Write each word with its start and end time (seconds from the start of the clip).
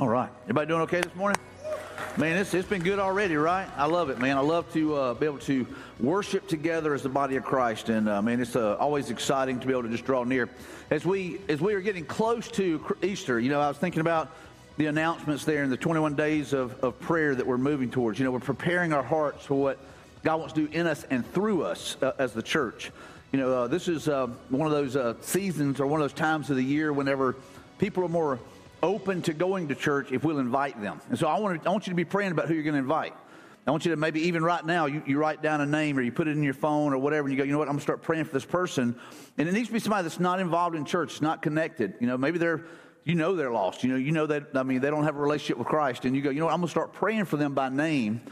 All 0.00 0.06
right. 0.06 0.30
Everybody 0.44 0.68
doing 0.68 0.82
okay 0.82 1.00
this 1.00 1.14
morning? 1.16 1.40
Man, 2.16 2.36
it's, 2.36 2.54
it's 2.54 2.68
been 2.68 2.84
good 2.84 3.00
already, 3.00 3.34
right? 3.34 3.68
I 3.76 3.86
love 3.86 4.10
it, 4.10 4.20
man. 4.20 4.36
I 4.36 4.40
love 4.42 4.72
to 4.72 4.94
uh, 4.94 5.14
be 5.14 5.26
able 5.26 5.38
to 5.38 5.66
worship 5.98 6.46
together 6.46 6.94
as 6.94 7.02
the 7.02 7.08
body 7.08 7.34
of 7.34 7.42
Christ, 7.42 7.88
and 7.88 8.08
uh, 8.08 8.22
man, 8.22 8.40
it's 8.40 8.54
uh, 8.54 8.76
always 8.76 9.10
exciting 9.10 9.58
to 9.58 9.66
be 9.66 9.72
able 9.72 9.82
to 9.82 9.88
just 9.88 10.04
draw 10.04 10.22
near. 10.22 10.48
As 10.90 11.04
we 11.04 11.40
as 11.48 11.60
we 11.60 11.74
are 11.74 11.80
getting 11.80 12.04
close 12.04 12.48
to 12.52 12.96
Easter, 13.02 13.40
you 13.40 13.50
know, 13.50 13.60
I 13.60 13.66
was 13.66 13.76
thinking 13.76 14.00
about 14.00 14.30
the 14.76 14.86
announcements 14.86 15.44
there 15.44 15.64
in 15.64 15.70
the 15.70 15.76
21 15.76 16.14
days 16.14 16.52
of, 16.52 16.78
of 16.84 17.00
prayer 17.00 17.34
that 17.34 17.44
we're 17.44 17.58
moving 17.58 17.90
towards. 17.90 18.20
You 18.20 18.24
know, 18.24 18.30
we're 18.30 18.38
preparing 18.38 18.92
our 18.92 19.02
hearts 19.02 19.46
for 19.46 19.60
what 19.60 19.78
God 20.22 20.38
wants 20.38 20.54
to 20.54 20.68
do 20.68 20.72
in 20.72 20.86
us 20.86 21.04
and 21.10 21.28
through 21.32 21.64
us 21.64 21.96
uh, 22.02 22.12
as 22.20 22.32
the 22.32 22.42
church. 22.42 22.92
You 23.32 23.40
know, 23.40 23.52
uh, 23.52 23.66
this 23.66 23.88
is 23.88 24.08
uh, 24.08 24.28
one 24.48 24.72
of 24.72 24.92
those 24.92 25.26
seasons 25.26 25.80
or 25.80 25.88
one 25.88 26.00
of 26.00 26.04
those 26.04 26.16
times 26.16 26.50
of 26.50 26.56
the 26.56 26.62
year 26.62 26.92
whenever 26.92 27.34
people 27.80 28.04
are 28.04 28.08
more 28.08 28.38
open 28.82 29.22
to 29.22 29.32
going 29.32 29.68
to 29.68 29.74
church 29.74 30.12
if 30.12 30.24
we'll 30.24 30.38
invite 30.38 30.80
them. 30.80 31.00
And 31.08 31.18
so 31.18 31.26
I 31.28 31.38
want, 31.38 31.62
to, 31.62 31.68
I 31.68 31.72
want 31.72 31.86
you 31.86 31.92
to 31.92 31.96
be 31.96 32.04
praying 32.04 32.32
about 32.32 32.48
who 32.48 32.54
you're 32.54 32.62
going 32.62 32.74
to 32.74 32.80
invite. 32.80 33.14
I 33.66 33.70
want 33.70 33.84
you 33.84 33.90
to 33.90 33.96
maybe 33.98 34.22
even 34.22 34.42
right 34.42 34.64
now, 34.64 34.86
you, 34.86 35.02
you 35.06 35.18
write 35.18 35.42
down 35.42 35.60
a 35.60 35.66
name 35.66 35.98
or 35.98 36.02
you 36.02 36.10
put 36.10 36.26
it 36.26 36.30
in 36.30 36.42
your 36.42 36.54
phone 36.54 36.94
or 36.94 36.98
whatever, 36.98 37.28
and 37.28 37.36
you 37.36 37.36
go, 37.36 37.44
you 37.44 37.52
know 37.52 37.58
what, 37.58 37.68
I'm 37.68 37.74
going 37.74 37.80
to 37.80 37.82
start 37.82 38.02
praying 38.02 38.24
for 38.24 38.32
this 38.32 38.46
person. 38.46 38.98
And 39.36 39.46
it 39.46 39.52
needs 39.52 39.66
to 39.66 39.74
be 39.74 39.78
somebody 39.78 40.04
that's 40.04 40.18
not 40.18 40.40
involved 40.40 40.74
in 40.74 40.86
church, 40.86 41.20
not 41.20 41.42
connected. 41.42 41.92
You 42.00 42.06
know, 42.06 42.16
maybe 42.16 42.38
they're, 42.38 42.64
you 43.04 43.14
know 43.14 43.36
they're 43.36 43.50
lost. 43.50 43.84
You 43.84 43.90
know, 43.90 43.96
you 43.96 44.10
know 44.10 44.26
that, 44.26 44.48
I 44.54 44.62
mean, 44.62 44.80
they 44.80 44.88
don't 44.88 45.04
have 45.04 45.16
a 45.16 45.20
relationship 45.20 45.58
with 45.58 45.66
Christ. 45.66 46.06
And 46.06 46.16
you 46.16 46.22
go, 46.22 46.30
you 46.30 46.40
know 46.40 46.46
what, 46.46 46.54
I'm 46.54 46.60
going 46.60 46.68
to 46.68 46.70
start 46.70 46.94
praying 46.94 47.26
for 47.26 47.36
them 47.36 47.52
by 47.52 47.68
name. 47.68 48.22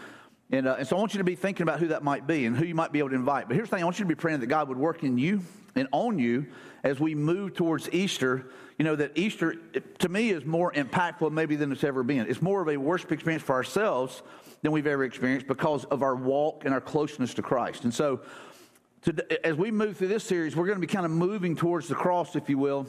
And, 0.50 0.66
uh, 0.66 0.76
and 0.78 0.88
so 0.88 0.96
I 0.96 1.00
want 1.00 1.12
you 1.12 1.18
to 1.18 1.24
be 1.24 1.34
thinking 1.34 1.64
about 1.64 1.80
who 1.80 1.88
that 1.88 2.02
might 2.02 2.26
be 2.26 2.46
and 2.46 2.56
who 2.56 2.64
you 2.64 2.74
might 2.74 2.92
be 2.92 3.00
able 3.00 3.10
to 3.10 3.14
invite. 3.16 3.48
But 3.48 3.56
here's 3.56 3.68
the 3.68 3.76
thing 3.76 3.82
I 3.82 3.84
want 3.84 3.98
you 3.98 4.04
to 4.04 4.08
be 4.08 4.14
praying 4.14 4.40
that 4.40 4.46
God 4.46 4.68
would 4.68 4.78
work 4.78 5.02
in 5.02 5.18
you 5.18 5.42
and 5.74 5.86
on 5.92 6.18
you 6.18 6.46
as 6.82 6.98
we 6.98 7.14
move 7.14 7.54
towards 7.54 7.90
Easter 7.92 8.46
you 8.78 8.84
know, 8.84 8.94
that 8.96 9.12
Easter, 9.14 9.54
to 9.98 10.08
me, 10.08 10.30
is 10.30 10.44
more 10.44 10.72
impactful 10.72 11.32
maybe 11.32 11.56
than 11.56 11.72
it's 11.72 11.84
ever 11.84 12.02
been. 12.02 12.26
It's 12.28 12.42
more 12.42 12.60
of 12.60 12.68
a 12.68 12.76
worship 12.76 13.10
experience 13.10 13.42
for 13.42 13.54
ourselves 13.54 14.22
than 14.62 14.72
we've 14.72 14.86
ever 14.86 15.04
experienced 15.04 15.46
because 15.46 15.84
of 15.86 16.02
our 16.02 16.14
walk 16.14 16.64
and 16.64 16.74
our 16.74 16.80
closeness 16.80 17.32
to 17.34 17.42
Christ. 17.42 17.84
And 17.84 17.94
so, 17.94 18.20
as 19.44 19.54
we 19.54 19.70
move 19.70 19.96
through 19.96 20.08
this 20.08 20.24
series, 20.24 20.56
we're 20.56 20.66
going 20.66 20.80
to 20.80 20.86
be 20.86 20.92
kind 20.92 21.06
of 21.06 21.12
moving 21.12 21.56
towards 21.56 21.88
the 21.88 21.94
cross, 21.94 22.36
if 22.36 22.50
you 22.50 22.58
will. 22.58 22.86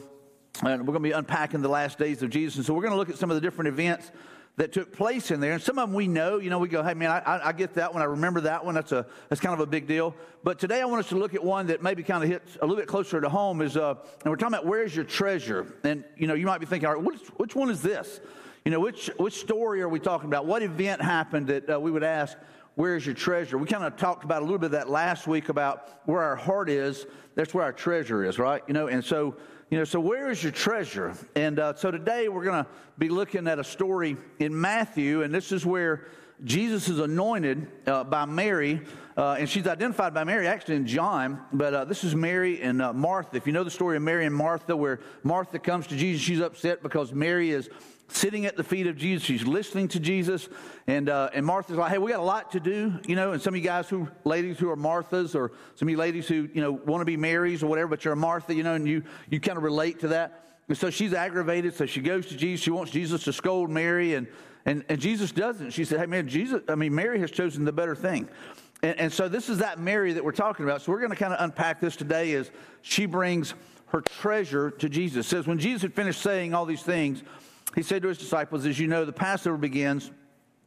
And 0.62 0.80
we're 0.80 0.92
going 0.92 1.04
to 1.04 1.08
be 1.08 1.12
unpacking 1.12 1.62
the 1.62 1.68
last 1.68 1.98
days 1.98 2.22
of 2.22 2.30
Jesus. 2.30 2.56
And 2.56 2.66
so, 2.66 2.74
we're 2.74 2.82
going 2.82 2.92
to 2.92 2.98
look 2.98 3.08
at 3.08 3.16
some 3.16 3.30
of 3.30 3.36
the 3.36 3.40
different 3.40 3.68
events 3.68 4.10
that 4.58 4.72
took 4.72 4.92
place 4.92 5.30
in 5.30 5.38
there. 5.38 5.52
And 5.52 5.62
some 5.62 5.78
of 5.78 5.88
them 5.88 5.94
we 5.94 6.08
know, 6.08 6.38
you 6.38 6.50
know, 6.50 6.58
we 6.58 6.68
go, 6.68 6.82
hey, 6.82 6.92
man, 6.92 7.10
I, 7.10 7.40
I, 7.44 7.52
get 7.52 7.74
that 7.74 7.94
one. 7.94 8.02
I 8.02 8.06
remember 8.06 8.40
that 8.42 8.64
one. 8.64 8.74
That's, 8.74 8.90
a, 8.90 9.06
that's 9.28 9.40
kind 9.40 9.54
of 9.54 9.60
a 9.60 9.66
big 9.66 9.86
deal. 9.86 10.16
But 10.42 10.58
today 10.58 10.80
I 10.80 10.84
want 10.84 10.98
us 10.98 11.08
to 11.10 11.16
look 11.16 11.32
at 11.32 11.44
one 11.44 11.68
that 11.68 11.80
maybe 11.80 12.02
kind 12.02 12.24
of 12.24 12.28
hits 12.28 12.56
a 12.56 12.66
little 12.66 12.76
bit 12.76 12.88
closer 12.88 13.20
to 13.20 13.28
home 13.28 13.62
is, 13.62 13.76
uh, 13.76 13.94
and 14.24 14.30
we're 14.30 14.36
talking 14.36 14.54
about 14.54 14.66
where's 14.66 14.94
your 14.96 15.04
treasure? 15.04 15.76
And, 15.84 16.04
you 16.16 16.26
know, 16.26 16.34
you 16.34 16.44
might 16.44 16.58
be 16.58 16.66
thinking, 16.66 16.88
all 16.88 16.96
right, 16.96 17.04
which, 17.04 17.20
which 17.36 17.54
one 17.54 17.70
is 17.70 17.82
this? 17.82 18.20
You 18.64 18.72
know, 18.72 18.80
which, 18.80 19.08
which 19.16 19.34
story 19.34 19.80
are 19.80 19.88
we 19.88 20.00
talking 20.00 20.26
about? 20.26 20.44
What 20.44 20.64
event 20.64 21.02
happened 21.02 21.46
that 21.46 21.70
uh, 21.70 21.78
we 21.78 21.92
would 21.92 22.02
ask, 22.02 22.36
where's 22.74 23.06
your 23.06 23.14
treasure? 23.14 23.58
We 23.58 23.68
kind 23.68 23.84
of 23.84 23.96
talked 23.96 24.24
about 24.24 24.42
a 24.42 24.44
little 24.44 24.58
bit 24.58 24.66
of 24.66 24.72
that 24.72 24.90
last 24.90 25.28
week 25.28 25.50
about 25.50 26.00
where 26.06 26.20
our 26.20 26.36
heart 26.36 26.68
is. 26.68 27.06
That's 27.36 27.54
where 27.54 27.62
our 27.62 27.72
treasure 27.72 28.24
is, 28.24 28.40
right? 28.40 28.62
You 28.66 28.74
know, 28.74 28.88
and 28.88 29.04
so 29.04 29.36
you 29.70 29.76
know, 29.76 29.84
so 29.84 30.00
where 30.00 30.30
is 30.30 30.42
your 30.42 30.52
treasure? 30.52 31.14
And 31.34 31.58
uh, 31.58 31.74
so 31.74 31.90
today 31.90 32.28
we're 32.28 32.44
going 32.44 32.64
to 32.64 32.70
be 32.96 33.10
looking 33.10 33.46
at 33.46 33.58
a 33.58 33.64
story 33.64 34.16
in 34.38 34.58
Matthew, 34.58 35.22
and 35.22 35.34
this 35.34 35.52
is 35.52 35.66
where 35.66 36.06
Jesus 36.42 36.88
is 36.88 36.98
anointed 37.00 37.66
uh, 37.86 38.04
by 38.04 38.24
Mary, 38.24 38.80
uh, 39.16 39.36
and 39.38 39.48
she's 39.48 39.66
identified 39.66 40.14
by 40.14 40.24
Mary 40.24 40.46
actually 40.46 40.76
in 40.76 40.86
John, 40.86 41.42
but 41.52 41.74
uh, 41.74 41.84
this 41.84 42.02
is 42.02 42.14
Mary 42.14 42.62
and 42.62 42.80
uh, 42.80 42.92
Martha. 42.94 43.36
If 43.36 43.46
you 43.46 43.52
know 43.52 43.64
the 43.64 43.70
story 43.70 43.96
of 43.96 44.02
Mary 44.02 44.24
and 44.24 44.34
Martha, 44.34 44.74
where 44.74 45.00
Martha 45.22 45.58
comes 45.58 45.86
to 45.88 45.96
Jesus, 45.96 46.24
she's 46.24 46.40
upset 46.40 46.82
because 46.82 47.12
Mary 47.12 47.50
is 47.50 47.68
sitting 48.08 48.46
at 48.46 48.56
the 48.56 48.64
feet 48.64 48.86
of 48.86 48.96
Jesus. 48.96 49.26
She's 49.26 49.46
listening 49.46 49.88
to 49.88 50.00
Jesus. 50.00 50.48
And, 50.86 51.08
uh, 51.08 51.30
and 51.34 51.44
Martha's 51.44 51.76
like, 51.76 51.92
hey, 51.92 51.98
we 51.98 52.10
got 52.10 52.20
a 52.20 52.22
lot 52.22 52.52
to 52.52 52.60
do, 52.60 52.98
you 53.06 53.14
know. 53.16 53.32
And 53.32 53.40
some 53.40 53.54
of 53.54 53.58
you 53.58 53.64
guys 53.64 53.88
who, 53.88 54.08
ladies 54.24 54.58
who 54.58 54.70
are 54.70 54.76
Marthas, 54.76 55.34
or 55.34 55.52
some 55.74 55.88
of 55.88 55.90
you 55.90 55.98
ladies 55.98 56.26
who, 56.26 56.48
you 56.52 56.60
know, 56.60 56.72
want 56.72 57.02
to 57.02 57.04
be 57.04 57.16
Marys 57.16 57.62
or 57.62 57.66
whatever, 57.66 57.88
but 57.88 58.04
you're 58.04 58.14
a 58.14 58.16
Martha, 58.16 58.54
you 58.54 58.62
know, 58.62 58.74
and 58.74 58.88
you, 58.88 59.02
you 59.30 59.40
kind 59.40 59.58
of 59.58 59.64
relate 59.64 60.00
to 60.00 60.08
that. 60.08 60.44
And 60.68 60.76
so 60.76 60.90
she's 60.90 61.12
aggravated. 61.12 61.74
So 61.74 61.86
she 61.86 62.00
goes 62.00 62.26
to 62.26 62.36
Jesus. 62.36 62.64
She 62.64 62.70
wants 62.70 62.92
Jesus 62.92 63.24
to 63.24 63.32
scold 63.32 63.70
Mary. 63.70 64.14
And, 64.14 64.26
and, 64.64 64.84
and 64.88 65.00
Jesus 65.00 65.30
doesn't. 65.30 65.70
She 65.70 65.84
said, 65.84 66.00
hey, 66.00 66.06
man, 66.06 66.28
Jesus, 66.28 66.62
I 66.68 66.74
mean, 66.74 66.94
Mary 66.94 67.20
has 67.20 67.30
chosen 67.30 67.64
the 67.64 67.72
better 67.72 67.94
thing. 67.94 68.28
And, 68.82 68.98
and 68.98 69.12
so 69.12 69.28
this 69.28 69.48
is 69.48 69.58
that 69.58 69.78
Mary 69.78 70.12
that 70.14 70.24
we're 70.24 70.32
talking 70.32 70.64
about. 70.64 70.82
So 70.82 70.92
we're 70.92 71.00
going 71.00 71.10
to 71.10 71.16
kind 71.16 71.32
of 71.32 71.42
unpack 71.42 71.80
this 71.80 71.96
today 71.96 72.34
as 72.34 72.50
she 72.82 73.06
brings 73.06 73.54
her 73.86 74.02
treasure 74.02 74.70
to 74.70 74.88
Jesus. 74.88 75.26
It 75.26 75.28
says, 75.28 75.46
when 75.46 75.58
Jesus 75.58 75.82
had 75.82 75.94
finished 75.94 76.20
saying 76.20 76.54
all 76.54 76.66
these 76.66 76.82
things, 76.82 77.22
he 77.78 77.84
said 77.84 78.02
to 78.02 78.08
his 78.08 78.18
disciples, 78.18 78.66
As 78.66 78.76
you 78.76 78.88
know, 78.88 79.04
the 79.04 79.12
Passover 79.12 79.56
begins 79.56 80.10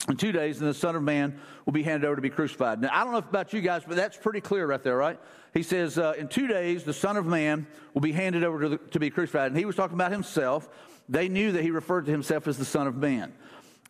in 0.07 0.15
two 0.15 0.31
days, 0.31 0.61
and 0.61 0.69
the 0.69 0.73
Son 0.73 0.95
of 0.95 1.03
Man 1.03 1.37
will 1.65 1.73
be 1.73 1.83
handed 1.83 2.07
over 2.07 2.15
to 2.15 2.21
be 2.21 2.29
crucified. 2.29 2.79
Now, 2.79 2.87
I 2.93 3.03
don't 3.03 3.11
know 3.11 3.17
about 3.17 3.51
you 3.51 3.59
guys, 3.59 3.83
but 3.85 3.97
that's 3.97 4.15
pretty 4.15 4.39
clear 4.39 4.65
right 4.65 4.81
there, 4.81 4.95
right? 4.95 5.19
He 5.53 5.61
says, 5.61 5.97
uh, 5.97 6.13
In 6.17 6.29
two 6.29 6.47
days, 6.47 6.85
the 6.85 6.93
Son 6.93 7.17
of 7.17 7.25
Man 7.25 7.67
will 7.93 7.99
be 7.99 8.13
handed 8.13 8.45
over 8.45 8.61
to, 8.61 8.69
the, 8.69 8.77
to 8.77 8.99
be 8.99 9.09
crucified. 9.09 9.51
And 9.51 9.57
he 9.57 9.65
was 9.65 9.75
talking 9.75 9.95
about 9.95 10.13
himself. 10.13 10.69
They 11.09 11.27
knew 11.27 11.51
that 11.51 11.63
he 11.63 11.71
referred 11.71 12.05
to 12.05 12.11
himself 12.11 12.47
as 12.47 12.57
the 12.57 12.63
Son 12.63 12.87
of 12.87 12.95
Man. 12.95 13.33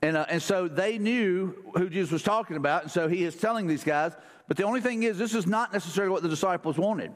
And, 0.02 0.18
uh, 0.18 0.26
and 0.28 0.42
so 0.42 0.68
they 0.68 0.98
knew 0.98 1.72
who 1.76 1.92
Jesus 1.92 2.12
was 2.12 2.24
talking 2.24 2.58
about. 2.58 2.82
And 2.82 2.92
so 2.92 3.08
he 3.08 3.24
is 3.24 3.36
telling 3.36 3.68
these 3.68 3.84
guys. 3.84 4.14
But 4.48 4.58
the 4.58 4.64
only 4.64 4.82
thing 4.82 5.04
is, 5.04 5.20
this 5.20 5.36
is 5.36 5.46
not 5.46 5.74
necessarily 5.74 6.12
what 6.12 6.24
the 6.24 6.30
disciples 6.30 6.80
wanted. 6.80 7.12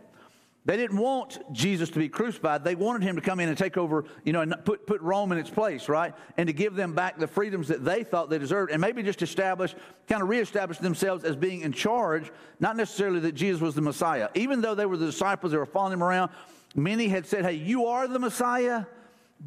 They 0.66 0.78
didn't 0.78 0.98
want 0.98 1.38
Jesus 1.54 1.92
to 1.92 2.00
be 2.00 2.10
crucified. 2.10 2.64
They 2.64 2.74
wanted 2.74 3.04
him 3.04 3.16
to 3.18 3.22
come 3.22 3.40
in 3.40 3.50
and 3.50 3.58
take 3.58 3.78
over, 3.78 4.06
you 4.24 4.34
know, 4.34 4.42
and 4.42 4.56
put, 4.66 4.88
put 4.88 5.00
Rome 5.02 5.32
in 5.32 5.38
its 5.38 5.50
place, 5.50 5.88
right? 5.88 6.16
And 6.38 6.48
to 6.48 6.54
give 6.54 6.74
them 6.74 6.94
back 6.94 7.20
the 7.20 7.28
freedoms 7.28 7.68
that 7.68 7.86
they 7.86 8.04
thought 8.04 8.32
they 8.32 8.40
deserved 8.40 8.72
and 8.72 8.82
maybe 8.82 9.04
just 9.04 9.22
establish, 9.22 9.76
kind 10.08 10.24
of 10.24 10.30
reestablish 10.30 10.80
themselves 10.80 11.24
as 11.24 11.36
being 11.36 11.62
in 11.62 11.72
charge, 11.72 12.32
not 12.60 12.76
necessarily 12.78 13.20
that 13.20 13.34
Jesus 13.34 13.62
was 13.62 13.76
the 13.76 13.82
Messiah. 13.82 14.30
Even 14.34 14.62
though 14.62 14.74
they 14.74 14.88
were 14.88 14.98
the 14.98 15.06
disciples, 15.06 15.52
they 15.52 15.58
were 15.60 15.68
following 15.68 15.94
him 15.94 16.04
around, 16.04 16.32
many 16.74 17.10
had 17.10 17.28
said, 17.28 17.46
hey, 17.46 17.54
you 17.54 17.86
are 17.86 18.08
the 18.08 18.20
Messiah, 18.20 18.86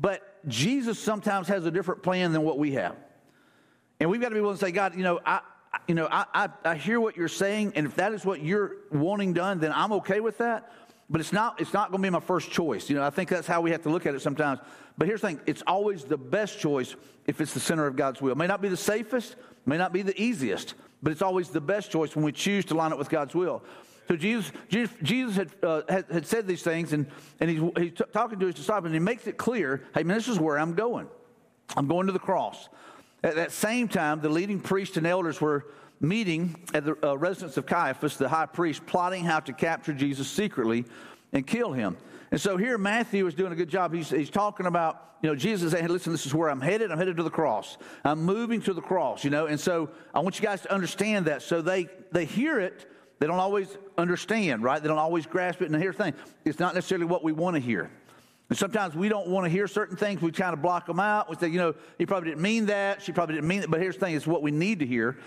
but 0.00 0.46
Jesus 0.46 1.00
sometimes 1.00 1.48
has 1.48 1.66
a 1.66 1.70
different 1.72 2.04
plan 2.04 2.32
than 2.32 2.42
what 2.42 2.58
we 2.58 2.72
have. 2.72 2.94
And 3.98 4.08
we've 4.08 4.20
got 4.20 4.28
to 4.28 4.36
be 4.36 4.40
willing 4.40 4.56
to 4.56 4.64
say, 4.64 4.70
God, 4.70 4.94
you 4.94 5.02
know, 5.02 5.18
I, 5.26 5.40
you 5.88 5.96
know, 5.96 6.06
I, 6.08 6.26
I, 6.32 6.48
I 6.64 6.74
hear 6.76 7.00
what 7.00 7.16
you're 7.16 7.26
saying, 7.26 7.72
and 7.74 7.86
if 7.86 7.96
that 7.96 8.12
is 8.12 8.24
what 8.24 8.40
you're 8.40 8.76
wanting 8.92 9.32
done, 9.32 9.58
then 9.58 9.72
I'm 9.74 9.90
okay 9.94 10.20
with 10.20 10.38
that 10.38 10.70
but 11.10 11.20
it's 11.20 11.32
not 11.32 11.60
it's 11.60 11.72
not 11.72 11.90
going 11.90 12.02
to 12.02 12.06
be 12.06 12.10
my 12.10 12.20
first 12.20 12.50
choice. 12.50 12.88
You 12.88 12.96
know 12.96 13.02
i 13.02 13.10
think 13.10 13.28
that's 13.28 13.46
how 13.46 13.60
we 13.60 13.70
have 13.70 13.82
to 13.82 13.90
look 13.90 14.06
at 14.06 14.14
it 14.14 14.20
sometimes. 14.20 14.60
But 14.96 15.06
here's 15.06 15.20
the 15.20 15.28
thing 15.28 15.40
it's 15.46 15.62
always 15.66 16.04
the 16.04 16.16
best 16.16 16.58
choice 16.58 16.96
if 17.26 17.40
it's 17.40 17.54
the 17.54 17.60
center 17.60 17.86
of 17.86 17.96
god's 17.96 18.20
will. 18.20 18.32
It 18.32 18.38
may 18.38 18.46
not 18.46 18.60
be 18.60 18.68
the 18.68 18.76
safest 18.76 19.36
may 19.66 19.76
not 19.76 19.92
be 19.92 20.02
the 20.02 20.20
easiest 20.20 20.74
but 21.02 21.12
it's 21.12 21.22
always 21.22 21.50
the 21.50 21.60
best 21.60 21.90
choice 21.90 22.16
when 22.16 22.24
we 22.24 22.32
choose 22.32 22.64
to 22.66 22.74
line 22.74 22.92
up 22.92 22.98
with 22.98 23.08
god's 23.08 23.34
will. 23.34 23.62
So 24.08 24.16
jesus 24.16 24.52
jesus, 24.72 25.36
had, 25.36 25.50
uh, 25.62 25.82
had, 25.88 26.04
had, 26.10 26.26
said 26.26 26.46
these 26.46 26.62
things 26.62 26.92
and, 26.92 27.06
and 27.40 27.50
he's, 27.50 27.60
he's 27.76 27.92
t- 27.92 28.04
talking 28.12 28.38
to 28.40 28.46
his 28.46 28.54
disciples 28.54 28.86
and 28.86 28.94
he 28.94 29.00
makes 29.00 29.26
it 29.26 29.36
clear 29.36 29.84
hey 29.94 30.02
man 30.02 30.16
this 30.16 30.28
is 30.28 30.38
where 30.38 30.58
i'm 30.58 30.74
going. 30.74 31.08
I'm 31.76 31.86
going 31.86 32.06
to 32.06 32.12
the 32.12 32.18
cross. 32.18 32.68
At 33.22 33.34
that 33.36 33.52
same 33.52 33.88
time 33.88 34.20
the 34.20 34.28
leading 34.28 34.60
priests 34.60 34.96
and 34.96 35.06
elders 35.06 35.40
were 35.40 35.66
meeting 36.00 36.64
at 36.74 36.84
the 36.84 36.96
uh, 37.04 37.16
residence 37.16 37.56
of 37.56 37.66
Caiaphas, 37.66 38.16
the 38.16 38.28
high 38.28 38.46
priest, 38.46 38.86
plotting 38.86 39.24
how 39.24 39.40
to 39.40 39.52
capture 39.52 39.92
Jesus 39.92 40.28
secretly 40.28 40.84
and 41.32 41.46
kill 41.46 41.72
him. 41.72 41.96
And 42.30 42.40
so 42.40 42.56
here 42.56 42.78
Matthew 42.78 43.26
is 43.26 43.34
doing 43.34 43.52
a 43.52 43.56
good 43.56 43.68
job. 43.68 43.92
He's, 43.92 44.10
he's 44.10 44.30
talking 44.30 44.66
about, 44.66 45.16
you 45.22 45.28
know, 45.28 45.34
Jesus 45.34 45.72
saying, 45.72 45.84
hey, 45.84 45.90
listen, 45.90 46.12
this 46.12 46.26
is 46.26 46.34
where 46.34 46.50
I'm 46.50 46.60
headed. 46.60 46.92
I'm 46.92 46.98
headed 46.98 47.16
to 47.16 47.22
the 47.22 47.30
cross. 47.30 47.78
I'm 48.04 48.22
moving 48.22 48.60
to 48.62 48.72
the 48.72 48.82
cross, 48.82 49.24
you 49.24 49.30
know. 49.30 49.46
And 49.46 49.58
so 49.58 49.90
I 50.14 50.20
want 50.20 50.38
you 50.38 50.44
guys 50.44 50.60
to 50.62 50.72
understand 50.72 51.26
that. 51.26 51.42
So 51.42 51.62
they, 51.62 51.88
they 52.12 52.24
hear 52.24 52.60
it. 52.60 52.86
They 53.18 53.26
don't 53.26 53.38
always 53.38 53.76
understand, 53.96 54.62
right? 54.62 54.80
They 54.80 54.88
don't 54.88 54.98
always 54.98 55.26
grasp 55.26 55.62
it. 55.62 55.70
And 55.70 55.80
here's 55.80 55.96
the 55.96 56.04
thing 56.04 56.14
it's 56.44 56.58
not 56.58 56.74
necessarily 56.74 57.06
what 57.06 57.24
we 57.24 57.32
want 57.32 57.56
to 57.56 57.60
hear. 57.60 57.90
And 58.48 58.56
sometimes 58.56 58.94
we 58.94 59.08
don't 59.08 59.28
want 59.28 59.44
to 59.44 59.50
hear 59.50 59.66
certain 59.66 59.96
things. 59.96 60.22
We 60.22 60.32
kind 60.32 60.54
of 60.54 60.62
block 60.62 60.86
them 60.86 61.00
out. 61.00 61.28
We 61.28 61.36
say, 61.36 61.48
you 61.48 61.58
know, 61.58 61.74
he 61.98 62.06
probably 62.06 62.30
didn't 62.30 62.42
mean 62.42 62.66
that. 62.66 63.02
She 63.02 63.12
probably 63.12 63.34
didn't 63.34 63.48
mean 63.48 63.62
it. 63.62 63.70
But 63.70 63.80
here's 63.80 63.96
the 63.96 64.06
thing: 64.06 64.14
it's 64.14 64.26
what 64.26 64.42
we 64.42 64.50
need 64.50 64.78
to 64.78 64.86
hear. 64.86 65.18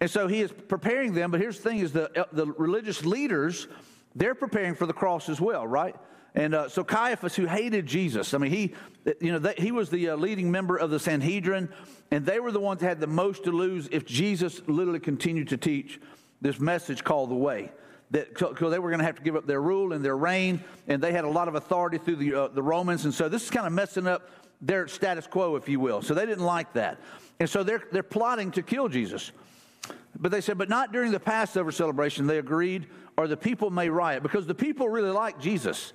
And 0.00 0.10
so 0.10 0.28
he 0.28 0.42
is 0.42 0.52
preparing 0.52 1.14
them. 1.14 1.30
But 1.30 1.40
here's 1.40 1.56
the 1.56 1.68
thing: 1.68 1.78
is 1.78 1.92
the 1.92 2.26
the 2.32 2.46
religious 2.46 3.04
leaders 3.04 3.66
they're 4.14 4.34
preparing 4.34 4.74
for 4.74 4.86
the 4.86 4.94
cross 4.94 5.28
as 5.28 5.40
well, 5.40 5.66
right? 5.66 5.94
And 6.34 6.54
uh, 6.54 6.68
so 6.68 6.84
Caiaphas, 6.84 7.34
who 7.34 7.46
hated 7.46 7.86
Jesus, 7.86 8.34
I 8.34 8.38
mean, 8.38 8.50
he, 8.50 8.74
you 9.20 9.32
know, 9.32 9.38
they, 9.38 9.54
he 9.56 9.72
was 9.72 9.88
the 9.88 10.10
uh, 10.10 10.16
leading 10.16 10.50
member 10.50 10.76
of 10.76 10.90
the 10.90 10.98
Sanhedrin, 10.98 11.70
and 12.10 12.26
they 12.26 12.40
were 12.40 12.52
the 12.52 12.60
ones 12.60 12.80
that 12.80 12.88
had 12.88 13.00
the 13.00 13.06
most 13.06 13.44
to 13.44 13.52
lose 13.52 13.88
if 13.90 14.04
Jesus 14.04 14.60
literally 14.66 15.00
continued 15.00 15.48
to 15.48 15.56
teach 15.56 16.00
this 16.42 16.58
message 16.58 17.04
called 17.04 17.30
the 17.30 17.34
way. 17.34 17.72
That 18.12 18.34
because 18.34 18.70
they 18.70 18.78
were 18.78 18.90
going 18.90 19.00
to 19.00 19.04
have 19.04 19.16
to 19.16 19.22
give 19.22 19.36
up 19.36 19.46
their 19.46 19.60
rule 19.60 19.92
and 19.92 20.04
their 20.04 20.16
reign, 20.16 20.62
and 20.86 21.02
they 21.02 21.12
had 21.12 21.24
a 21.24 21.28
lot 21.28 21.48
of 21.48 21.54
authority 21.54 21.98
through 21.98 22.16
the 22.16 22.34
uh, 22.34 22.48
the 22.48 22.62
Romans, 22.62 23.04
and 23.04 23.12
so 23.12 23.28
this 23.28 23.44
is 23.44 23.50
kind 23.50 23.66
of 23.66 23.72
messing 23.72 24.06
up 24.06 24.30
their 24.60 24.86
status 24.86 25.26
quo, 25.26 25.56
if 25.56 25.68
you 25.68 25.80
will. 25.80 26.02
So 26.02 26.14
they 26.14 26.24
didn't 26.24 26.44
like 26.44 26.72
that, 26.74 26.98
and 27.40 27.50
so 27.50 27.62
they're 27.62 27.82
they're 27.90 28.02
plotting 28.02 28.52
to 28.52 28.62
kill 28.62 28.88
Jesus. 28.88 29.32
But 30.18 30.32
they 30.32 30.40
said, 30.40 30.56
but 30.56 30.68
not 30.68 30.92
during 30.92 31.12
the 31.12 31.20
Passover 31.20 31.70
celebration. 31.70 32.26
They 32.26 32.38
agreed, 32.38 32.86
or 33.18 33.28
the 33.28 33.36
people 33.36 33.70
may 33.70 33.90
riot 33.90 34.22
because 34.22 34.46
the 34.46 34.54
people 34.54 34.88
really 34.88 35.10
like 35.10 35.38
Jesus. 35.38 35.92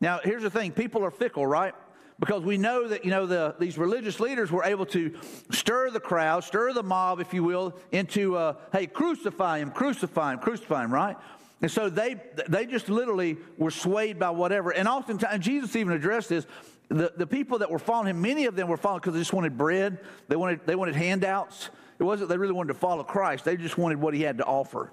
Now, 0.00 0.20
here's 0.24 0.42
the 0.42 0.50
thing 0.50 0.72
people 0.72 1.04
are 1.04 1.10
fickle, 1.10 1.46
right? 1.46 1.74
because 2.20 2.42
we 2.42 2.58
know 2.58 2.88
that, 2.88 3.04
you 3.04 3.10
know, 3.10 3.26
the, 3.26 3.54
these 3.58 3.78
religious 3.78 4.18
leaders 4.18 4.50
were 4.50 4.64
able 4.64 4.86
to 4.86 5.14
stir 5.50 5.90
the 5.90 6.00
crowd, 6.00 6.42
stir 6.42 6.72
the 6.72 6.82
mob, 6.82 7.20
if 7.20 7.32
you 7.32 7.44
will, 7.44 7.76
into, 7.92 8.36
uh, 8.36 8.54
hey, 8.72 8.86
crucify 8.86 9.58
him, 9.58 9.70
crucify 9.70 10.32
him, 10.32 10.38
crucify 10.40 10.84
him, 10.84 10.92
right? 10.92 11.16
And 11.60 11.70
so 11.70 11.90
they, 11.90 12.16
they 12.48 12.66
just 12.66 12.88
literally 12.88 13.36
were 13.56 13.70
swayed 13.70 14.18
by 14.18 14.30
whatever. 14.30 14.70
And 14.70 14.86
oftentimes, 14.86 15.44
Jesus 15.44 15.74
even 15.74 15.92
addressed 15.92 16.28
this. 16.28 16.46
The, 16.88 17.12
the 17.16 17.26
people 17.26 17.58
that 17.58 17.70
were 17.70 17.80
following 17.80 18.08
him, 18.08 18.22
many 18.22 18.46
of 18.46 18.54
them 18.54 18.68
were 18.68 18.76
following 18.76 19.00
because 19.00 19.14
they 19.14 19.20
just 19.20 19.32
wanted 19.32 19.58
bread. 19.58 19.98
They 20.28 20.36
wanted, 20.36 20.60
they 20.66 20.76
wanted 20.76 20.94
handouts. 20.94 21.70
It 21.98 22.04
wasn't 22.04 22.28
they 22.28 22.38
really 22.38 22.52
wanted 22.52 22.72
to 22.74 22.78
follow 22.78 23.02
Christ. 23.02 23.44
They 23.44 23.56
just 23.56 23.76
wanted 23.76 24.00
what 24.00 24.14
he 24.14 24.22
had 24.22 24.38
to 24.38 24.44
offer. 24.44 24.92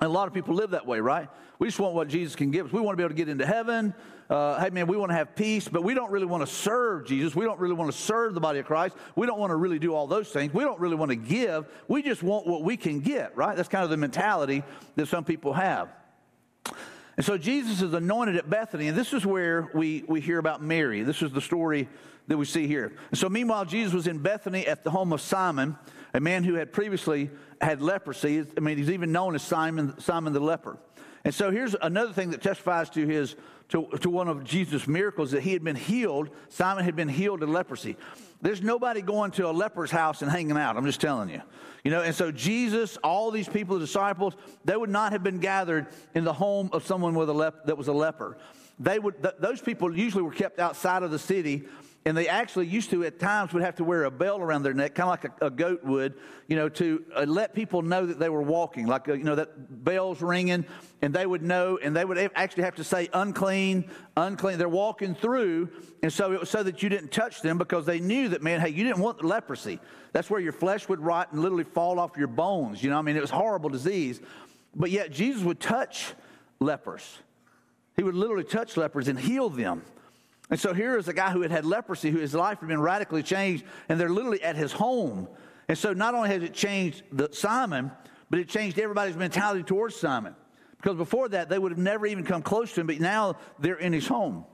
And 0.00 0.08
a 0.08 0.12
lot 0.12 0.26
of 0.28 0.34
people 0.34 0.54
live 0.54 0.70
that 0.70 0.86
way, 0.86 1.00
right? 1.00 1.28
We 1.58 1.68
just 1.68 1.78
want 1.78 1.94
what 1.94 2.08
Jesus 2.08 2.34
can 2.34 2.50
give 2.50 2.66
us. 2.66 2.72
We 2.72 2.80
want 2.80 2.94
to 2.94 2.96
be 2.96 3.04
able 3.04 3.10
to 3.10 3.16
get 3.16 3.28
into 3.28 3.46
heaven. 3.46 3.94
Uh, 4.28 4.58
hey, 4.60 4.70
man, 4.70 4.86
we 4.86 4.96
want 4.96 5.10
to 5.10 5.14
have 5.14 5.36
peace, 5.36 5.68
but 5.68 5.84
we 5.84 5.94
don't 5.94 6.10
really 6.10 6.26
want 6.26 6.44
to 6.44 6.52
serve 6.52 7.06
Jesus. 7.06 7.36
We 7.36 7.44
don't 7.44 7.60
really 7.60 7.74
want 7.74 7.92
to 7.92 7.96
serve 7.96 8.34
the 8.34 8.40
body 8.40 8.58
of 8.58 8.66
Christ. 8.66 8.96
We 9.14 9.26
don't 9.26 9.38
want 9.38 9.50
to 9.50 9.56
really 9.56 9.78
do 9.78 9.94
all 9.94 10.06
those 10.06 10.28
things. 10.28 10.54
We 10.54 10.64
don't 10.64 10.80
really 10.80 10.96
want 10.96 11.10
to 11.10 11.16
give. 11.16 11.66
We 11.86 12.02
just 12.02 12.22
want 12.22 12.46
what 12.46 12.64
we 12.64 12.76
can 12.76 13.00
get, 13.00 13.36
right? 13.36 13.54
That's 13.54 13.68
kind 13.68 13.84
of 13.84 13.90
the 13.90 13.96
mentality 13.96 14.64
that 14.96 15.06
some 15.06 15.24
people 15.24 15.52
have. 15.52 15.90
And 17.16 17.26
so 17.26 17.36
Jesus 17.36 17.82
is 17.82 17.92
anointed 17.92 18.36
at 18.36 18.48
Bethany, 18.48 18.88
and 18.88 18.96
this 18.96 19.12
is 19.12 19.26
where 19.26 19.70
we, 19.74 20.02
we 20.08 20.20
hear 20.20 20.38
about 20.38 20.62
Mary. 20.62 21.02
This 21.02 21.20
is 21.20 21.30
the 21.30 21.42
story 21.42 21.88
that 22.28 22.38
we 22.38 22.46
see 22.46 22.66
here. 22.66 22.92
So, 23.12 23.28
meanwhile, 23.28 23.64
Jesus 23.64 23.92
was 23.92 24.06
in 24.06 24.18
Bethany 24.18 24.66
at 24.66 24.82
the 24.82 24.90
home 24.90 25.12
of 25.12 25.20
Simon, 25.20 25.76
a 26.14 26.20
man 26.20 26.44
who 26.44 26.54
had 26.54 26.72
previously 26.72 27.30
had 27.62 27.80
leprosy. 27.80 28.44
I 28.56 28.60
mean, 28.60 28.76
he's 28.76 28.90
even 28.90 29.12
known 29.12 29.34
as 29.34 29.42
Simon, 29.42 29.98
Simon 30.00 30.32
the 30.32 30.40
leper. 30.40 30.78
And 31.24 31.32
so, 31.32 31.50
here's 31.50 31.76
another 31.80 32.12
thing 32.12 32.30
that 32.30 32.42
testifies 32.42 32.90
to 32.90 33.06
his 33.06 33.36
to, 33.72 33.88
to 34.00 34.10
one 34.10 34.28
of 34.28 34.44
Jesus' 34.44 34.86
miracles 34.86 35.30
that 35.30 35.42
he 35.42 35.54
had 35.54 35.64
been 35.64 35.76
healed. 35.76 36.28
Simon 36.50 36.84
had 36.84 36.94
been 36.94 37.08
healed 37.08 37.42
of 37.42 37.48
leprosy. 37.48 37.96
There's 38.42 38.60
nobody 38.60 39.00
going 39.00 39.30
to 39.32 39.48
a 39.48 39.52
leper's 39.52 39.90
house 39.90 40.20
and 40.20 40.30
hanging 40.30 40.58
out. 40.58 40.76
I'm 40.76 40.84
just 40.84 41.00
telling 41.00 41.30
you. 41.30 41.40
You 41.82 41.90
know, 41.90 42.02
and 42.02 42.14
so 42.14 42.30
Jesus, 42.30 42.98
all 42.98 43.30
these 43.30 43.48
people, 43.48 43.78
the 43.78 43.86
disciples, 43.86 44.34
they 44.64 44.76
would 44.76 44.90
not 44.90 45.12
have 45.12 45.22
been 45.22 45.38
gathered 45.38 45.86
in 46.14 46.24
the 46.24 46.34
home 46.34 46.68
of 46.72 46.86
someone 46.86 47.14
with 47.14 47.30
a 47.30 47.32
lep- 47.32 47.64
that 47.64 47.78
was 47.78 47.88
a 47.88 47.92
leper. 47.92 48.36
They 48.78 48.98
would, 48.98 49.22
th- 49.22 49.36
those 49.38 49.62
people 49.62 49.96
usually 49.96 50.22
were 50.22 50.32
kept 50.32 50.58
outside 50.58 51.02
of 51.02 51.10
the 51.10 51.18
city 51.18 51.64
and 52.04 52.16
they 52.16 52.26
actually 52.26 52.66
used 52.66 52.90
to 52.90 53.04
at 53.04 53.20
times 53.20 53.52
would 53.52 53.62
have 53.62 53.76
to 53.76 53.84
wear 53.84 54.04
a 54.04 54.10
belt 54.10 54.40
around 54.40 54.62
their 54.62 54.74
neck 54.74 54.94
kind 54.94 55.08
of 55.08 55.10
like 55.10 55.40
a, 55.40 55.46
a, 55.46 55.50
goat 55.50 55.84
would 55.84 56.14
you 56.48 56.56
know 56.56 56.68
to 56.68 57.04
uh, 57.14 57.24
let 57.26 57.54
people 57.54 57.82
know 57.82 58.06
that 58.06 58.18
they 58.18 58.28
were 58.28 58.42
walking 58.42 58.86
like 58.86 59.08
uh, 59.08 59.12
you 59.12 59.24
know 59.24 59.34
that 59.34 59.84
bells 59.84 60.20
ringing 60.20 60.64
and 61.00 61.14
they 61.14 61.26
would 61.26 61.42
know 61.42 61.78
and 61.82 61.94
they 61.94 62.04
would 62.04 62.18
actually 62.34 62.62
have 62.64 62.74
to 62.74 62.84
say 62.84 63.08
unclean 63.12 63.88
unclean 64.16 64.58
they're 64.58 64.68
walking 64.68 65.14
through 65.14 65.68
and 66.02 66.12
so 66.12 66.32
it 66.32 66.40
was 66.40 66.50
so 66.50 66.62
that 66.62 66.82
you 66.82 66.88
didn't 66.88 67.12
touch 67.12 67.42
them 67.42 67.58
because 67.58 67.86
they 67.86 68.00
knew 68.00 68.28
that 68.28 68.42
man 68.42 68.60
hey 68.60 68.68
you 68.68 68.84
didn't 68.84 68.98
want 69.00 69.24
leprosy. 69.24 69.78
That's 70.12 70.28
where 70.28 70.40
your 70.40 70.52
flesh 70.52 70.88
would 70.88 71.00
rot 71.00 71.32
and 71.32 71.40
literally 71.40 71.64
fall 71.64 71.98
off 71.98 72.16
your 72.16 72.28
bones 72.28 72.82
you 72.82 72.90
know 72.90 72.98
i 72.98 73.02
mean 73.02 73.16
it 73.16 73.22
was 73.22 73.30
horrible 73.30 73.70
disease. 73.70 74.20
But 74.74 74.90
yet 74.90 75.12
jesus 75.12 75.42
would 75.42 75.60
touch 75.60 76.14
lepers. 76.60 77.18
He 77.96 78.02
would 78.02 78.14
literally 78.14 78.44
touch 78.44 78.76
lepers 78.76 79.08
and 79.08 79.18
heal 79.18 79.50
them 79.50 79.82
and 80.52 80.60
so 80.60 80.74
here 80.74 80.98
is 80.98 81.08
a 81.08 81.14
guy 81.14 81.30
who 81.30 81.40
had 81.40 81.50
had 81.50 81.64
leprosy, 81.64 82.10
who 82.10 82.18
his 82.18 82.34
life 82.34 82.60
had 82.60 82.68
been 82.68 82.82
radically 82.82 83.22
changed, 83.22 83.64
and 83.88 83.98
they're 83.98 84.10
literally 84.10 84.42
at 84.42 84.54
his 84.54 84.70
home. 84.70 85.26
And 85.66 85.78
so 85.78 85.94
not 85.94 86.12
only 86.12 86.28
has 86.28 86.42
it 86.42 86.52
changed 86.52 87.04
the, 87.10 87.30
Simon, 87.32 87.90
but 88.28 88.38
it 88.38 88.50
changed 88.50 88.78
everybody's 88.78 89.16
mentality 89.16 89.62
towards 89.62 89.96
Simon. 89.96 90.36
Because 90.76 90.98
before 90.98 91.30
that, 91.30 91.48
they 91.48 91.58
would 91.58 91.72
have 91.72 91.78
never 91.78 92.04
even 92.04 92.22
come 92.22 92.42
close 92.42 92.74
to 92.74 92.82
him, 92.82 92.86
but 92.86 93.00
now 93.00 93.36
they're 93.60 93.78
in 93.78 93.94
his 93.94 94.06
home. 94.06 94.44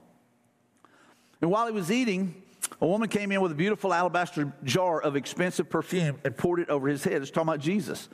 And 1.41 1.51
while 1.51 1.65
he 1.65 1.73
was 1.73 1.91
eating, 1.91 2.43
a 2.79 2.87
woman 2.87 3.09
came 3.09 3.33
in 3.33 3.41
with 3.41 3.51
a 3.51 3.55
beautiful 3.55 3.93
alabaster 3.93 4.53
jar 4.63 5.01
of 5.01 5.17
expensive 5.17 5.69
perfume 5.69 6.17
and 6.23 6.37
poured 6.37 6.61
it 6.61 6.69
over 6.69 6.87
his 6.87 7.03
head. 7.03 7.21
It's 7.21 7.29
talking 7.29 7.49
about 7.49 7.59
Jesus. 7.59 8.07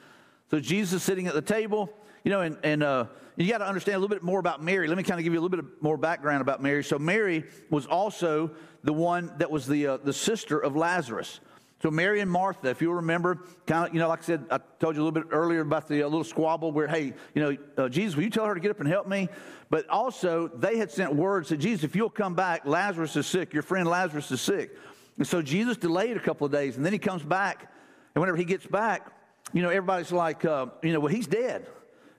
So 0.49 0.59
Jesus 0.59 0.93
is 0.93 1.03
sitting 1.03 1.27
at 1.27 1.35
the 1.35 1.41
table, 1.43 1.93
you 2.25 2.31
know, 2.31 2.41
and, 2.41 2.57
and 2.63 2.83
uh, 2.83 3.05
you 3.37 3.47
got 3.49 3.59
to 3.59 3.67
understand 3.67 3.95
a 3.95 3.99
little 3.99 4.13
bit 4.13 4.23
more 4.23 4.39
about 4.39 4.61
Mary. 4.61 4.87
Let 4.87 4.97
me 4.97 5.03
kind 5.03 5.19
of 5.19 5.23
give 5.23 5.31
you 5.31 5.39
a 5.39 5.43
little 5.43 5.57
bit 5.61 5.81
more 5.81 5.95
background 5.95 6.41
about 6.41 6.61
Mary. 6.61 6.83
So 6.83 6.97
Mary 6.99 7.45
was 7.69 7.85
also 7.85 8.51
the 8.83 8.91
one 8.91 9.31
that 9.37 9.49
was 9.49 9.67
the 9.67 9.87
uh, 9.87 9.97
the 9.97 10.11
sister 10.11 10.59
of 10.59 10.75
Lazarus. 10.75 11.39
So 11.81 11.91
Mary 11.91 12.21
and 12.21 12.31
Martha, 12.31 12.69
if 12.69 12.81
you 12.81 12.91
remember, 12.91 13.41
kind 13.67 13.87
of, 13.87 13.93
you 13.93 13.99
know, 13.99 14.07
like 14.07 14.19
I 14.19 14.23
said, 14.23 14.45
I 14.49 14.59
told 14.79 14.95
you 14.95 15.03
a 15.03 15.05
little 15.05 15.11
bit 15.11 15.31
earlier 15.31 15.61
about 15.61 15.87
the 15.87 16.01
uh, 16.01 16.07
little 16.07 16.23
squabble 16.23 16.71
where, 16.71 16.87
hey, 16.87 17.13
you 17.35 17.43
know, 17.43 17.57
uh, 17.77 17.89
Jesus, 17.89 18.15
will 18.15 18.23
you 18.23 18.29
tell 18.31 18.45
her 18.45 18.55
to 18.55 18.59
get 18.59 18.71
up 18.71 18.79
and 18.79 18.89
help 18.89 19.07
me? 19.07 19.29
But 19.69 19.87
also, 19.89 20.47
they 20.47 20.77
had 20.77 20.89
sent 20.89 21.13
words 21.13 21.49
to 21.49 21.57
Jesus, 21.57 21.83
if 21.83 21.95
you'll 21.95 22.09
come 22.09 22.33
back, 22.33 22.65
Lazarus 22.65 23.15
is 23.17 23.27
sick. 23.27 23.53
Your 23.53 23.61
friend 23.61 23.87
Lazarus 23.87 24.31
is 24.31 24.41
sick. 24.41 24.75
And 25.17 25.27
so 25.27 25.43
Jesus 25.43 25.77
delayed 25.77 26.17
a 26.17 26.19
couple 26.19 26.45
of 26.45 26.51
days, 26.51 26.77
and 26.77 26.83
then 26.83 26.93
he 26.93 26.97
comes 26.97 27.21
back, 27.21 27.71
and 28.15 28.21
whenever 28.21 28.37
he 28.37 28.45
gets 28.45 28.65
back, 28.65 29.11
you 29.53 29.61
know, 29.61 29.69
everybody's 29.69 30.11
like, 30.11 30.43
uh, 30.43 30.67
you 30.81 30.91
know, 30.91 30.99
well, 30.99 31.13
he's 31.13 31.27
dead. 31.27 31.67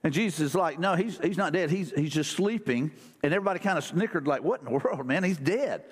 And 0.07 0.15
Jesus 0.15 0.39
is 0.39 0.55
like, 0.55 0.79
no, 0.79 0.95
he's, 0.95 1.19
he's 1.19 1.37
not 1.37 1.53
dead. 1.53 1.69
He's, 1.69 1.91
he's 1.91 2.13
just 2.13 2.31
sleeping. 2.31 2.93
And 3.25 3.35
everybody 3.35 3.59
kind 3.59 3.77
of 3.77 3.83
snickered, 3.83 4.29
like, 4.29 4.41
what 4.41 4.61
in 4.61 4.67
the 4.67 4.71
world, 4.85 5.05
man? 5.05 5.25
He's 5.25 5.37
dead. 5.37 5.83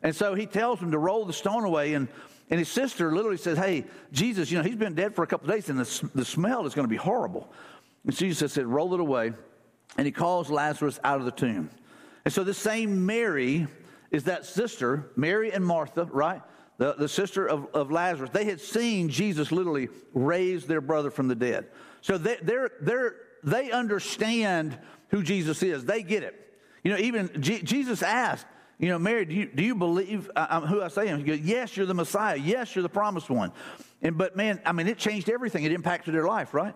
And 0.00 0.14
so 0.14 0.36
he 0.36 0.46
tells 0.46 0.78
them 0.78 0.92
to 0.92 0.98
roll 0.98 1.24
the 1.24 1.32
stone 1.32 1.64
away. 1.64 1.94
And, 1.94 2.06
and 2.50 2.60
his 2.60 2.68
sister 2.68 3.12
literally 3.12 3.36
says, 3.36 3.58
hey, 3.58 3.84
Jesus, 4.12 4.48
you 4.48 4.58
know, 4.58 4.62
he's 4.62 4.76
been 4.76 4.94
dead 4.94 5.16
for 5.16 5.24
a 5.24 5.26
couple 5.26 5.48
days 5.48 5.70
and 5.70 5.80
the, 5.80 6.10
the 6.14 6.24
smell 6.24 6.66
is 6.66 6.74
going 6.76 6.84
to 6.84 6.88
be 6.88 6.94
horrible. 6.96 7.52
And 8.04 8.14
Jesus 8.14 8.52
said, 8.52 8.64
roll 8.64 8.94
it 8.94 9.00
away. 9.00 9.32
And 9.98 10.06
he 10.06 10.12
calls 10.12 10.50
Lazarus 10.50 11.00
out 11.02 11.18
of 11.18 11.24
the 11.24 11.32
tomb. 11.32 11.68
And 12.24 12.32
so 12.32 12.44
this 12.44 12.58
same 12.58 13.04
Mary 13.04 13.66
is 14.12 14.22
that 14.22 14.46
sister, 14.46 15.10
Mary 15.16 15.52
and 15.52 15.66
Martha, 15.66 16.04
right? 16.12 16.42
The, 16.78 16.94
the 16.94 17.08
sister 17.08 17.44
of, 17.44 17.66
of 17.74 17.90
Lazarus. 17.90 18.30
They 18.32 18.44
had 18.44 18.60
seen 18.60 19.08
Jesus 19.08 19.50
literally 19.50 19.88
raise 20.12 20.64
their 20.64 20.80
brother 20.80 21.10
from 21.10 21.26
the 21.26 21.34
dead. 21.34 21.66
So 22.02 22.18
they, 22.18 22.36
they're, 22.40 22.70
they're 22.80 23.16
they 23.44 23.70
understand 23.70 24.78
who 25.08 25.22
Jesus 25.22 25.62
is. 25.62 25.84
They 25.84 26.02
get 26.02 26.22
it. 26.22 26.40
You 26.82 26.92
know, 26.92 26.98
even 26.98 27.30
G- 27.40 27.62
Jesus 27.62 28.02
asked, 28.02 28.46
you 28.78 28.88
know, 28.88 28.98
Mary, 28.98 29.24
do 29.24 29.34
you, 29.34 29.46
do 29.46 29.62
you 29.62 29.74
believe 29.74 30.30
uh, 30.34 30.60
who 30.62 30.82
I 30.82 30.88
say 30.88 31.08
am? 31.08 31.18
He 31.18 31.24
goes, 31.24 31.40
yes, 31.40 31.76
you're 31.76 31.86
the 31.86 31.94
Messiah. 31.94 32.36
Yes, 32.36 32.74
you're 32.74 32.82
the 32.82 32.88
promised 32.88 33.30
one. 33.30 33.52
And 34.02 34.18
but 34.18 34.36
man, 34.36 34.60
I 34.66 34.72
mean, 34.72 34.88
it 34.88 34.98
changed 34.98 35.30
everything. 35.30 35.64
It 35.64 35.72
impacted 35.72 36.14
their 36.14 36.26
life, 36.26 36.52
right? 36.52 36.74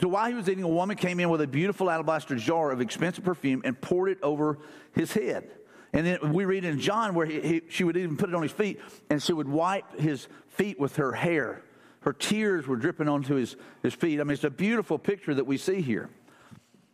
So 0.00 0.08
while 0.08 0.28
he 0.28 0.34
was 0.34 0.48
eating, 0.48 0.62
a 0.62 0.68
woman 0.68 0.96
came 0.96 1.18
in 1.18 1.30
with 1.30 1.40
a 1.40 1.46
beautiful 1.46 1.90
alabaster 1.90 2.36
jar 2.36 2.70
of 2.70 2.80
expensive 2.80 3.24
perfume 3.24 3.62
and 3.64 3.80
poured 3.80 4.10
it 4.10 4.18
over 4.22 4.58
his 4.92 5.12
head. 5.12 5.50
And 5.92 6.06
then 6.06 6.32
we 6.32 6.44
read 6.44 6.64
in 6.64 6.78
John 6.78 7.14
where 7.14 7.26
he, 7.26 7.40
he, 7.40 7.62
she 7.68 7.82
would 7.82 7.96
even 7.96 8.16
put 8.16 8.28
it 8.28 8.34
on 8.34 8.42
his 8.42 8.52
feet 8.52 8.80
and 9.08 9.20
she 9.20 9.32
would 9.32 9.48
wipe 9.48 9.98
his 9.98 10.28
feet 10.48 10.78
with 10.78 10.96
her 10.96 11.12
hair. 11.12 11.62
Her 12.00 12.12
tears 12.12 12.66
were 12.66 12.76
dripping 12.76 13.08
onto 13.08 13.34
his, 13.34 13.56
his 13.82 13.94
feet. 13.94 14.20
I 14.20 14.24
mean, 14.24 14.32
it's 14.32 14.44
a 14.44 14.50
beautiful 14.50 14.98
picture 14.98 15.34
that 15.34 15.44
we 15.44 15.58
see 15.58 15.82
here. 15.82 16.08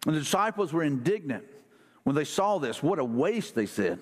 And 0.06 0.14
the 0.14 0.20
disciples 0.20 0.72
were 0.72 0.82
indignant 0.82 1.44
when 2.04 2.16
they 2.16 2.24
saw 2.24 2.58
this. 2.58 2.82
What 2.82 2.98
a 2.98 3.04
waste, 3.04 3.54
they 3.54 3.66
said. 3.66 3.98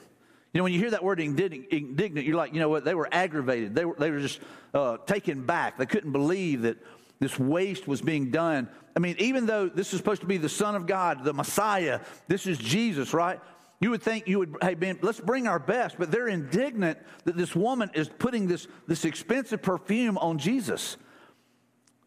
You 0.52 0.58
know, 0.58 0.64
when 0.64 0.72
you 0.72 0.78
hear 0.78 0.92
that 0.92 1.02
word 1.02 1.20
indignant, 1.20 2.26
you're 2.26 2.36
like, 2.36 2.54
you 2.54 2.60
know 2.60 2.68
what? 2.68 2.84
They 2.84 2.94
were 2.94 3.08
aggravated. 3.10 3.74
They 3.74 3.84
were, 3.84 3.96
they 3.98 4.10
were 4.10 4.20
just 4.20 4.40
uh, 4.72 4.98
taken 4.98 5.44
back. 5.44 5.78
They 5.78 5.86
couldn't 5.86 6.12
believe 6.12 6.62
that 6.62 6.76
this 7.18 7.38
waste 7.38 7.88
was 7.88 8.00
being 8.00 8.30
done. 8.30 8.68
I 8.96 9.00
mean, 9.00 9.16
even 9.18 9.46
though 9.46 9.68
this 9.68 9.92
is 9.92 9.98
supposed 9.98 10.20
to 10.20 10.26
be 10.26 10.36
the 10.36 10.48
Son 10.48 10.74
of 10.74 10.86
God, 10.86 11.24
the 11.24 11.32
Messiah, 11.32 12.00
this 12.28 12.46
is 12.46 12.58
Jesus, 12.58 13.12
right? 13.12 13.40
You 13.80 13.90
would 13.90 14.02
think 14.02 14.28
you 14.28 14.38
would, 14.38 14.56
hey, 14.62 14.76
let's 15.02 15.20
bring 15.20 15.46
our 15.46 15.58
best, 15.58 15.96
but 15.98 16.10
they're 16.10 16.28
indignant 16.28 16.98
that 17.24 17.36
this 17.36 17.54
woman 17.54 17.90
is 17.94 18.08
putting 18.08 18.46
this, 18.46 18.66
this 18.86 19.04
expensive 19.04 19.62
perfume 19.62 20.16
on 20.18 20.38
Jesus. 20.38 20.96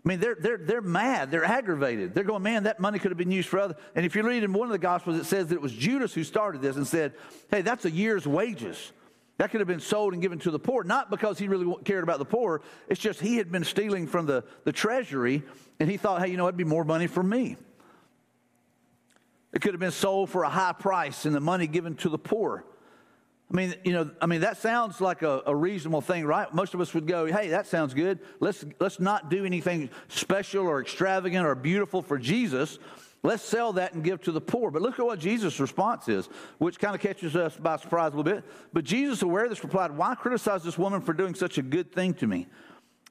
I 0.03 0.07
mean, 0.07 0.19
they're, 0.19 0.37
they're, 0.39 0.57
they're 0.57 0.81
mad. 0.81 1.31
They're 1.31 1.43
aggravated. 1.43 2.15
They're 2.15 2.23
going, 2.23 2.41
man, 2.41 2.63
that 2.63 2.79
money 2.79 2.97
could 2.97 3.11
have 3.11 3.17
been 3.17 3.31
used 3.31 3.49
for 3.49 3.59
other. 3.59 3.75
And 3.93 4.05
if 4.05 4.15
you 4.15 4.23
read 4.23 4.43
in 4.43 4.53
one 4.53 4.67
of 4.67 4.71
the 4.71 4.79
Gospels, 4.79 5.17
it 5.17 5.25
says 5.25 5.47
that 5.47 5.55
it 5.55 5.61
was 5.61 5.73
Judas 5.73 6.13
who 6.13 6.23
started 6.23 6.61
this 6.61 6.77
and 6.77 6.87
said, 6.87 7.13
hey, 7.51 7.61
that's 7.61 7.83
a 7.83 7.91
year's 7.91 8.25
wages. 8.25 8.93
That 9.37 9.51
could 9.51 9.59
have 9.59 9.67
been 9.67 9.81
sold 9.81 10.13
and 10.13 10.21
given 10.21 10.39
to 10.39 10.51
the 10.51 10.59
poor, 10.59 10.83
not 10.83 11.11
because 11.11 11.37
he 11.37 11.47
really 11.47 11.71
cared 11.83 12.03
about 12.03 12.19
the 12.19 12.25
poor. 12.25 12.61
It's 12.87 12.99
just 12.99 13.19
he 13.19 13.37
had 13.37 13.51
been 13.51 13.65
stealing 13.65 14.07
from 14.07 14.25
the, 14.25 14.45
the 14.63 14.71
treasury, 14.71 15.43
and 15.79 15.91
he 15.91 15.97
thought, 15.97 16.21
hey, 16.21 16.31
you 16.31 16.37
know, 16.37 16.45
it'd 16.45 16.57
be 16.57 16.63
more 16.63 16.85
money 16.85 17.07
for 17.07 17.21
me. 17.21 17.57
It 19.53 19.61
could 19.61 19.73
have 19.73 19.79
been 19.79 19.91
sold 19.91 20.29
for 20.29 20.43
a 20.43 20.49
high 20.49 20.73
price 20.73 21.25
and 21.25 21.35
the 21.35 21.39
money 21.39 21.67
given 21.67 21.95
to 21.97 22.09
the 22.09 22.17
poor. 22.17 22.65
I 23.51 23.55
mean, 23.55 23.75
you 23.85 23.93
know, 23.93 24.11
I 24.21 24.25
mean, 24.25 24.41
that 24.41 24.57
sounds 24.57 24.99
like 24.99 25.21
a, 25.21 25.41
a, 25.45 25.55
reasonable 25.55 26.01
thing, 26.01 26.25
right? 26.25 26.53
Most 26.53 26.73
of 26.73 26.81
us 26.81 26.93
would 26.93 27.07
go, 27.07 27.25
hey, 27.27 27.49
that 27.49 27.65
sounds 27.65 27.93
good. 27.93 28.19
Let's, 28.41 28.65
let's 28.81 28.99
not 28.99 29.29
do 29.29 29.45
anything 29.45 29.89
special 30.09 30.67
or 30.67 30.81
extravagant 30.81 31.45
or 31.45 31.55
beautiful 31.55 32.01
for 32.01 32.17
Jesus. 32.17 32.77
Let's 33.23 33.43
sell 33.43 33.71
that 33.73 33.93
and 33.93 34.03
give 34.03 34.21
to 34.23 34.33
the 34.33 34.41
poor. 34.41 34.69
But 34.69 34.81
look 34.81 34.99
at 34.99 35.05
what 35.05 35.19
Jesus' 35.19 35.61
response 35.61 36.09
is, 36.09 36.27
which 36.57 36.77
kind 36.77 36.93
of 36.93 36.99
catches 36.99 37.37
us 37.37 37.55
by 37.55 37.77
surprise 37.77 38.11
a 38.13 38.17
little 38.17 38.23
bit. 38.23 38.43
But 38.73 38.83
Jesus, 38.83 39.21
aware 39.21 39.45
of 39.45 39.49
this, 39.49 39.63
replied, 39.63 39.91
Why 39.91 40.13
criticize 40.15 40.61
this 40.61 40.77
woman 40.77 40.99
for 40.99 41.13
doing 41.13 41.33
such 41.33 41.57
a 41.57 41.61
good 41.61 41.93
thing 41.93 42.15
to 42.15 42.27
me? 42.27 42.47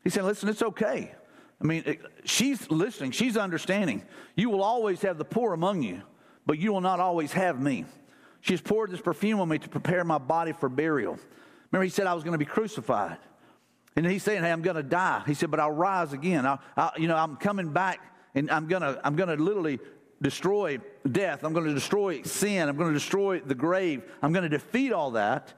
He 0.05 0.11
said, 0.11 0.25
Listen, 0.25 0.50
it's 0.50 0.62
okay. 0.62 1.12
I 1.62 1.64
mean, 1.64 1.97
she's 2.25 2.71
listening, 2.71 3.12
she's 3.12 3.38
understanding. 3.38 4.05
You 4.35 4.50
will 4.50 4.62
always 4.62 5.00
have 5.00 5.16
the 5.16 5.25
poor 5.25 5.55
among 5.55 5.83
you 5.83 6.02
but 6.47 6.59
you 6.59 6.73
will 6.73 6.81
not 6.81 7.00
always 7.00 7.33
have 7.33 7.61
me. 7.61 7.85
She 8.41 8.53
has 8.53 8.61
poured 8.61 8.91
this 8.91 9.00
perfume 9.00 9.41
on 9.41 9.49
me 9.49 9.59
to 9.59 9.69
prepare 9.69 10.05
my 10.05 10.19
body 10.19 10.53
for 10.53 10.69
burial. 10.69 11.19
Remember, 11.73 11.85
he 11.85 11.91
said, 11.91 12.07
I 12.07 12.15
was 12.15 12.23
going 12.23 12.33
to 12.33 12.38
be 12.38 12.45
crucified. 12.45 13.19
And 13.97 14.07
he's 14.07 14.23
saying, 14.23 14.43
Hey, 14.43 14.53
I'm 14.53 14.62
going 14.62 14.76
to 14.76 14.83
die. 14.83 15.23
He 15.26 15.35
said, 15.35 15.50
But 15.50 15.59
I'll 15.59 15.73
rise 15.73 16.12
again. 16.12 16.47
I, 16.47 16.59
I, 16.76 16.93
you 16.97 17.09
know, 17.09 17.17
I'm 17.17 17.37
coming 17.37 17.73
back 17.73 18.00
and 18.35 18.50
I'm 18.50 18.69
going 18.69 18.83
to 18.83 19.00
I'm 19.03 19.17
going 19.17 19.37
to 19.37 19.43
literally 19.43 19.81
destroy 20.23 20.79
death. 21.11 21.43
I'm 21.45 21.53
going 21.53 21.67
to 21.67 21.75
destroy 21.75 22.23
sin. 22.23 22.69
I'm 22.69 22.76
going 22.76 22.93
to 22.93 22.99
destroy 22.99 23.41
the 23.41 23.55
grave. 23.55 24.03
I'm 24.23 24.33
going 24.33 24.45
to 24.45 24.49
defeat 24.49 24.93
all 24.93 25.12
that. 25.12 25.53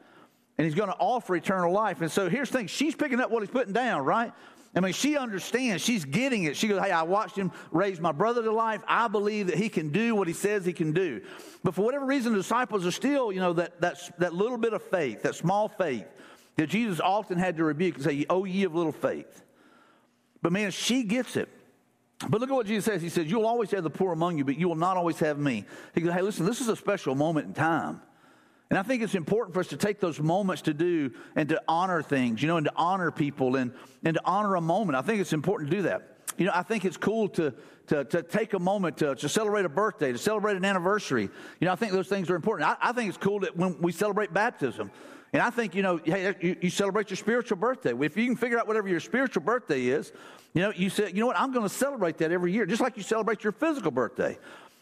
And 0.56 0.64
he's 0.64 0.74
going 0.74 0.88
to 0.88 0.96
offer 0.96 1.36
eternal 1.36 1.72
life. 1.72 2.00
And 2.00 2.10
so 2.10 2.28
here's 2.28 2.50
the 2.50 2.58
thing 2.58 2.66
she's 2.68 2.94
picking 2.94 3.20
up 3.20 3.30
what 3.30 3.42
he's 3.42 3.50
putting 3.50 3.72
down, 3.72 4.04
right? 4.04 4.32
I 4.74 4.80
mean, 4.80 4.92
she 4.92 5.16
understands. 5.16 5.82
She's 5.82 6.04
getting 6.04 6.44
it. 6.44 6.56
She 6.56 6.68
goes, 6.68 6.80
Hey, 6.80 6.90
I 6.90 7.02
watched 7.02 7.36
him 7.36 7.50
raise 7.70 8.00
my 8.00 8.12
brother 8.12 8.42
to 8.42 8.52
life. 8.52 8.82
I 8.86 9.08
believe 9.08 9.46
that 9.48 9.56
he 9.56 9.68
can 9.68 9.90
do 9.90 10.14
what 10.14 10.28
he 10.28 10.34
says 10.34 10.64
he 10.64 10.72
can 10.72 10.92
do. 10.92 11.22
But 11.64 11.74
for 11.74 11.82
whatever 11.82 12.04
reason, 12.04 12.32
the 12.32 12.38
disciples 12.38 12.86
are 12.86 12.90
still, 12.90 13.32
you 13.32 13.40
know, 13.40 13.54
that, 13.54 13.80
that, 13.80 13.98
that 14.18 14.34
little 14.34 14.58
bit 14.58 14.74
of 14.74 14.82
faith, 14.82 15.22
that 15.22 15.34
small 15.34 15.68
faith 15.68 16.06
that 16.56 16.68
Jesus 16.68 17.00
often 17.00 17.38
had 17.38 17.56
to 17.56 17.64
rebuke 17.64 17.94
and 17.96 18.04
say, 18.04 18.26
Oh, 18.28 18.44
ye 18.44 18.64
of 18.64 18.74
little 18.74 18.92
faith. 18.92 19.42
But 20.42 20.52
man, 20.52 20.70
she 20.70 21.02
gets 21.02 21.36
it. 21.36 21.48
But 22.28 22.40
look 22.40 22.50
at 22.50 22.54
what 22.54 22.66
Jesus 22.66 22.84
says. 22.84 23.00
He 23.00 23.08
says, 23.08 23.30
You'll 23.30 23.46
always 23.46 23.70
have 23.70 23.84
the 23.84 23.90
poor 23.90 24.12
among 24.12 24.38
you, 24.38 24.44
but 24.44 24.58
you 24.58 24.68
will 24.68 24.74
not 24.74 24.96
always 24.96 25.18
have 25.20 25.38
me. 25.38 25.64
He 25.94 26.00
goes, 26.00 26.12
Hey, 26.12 26.22
listen, 26.22 26.44
this 26.44 26.60
is 26.60 26.68
a 26.68 26.76
special 26.76 27.14
moment 27.14 27.46
in 27.46 27.54
time. 27.54 28.02
And 28.70 28.78
I 28.78 28.82
think 28.82 29.02
it's 29.02 29.14
important 29.14 29.54
for 29.54 29.60
us 29.60 29.68
to 29.68 29.76
take 29.76 29.98
those 29.98 30.20
moments 30.20 30.62
to 30.62 30.74
do 30.74 31.10
and 31.34 31.48
to 31.48 31.62
honor 31.66 32.02
things, 32.02 32.42
you 32.42 32.48
know, 32.48 32.58
and 32.58 32.66
to 32.66 32.72
honor 32.76 33.10
people 33.10 33.56
and, 33.56 33.72
and 34.04 34.14
to 34.14 34.20
honor 34.24 34.56
a 34.56 34.60
moment. 34.60 34.96
I 34.96 35.02
think 35.02 35.20
it's 35.20 35.32
important 35.32 35.70
to 35.70 35.76
do 35.76 35.82
that. 35.84 36.16
You 36.36 36.46
know, 36.46 36.52
I 36.54 36.62
think 36.62 36.84
it's 36.84 36.98
cool 36.98 37.28
to, 37.30 37.54
to, 37.88 38.04
to 38.04 38.22
take 38.22 38.52
a 38.52 38.58
moment 38.58 38.98
to, 38.98 39.14
to 39.14 39.28
celebrate 39.28 39.64
a 39.64 39.70
birthday, 39.70 40.12
to 40.12 40.18
celebrate 40.18 40.56
an 40.56 40.64
anniversary. 40.64 41.30
You 41.60 41.66
know, 41.66 41.72
I 41.72 41.76
think 41.76 41.92
those 41.92 42.08
things 42.08 42.30
are 42.30 42.36
important. 42.36 42.68
I, 42.68 42.90
I 42.90 42.92
think 42.92 43.08
it's 43.08 43.18
cool 43.18 43.40
that 43.40 43.56
when 43.56 43.80
we 43.80 43.90
celebrate 43.90 44.34
baptism, 44.34 44.90
and 45.32 45.42
I 45.42 45.50
think, 45.50 45.74
you 45.74 45.82
know, 45.82 46.00
hey, 46.04 46.34
you, 46.40 46.56
you, 46.62 46.70
celebrate 46.70 47.10
your 47.10 47.16
spiritual 47.16 47.58
birthday. 47.58 47.92
If 48.00 48.16
you 48.16 48.26
can 48.26 48.36
figure 48.36 48.58
out 48.58 48.66
whatever 48.66 48.88
your 48.88 49.00
spiritual 49.00 49.42
birthday 49.42 49.86
is, 49.86 50.12
you 50.54 50.62
know, 50.62 50.72
you 50.74 50.88
say, 50.88 51.10
you 51.12 51.20
know 51.20 51.26
what, 51.26 51.38
I'm 51.38 51.52
going 51.52 51.68
to 51.68 51.74
celebrate 51.74 52.18
that 52.18 52.32
every 52.32 52.52
year, 52.52 52.64
just 52.64 52.80
like 52.80 52.96
you 52.96 53.02
celebrate 53.02 53.44
your 53.44 53.52
physical 53.52 53.90
birthday. 53.90 54.38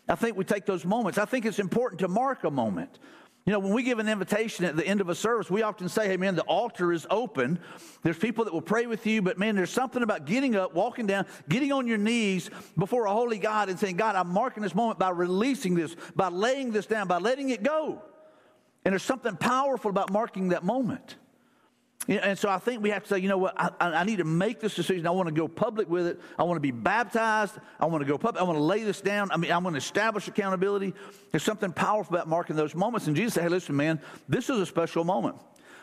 I 0.08 0.14
think 0.14 0.36
we 0.36 0.44
take 0.44 0.64
those 0.64 0.84
moments. 0.84 1.18
I 1.18 1.24
think 1.24 1.46
it's 1.46 1.58
important 1.58 2.00
to 2.00 2.08
mark 2.08 2.44
a 2.44 2.50
moment. 2.50 2.98
You 3.46 3.52
know, 3.52 3.60
when 3.60 3.72
we 3.72 3.84
give 3.84 4.00
an 4.00 4.08
invitation 4.08 4.64
at 4.64 4.76
the 4.76 4.84
end 4.84 5.00
of 5.00 5.08
a 5.08 5.14
service, 5.14 5.48
we 5.48 5.62
often 5.62 5.88
say, 5.88 6.08
hey, 6.08 6.16
man, 6.16 6.34
the 6.34 6.42
altar 6.42 6.92
is 6.92 7.06
open. 7.10 7.60
There's 8.02 8.18
people 8.18 8.44
that 8.44 8.52
will 8.52 8.60
pray 8.60 8.86
with 8.86 9.06
you, 9.06 9.22
but 9.22 9.38
man, 9.38 9.54
there's 9.54 9.70
something 9.70 10.02
about 10.02 10.24
getting 10.24 10.56
up, 10.56 10.74
walking 10.74 11.06
down, 11.06 11.26
getting 11.48 11.70
on 11.70 11.86
your 11.86 11.96
knees 11.96 12.50
before 12.76 13.06
a 13.06 13.12
holy 13.12 13.38
God 13.38 13.68
and 13.68 13.78
saying, 13.78 13.96
God, 13.96 14.16
I'm 14.16 14.30
marking 14.30 14.64
this 14.64 14.74
moment 14.74 14.98
by 14.98 15.10
releasing 15.10 15.76
this, 15.76 15.94
by 16.16 16.26
laying 16.26 16.72
this 16.72 16.86
down, 16.86 17.06
by 17.06 17.18
letting 17.18 17.50
it 17.50 17.62
go. 17.62 18.02
And 18.84 18.92
there's 18.92 19.04
something 19.04 19.36
powerful 19.36 19.90
about 19.90 20.10
marking 20.10 20.48
that 20.48 20.64
moment. 20.64 21.14
And 22.08 22.38
so 22.38 22.48
I 22.48 22.58
think 22.58 22.82
we 22.82 22.90
have 22.90 23.02
to 23.02 23.08
say, 23.08 23.18
you 23.18 23.28
know 23.28 23.38
what, 23.38 23.54
I, 23.56 23.70
I, 23.80 24.04
need 24.04 24.18
to 24.18 24.24
make 24.24 24.60
this 24.60 24.76
decision. 24.76 25.08
I 25.08 25.10
want 25.10 25.26
to 25.26 25.34
go 25.34 25.48
public 25.48 25.88
with 25.90 26.06
it. 26.06 26.20
I 26.38 26.44
want 26.44 26.56
to 26.56 26.60
be 26.60 26.70
baptized. 26.70 27.54
I 27.80 27.86
want 27.86 28.02
to 28.02 28.08
go 28.08 28.16
public. 28.16 28.40
I 28.40 28.44
want 28.44 28.56
to 28.58 28.62
lay 28.62 28.84
this 28.84 29.00
down. 29.00 29.32
I 29.32 29.36
mean, 29.36 29.50
I 29.50 29.58
want 29.58 29.74
to 29.74 29.78
establish 29.78 30.28
accountability. 30.28 30.94
There's 31.32 31.42
something 31.42 31.72
powerful 31.72 32.14
about 32.14 32.28
marking 32.28 32.54
those 32.54 32.76
moments. 32.76 33.08
And 33.08 33.16
Jesus 33.16 33.34
said, 33.34 33.42
hey, 33.42 33.48
listen, 33.48 33.74
man, 33.74 34.00
this 34.28 34.48
is 34.48 34.60
a 34.60 34.66
special 34.66 35.02
moment. 35.02 35.36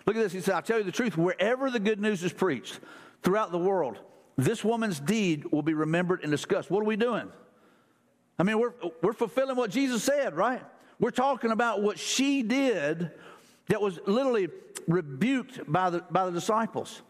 Look 0.05 0.15
at 0.15 0.23
this. 0.23 0.31
He 0.31 0.39
said, 0.39 0.55
I'll 0.55 0.61
tell 0.61 0.77
you 0.77 0.85
the 0.85 0.93
truth. 0.93 1.17
Wherever 1.17 1.69
the 1.69 1.79
good 1.79 1.99
news 1.99 2.23
is 2.23 2.31
preached 2.31 2.79
throughout 3.21 3.51
the 3.51 3.59
world, 3.59 3.99
this 4.37 4.63
woman's 4.63 5.01
deed 5.01 5.51
will 5.51 5.61
be 5.61 5.73
remembered 5.73 6.21
and 6.21 6.31
discussed. 6.31 6.71
What 6.71 6.81
are 6.81 6.87
we 6.87 6.95
doing? 6.95 7.29
I 8.39 8.43
mean, 8.43 8.59
we're, 8.59 8.73
we're 9.01 9.13
fulfilling 9.13 9.57
what 9.57 9.71
Jesus 9.71 10.03
said, 10.03 10.35
right? 10.35 10.61
We're 10.99 11.11
talking 11.11 11.51
about 11.51 11.81
what 11.81 11.99
she 11.99 12.43
did 12.43 13.11
that 13.67 13.81
was 13.81 13.99
literally 14.05 14.49
rebuked 14.87 15.71
by 15.71 15.89
the, 15.89 15.99
by 16.11 16.25
the 16.25 16.31
disciples. 16.31 17.01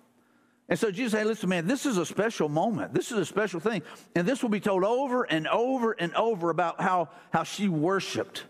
And 0.70 0.80
so 0.80 0.92
Jesus 0.92 1.12
said, 1.12 1.28
listen, 1.28 1.50
man, 1.50 1.68
this 1.68 1.86
is 1.86 1.98
a 1.98 2.06
special 2.06 2.48
moment. 2.48 2.94
This 2.94 3.12
is 3.12 3.18
a 3.18 3.26
special 3.26 3.60
thing. 3.60 3.82
And 4.16 4.28
this 4.28 4.42
will 4.42 4.50
be 4.50 4.60
told 4.62 4.84
over 4.84 5.24
and 5.24 5.48
over 5.48 5.92
and 5.92 6.14
over 6.16 6.50
about 6.50 6.80
how, 6.82 7.10
how 7.32 7.44
she 7.44 7.68
worshiped 7.68 8.44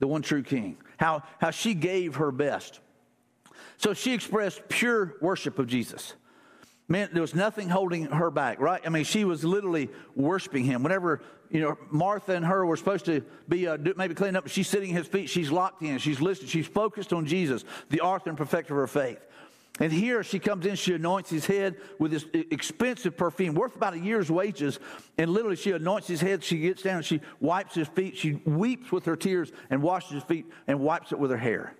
the 0.00 0.06
one 0.06 0.22
true 0.22 0.42
king, 0.42 0.78
how, 0.98 1.22
how 1.38 1.50
she 1.50 1.74
gave 1.74 2.16
her 2.16 2.32
best. 2.32 2.80
So 3.76 3.94
she 3.94 4.12
expressed 4.12 4.68
pure 4.68 5.14
worship 5.20 5.58
of 5.58 5.66
Jesus. 5.66 6.14
Man, 6.90 7.08
there 7.12 7.22
was 7.22 7.36
nothing 7.36 7.68
holding 7.68 8.06
her 8.06 8.32
back, 8.32 8.58
right? 8.60 8.82
I 8.84 8.88
mean, 8.88 9.04
she 9.04 9.24
was 9.24 9.44
literally 9.44 9.90
worshiping 10.16 10.64
him. 10.64 10.82
Whenever, 10.82 11.22
you 11.48 11.60
know, 11.60 11.78
Martha 11.88 12.34
and 12.34 12.44
her 12.44 12.66
were 12.66 12.76
supposed 12.76 13.04
to 13.04 13.24
be 13.48 13.68
uh, 13.68 13.78
maybe 13.96 14.12
cleaning 14.12 14.34
up, 14.34 14.48
she's 14.48 14.66
sitting 14.66 14.90
at 14.90 14.96
his 14.96 15.06
feet, 15.06 15.30
she's 15.30 15.52
locked 15.52 15.82
in, 15.82 15.98
she's 15.98 16.20
listening, 16.20 16.48
she's 16.48 16.66
focused 16.66 17.12
on 17.12 17.26
Jesus, 17.26 17.64
the 17.90 18.00
author 18.00 18.28
and 18.28 18.36
perfecter 18.36 18.74
of 18.74 18.80
her 18.80 19.02
faith. 19.02 19.20
And 19.78 19.92
here 19.92 20.24
she 20.24 20.40
comes 20.40 20.66
in, 20.66 20.74
she 20.74 20.92
anoints 20.92 21.30
his 21.30 21.46
head 21.46 21.76
with 22.00 22.10
this 22.10 22.26
expensive 22.34 23.16
perfume, 23.16 23.54
worth 23.54 23.76
about 23.76 23.94
a 23.94 23.98
year's 23.98 24.28
wages. 24.28 24.80
And 25.16 25.30
literally, 25.30 25.54
she 25.54 25.70
anoints 25.70 26.08
his 26.08 26.20
head, 26.20 26.42
she 26.42 26.58
gets 26.58 26.82
down, 26.82 27.02
she 27.02 27.20
wipes 27.38 27.76
his 27.76 27.86
feet, 27.86 28.16
she 28.16 28.32
weeps 28.44 28.90
with 28.90 29.04
her 29.04 29.14
tears 29.14 29.52
and 29.70 29.80
washes 29.80 30.10
his 30.10 30.22
feet 30.24 30.46
and 30.66 30.80
wipes 30.80 31.12
it 31.12 31.20
with 31.20 31.30
her 31.30 31.36
hair. 31.36 31.76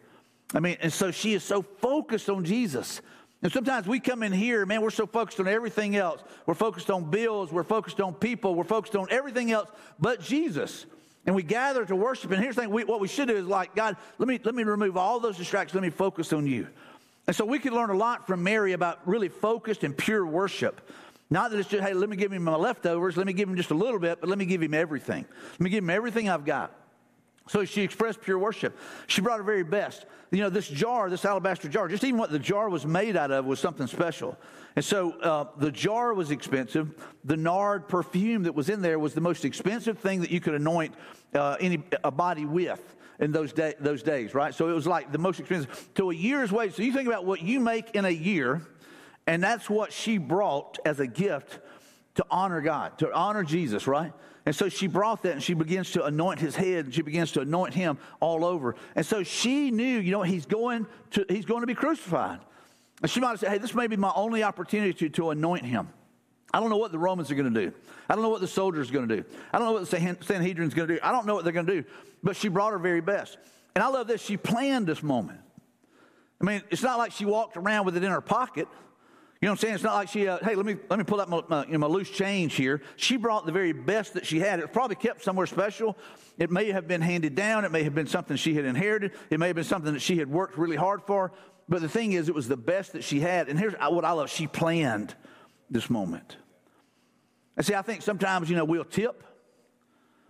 I 0.54 0.60
mean, 0.60 0.76
and 0.80 0.92
so 0.92 1.10
she 1.10 1.34
is 1.34 1.42
so 1.42 1.62
focused 1.62 2.30
on 2.30 2.44
Jesus 2.44 3.02
and 3.42 3.50
sometimes 3.50 3.86
we 3.86 4.00
come 4.00 4.22
in 4.22 4.32
here, 4.32 4.66
man, 4.66 4.82
we're 4.82 4.90
so 4.90 5.06
focused 5.06 5.40
on 5.40 5.48
everything 5.48 5.96
else. 5.96 6.22
We're 6.44 6.54
focused 6.54 6.90
on 6.90 7.10
bills, 7.10 7.50
we're 7.50 7.64
focused 7.64 8.00
on 8.00 8.14
people, 8.14 8.54
we're 8.54 8.64
focused 8.64 8.96
on 8.96 9.08
everything 9.10 9.50
else 9.50 9.70
but 9.98 10.20
Jesus. 10.20 10.86
And 11.26 11.34
we 11.34 11.42
gather 11.42 11.84
to 11.84 11.94
worship. 11.94 12.30
And 12.32 12.42
here's 12.42 12.56
the 12.56 12.62
thing 12.62 12.70
we, 12.70 12.84
what 12.84 13.00
we 13.00 13.08
should 13.08 13.28
do 13.28 13.36
is 13.36 13.46
like, 13.46 13.74
God, 13.74 13.96
let 14.18 14.26
me, 14.26 14.40
let 14.42 14.54
me 14.54 14.64
remove 14.64 14.96
all 14.96 15.20
those 15.20 15.36
distractions. 15.36 15.74
Let 15.74 15.82
me 15.82 15.90
focus 15.90 16.32
on 16.32 16.46
you. 16.46 16.66
And 17.26 17.36
so 17.36 17.44
we 17.44 17.58
can 17.58 17.74
learn 17.74 17.90
a 17.90 17.96
lot 17.96 18.26
from 18.26 18.42
Mary 18.42 18.72
about 18.72 19.06
really 19.06 19.28
focused 19.28 19.84
and 19.84 19.96
pure 19.96 20.26
worship. 20.26 20.80
Not 21.28 21.50
that 21.50 21.60
it's 21.60 21.68
just, 21.68 21.84
hey, 21.84 21.94
let 21.94 22.08
me 22.08 22.16
give 22.16 22.32
him 22.32 22.42
my 22.42 22.56
leftovers, 22.56 23.16
let 23.16 23.26
me 23.26 23.32
give 23.32 23.48
him 23.48 23.56
just 23.56 23.70
a 23.70 23.74
little 23.74 24.00
bit, 24.00 24.20
but 24.20 24.28
let 24.28 24.38
me 24.38 24.46
give 24.46 24.62
him 24.62 24.74
everything. 24.74 25.24
Let 25.52 25.60
me 25.60 25.70
give 25.70 25.84
him 25.84 25.90
everything 25.90 26.28
I've 26.28 26.44
got. 26.44 26.72
So 27.50 27.64
she 27.64 27.82
expressed 27.82 28.20
pure 28.20 28.38
worship. 28.38 28.78
She 29.08 29.20
brought 29.22 29.38
her 29.38 29.42
very 29.42 29.64
best. 29.64 30.06
You 30.30 30.38
know, 30.38 30.50
this 30.50 30.68
jar, 30.68 31.10
this 31.10 31.24
alabaster 31.24 31.68
jar, 31.68 31.88
just 31.88 32.04
even 32.04 32.16
what 32.16 32.30
the 32.30 32.38
jar 32.38 32.68
was 32.68 32.86
made 32.86 33.16
out 33.16 33.32
of 33.32 33.44
was 33.44 33.58
something 33.58 33.88
special. 33.88 34.38
And 34.76 34.84
so 34.84 35.18
uh, 35.18 35.46
the 35.56 35.72
jar 35.72 36.14
was 36.14 36.30
expensive. 36.30 36.94
The 37.24 37.36
nard 37.36 37.88
perfume 37.88 38.44
that 38.44 38.54
was 38.54 38.68
in 38.68 38.82
there 38.82 39.00
was 39.00 39.14
the 39.14 39.20
most 39.20 39.44
expensive 39.44 39.98
thing 39.98 40.20
that 40.20 40.30
you 40.30 40.38
could 40.38 40.54
anoint 40.54 40.94
uh, 41.34 41.56
any 41.58 41.82
a 42.04 42.12
body 42.12 42.44
with 42.44 42.94
in 43.18 43.32
those, 43.32 43.52
day, 43.52 43.74
those 43.80 44.04
days, 44.04 44.32
right? 44.32 44.54
So 44.54 44.68
it 44.68 44.72
was 44.72 44.86
like 44.86 45.10
the 45.10 45.18
most 45.18 45.40
expensive. 45.40 45.88
To 45.96 46.12
a 46.12 46.14
year's 46.14 46.52
wage. 46.52 46.74
So 46.74 46.82
you 46.82 46.92
think 46.92 47.08
about 47.08 47.24
what 47.24 47.42
you 47.42 47.58
make 47.58 47.96
in 47.96 48.04
a 48.04 48.10
year, 48.10 48.62
and 49.26 49.42
that's 49.42 49.68
what 49.68 49.92
she 49.92 50.18
brought 50.18 50.78
as 50.84 51.00
a 51.00 51.06
gift 51.08 51.58
to 52.14 52.24
honor 52.30 52.60
God, 52.60 52.96
to 53.00 53.12
honor 53.12 53.42
Jesus, 53.42 53.88
right? 53.88 54.12
And 54.46 54.54
so 54.54 54.68
she 54.68 54.86
brought 54.86 55.22
that 55.22 55.32
and 55.32 55.42
she 55.42 55.54
begins 55.54 55.90
to 55.92 56.04
anoint 56.04 56.40
his 56.40 56.56
head 56.56 56.86
and 56.86 56.94
she 56.94 57.02
begins 57.02 57.32
to 57.32 57.40
anoint 57.40 57.74
him 57.74 57.98
all 58.20 58.44
over. 58.44 58.74
And 58.94 59.04
so 59.04 59.22
she 59.22 59.70
knew, 59.70 59.98
you 59.98 60.12
know, 60.12 60.22
he's 60.22 60.46
going 60.46 60.86
to, 61.12 61.26
he's 61.28 61.44
going 61.44 61.60
to 61.60 61.66
be 61.66 61.74
crucified. 61.74 62.40
And 63.02 63.10
she 63.10 63.20
might 63.20 63.30
have 63.30 63.40
said, 63.40 63.50
hey, 63.50 63.58
this 63.58 63.74
may 63.74 63.86
be 63.86 63.96
my 63.96 64.12
only 64.14 64.42
opportunity 64.42 64.92
to, 64.94 65.08
to 65.10 65.30
anoint 65.30 65.64
him. 65.64 65.88
I 66.52 66.60
don't 66.60 66.70
know 66.70 66.78
what 66.78 66.92
the 66.92 66.98
Romans 66.98 67.30
are 67.30 67.34
going 67.34 67.52
to 67.52 67.66
do. 67.66 67.72
I 68.08 68.14
don't 68.14 68.22
know 68.22 68.30
what 68.30 68.40
the 68.40 68.48
soldiers 68.48 68.90
are 68.90 68.92
going 68.92 69.08
to 69.08 69.16
do. 69.16 69.24
I 69.52 69.58
don't 69.58 69.66
know 69.68 69.72
what 69.72 69.88
the 69.88 70.16
Sanhedrin 70.24 70.68
is 70.68 70.74
going 70.74 70.88
to 70.88 70.94
do. 70.94 71.00
I 71.02 71.12
don't 71.12 71.26
know 71.26 71.34
what 71.34 71.44
they're 71.44 71.52
going 71.52 71.66
to 71.66 71.82
do. 71.82 71.88
But 72.22 72.36
she 72.36 72.48
brought 72.48 72.72
her 72.72 72.78
very 72.78 73.00
best. 73.00 73.38
And 73.74 73.84
I 73.84 73.88
love 73.88 74.08
this. 74.08 74.20
She 74.20 74.36
planned 74.36 74.86
this 74.86 75.02
moment. 75.02 75.38
I 76.40 76.44
mean, 76.44 76.62
it's 76.70 76.82
not 76.82 76.98
like 76.98 77.12
she 77.12 77.24
walked 77.24 77.56
around 77.56 77.84
with 77.84 77.96
it 77.96 78.02
in 78.02 78.10
her 78.10 78.20
pocket. 78.20 78.66
You 79.40 79.46
know 79.46 79.52
what 79.52 79.60
I'm 79.60 79.60
saying? 79.60 79.74
It's 79.76 79.84
not 79.84 79.94
like 79.94 80.08
she, 80.10 80.28
uh, 80.28 80.38
hey, 80.44 80.54
let 80.54 80.66
me, 80.66 80.76
let 80.90 80.98
me 80.98 81.04
pull 81.04 81.18
out 81.18 81.30
my, 81.30 81.40
my, 81.48 81.64
you 81.64 81.72
know, 81.72 81.78
my, 81.78 81.86
loose 81.86 82.10
change 82.10 82.54
here. 82.54 82.82
She 82.96 83.16
brought 83.16 83.46
the 83.46 83.52
very 83.52 83.72
best 83.72 84.12
that 84.12 84.26
she 84.26 84.38
had. 84.38 84.60
It 84.60 84.70
probably 84.70 84.96
kept 84.96 85.24
somewhere 85.24 85.46
special. 85.46 85.96
It 86.36 86.50
may 86.50 86.72
have 86.72 86.86
been 86.86 87.00
handed 87.00 87.36
down. 87.36 87.64
It 87.64 87.72
may 87.72 87.82
have 87.84 87.94
been 87.94 88.06
something 88.06 88.36
she 88.36 88.54
had 88.54 88.66
inherited. 88.66 89.12
It 89.30 89.40
may 89.40 89.46
have 89.46 89.56
been 89.56 89.64
something 89.64 89.94
that 89.94 90.00
she 90.00 90.18
had 90.18 90.28
worked 90.30 90.58
really 90.58 90.76
hard 90.76 91.02
for. 91.06 91.32
But 91.70 91.80
the 91.80 91.88
thing 91.88 92.12
is, 92.12 92.28
it 92.28 92.34
was 92.34 92.48
the 92.48 92.56
best 92.56 92.92
that 92.92 93.02
she 93.02 93.20
had. 93.20 93.48
And 93.48 93.58
here's 93.58 93.72
what 93.72 94.04
I 94.04 94.12
love 94.12 94.28
she 94.28 94.46
planned 94.46 95.14
this 95.70 95.88
moment. 95.88 96.36
And 97.56 97.64
see, 97.64 97.74
I 97.74 97.80
think 97.80 98.02
sometimes, 98.02 98.50
you 98.50 98.56
know, 98.56 98.64
we'll 98.66 98.84
tip. 98.84 99.24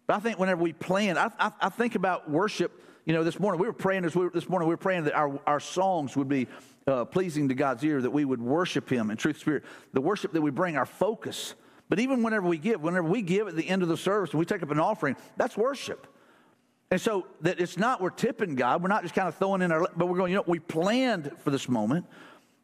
But 0.07 0.17
I 0.17 0.21
think 0.21 0.38
whenever 0.38 0.62
we 0.62 0.73
plan, 0.73 1.19
I, 1.19 1.31
I, 1.37 1.50
I 1.61 1.69
think 1.69 1.97
about 1.97 2.31
worship. 2.31 2.81
You 3.07 3.14
know, 3.14 3.25
this 3.25 3.40
morning 3.40 3.61
we 3.61 3.67
were 3.67 3.73
praying 3.73 4.05
as 4.05 4.14
this, 4.14 4.31
this 4.33 4.49
morning 4.49 4.69
we 4.69 4.75
were 4.75 4.79
praying 4.79 5.05
that 5.05 5.14
our, 5.14 5.40
our 5.49 5.59
songs 5.59 6.17
would 6.17 6.29
be 6.29 6.47
uh, 6.90 7.04
pleasing 7.04 7.49
to 7.49 7.54
God's 7.54 7.82
ear, 7.85 8.02
that 8.02 8.11
we 8.11 8.25
would 8.25 8.40
worship 8.40 8.90
Him 8.90 9.11
in 9.11 9.16
truth 9.16 9.38
spirit. 9.38 9.64
The 9.92 10.00
worship 10.00 10.32
that 10.32 10.42
we 10.42 10.50
bring, 10.50 10.76
our 10.76 10.87
focus. 10.87 11.54
But 11.88 12.00
even 12.00 12.23
whenever 12.23 12.47
we 12.49 12.59
give, 12.59 12.82
whenever 12.82 13.09
we 13.09 13.23
give 13.23 13.49
at 13.49 13.56
the 13.56 13.68
end 13.68 13.82
of 13.82 13.88
the 13.88 13.97
service 13.97 14.30
and 14.30 14.38
we 14.38 14.47
take 14.47 14.62
up 14.62 14.70
an 14.70 14.78
offering, 14.80 15.16
that's 15.37 15.56
worship. 15.56 16.06
And 16.90 17.00
so 17.00 17.26
that 17.42 17.61
it's 17.61 17.78
not 17.78 18.00
we're 18.00 18.11
tipping 18.11 18.56
God, 18.56 18.82
we're 18.82 18.88
not 18.88 19.02
just 19.02 19.14
kind 19.14 19.28
of 19.28 19.37
throwing 19.37 19.62
in 19.62 19.70
our, 19.70 19.88
but 19.97 20.06
we're 20.06 20.16
going, 20.16 20.32
you 20.32 20.37
know, 20.37 20.44
we 20.47 20.59
planned 20.59 21.30
for 21.38 21.50
this 21.50 21.68
moment. 21.68 22.06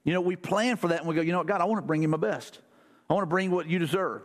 You 0.04 0.12
know, 0.12 0.20
we 0.20 0.36
planned 0.36 0.80
for 0.80 0.88
that 0.88 1.00
and 1.00 1.08
we 1.08 1.14
go, 1.14 1.20
you 1.20 1.32
know 1.32 1.38
what, 1.38 1.46
God, 1.46 1.60
I 1.60 1.64
want 1.64 1.78
to 1.78 1.86
bring 1.86 2.02
you 2.02 2.08
my 2.08 2.16
best. 2.16 2.60
I 3.08 3.14
want 3.14 3.22
to 3.22 3.28
bring 3.28 3.50
what 3.50 3.68
you 3.68 3.78
deserve. 3.78 4.22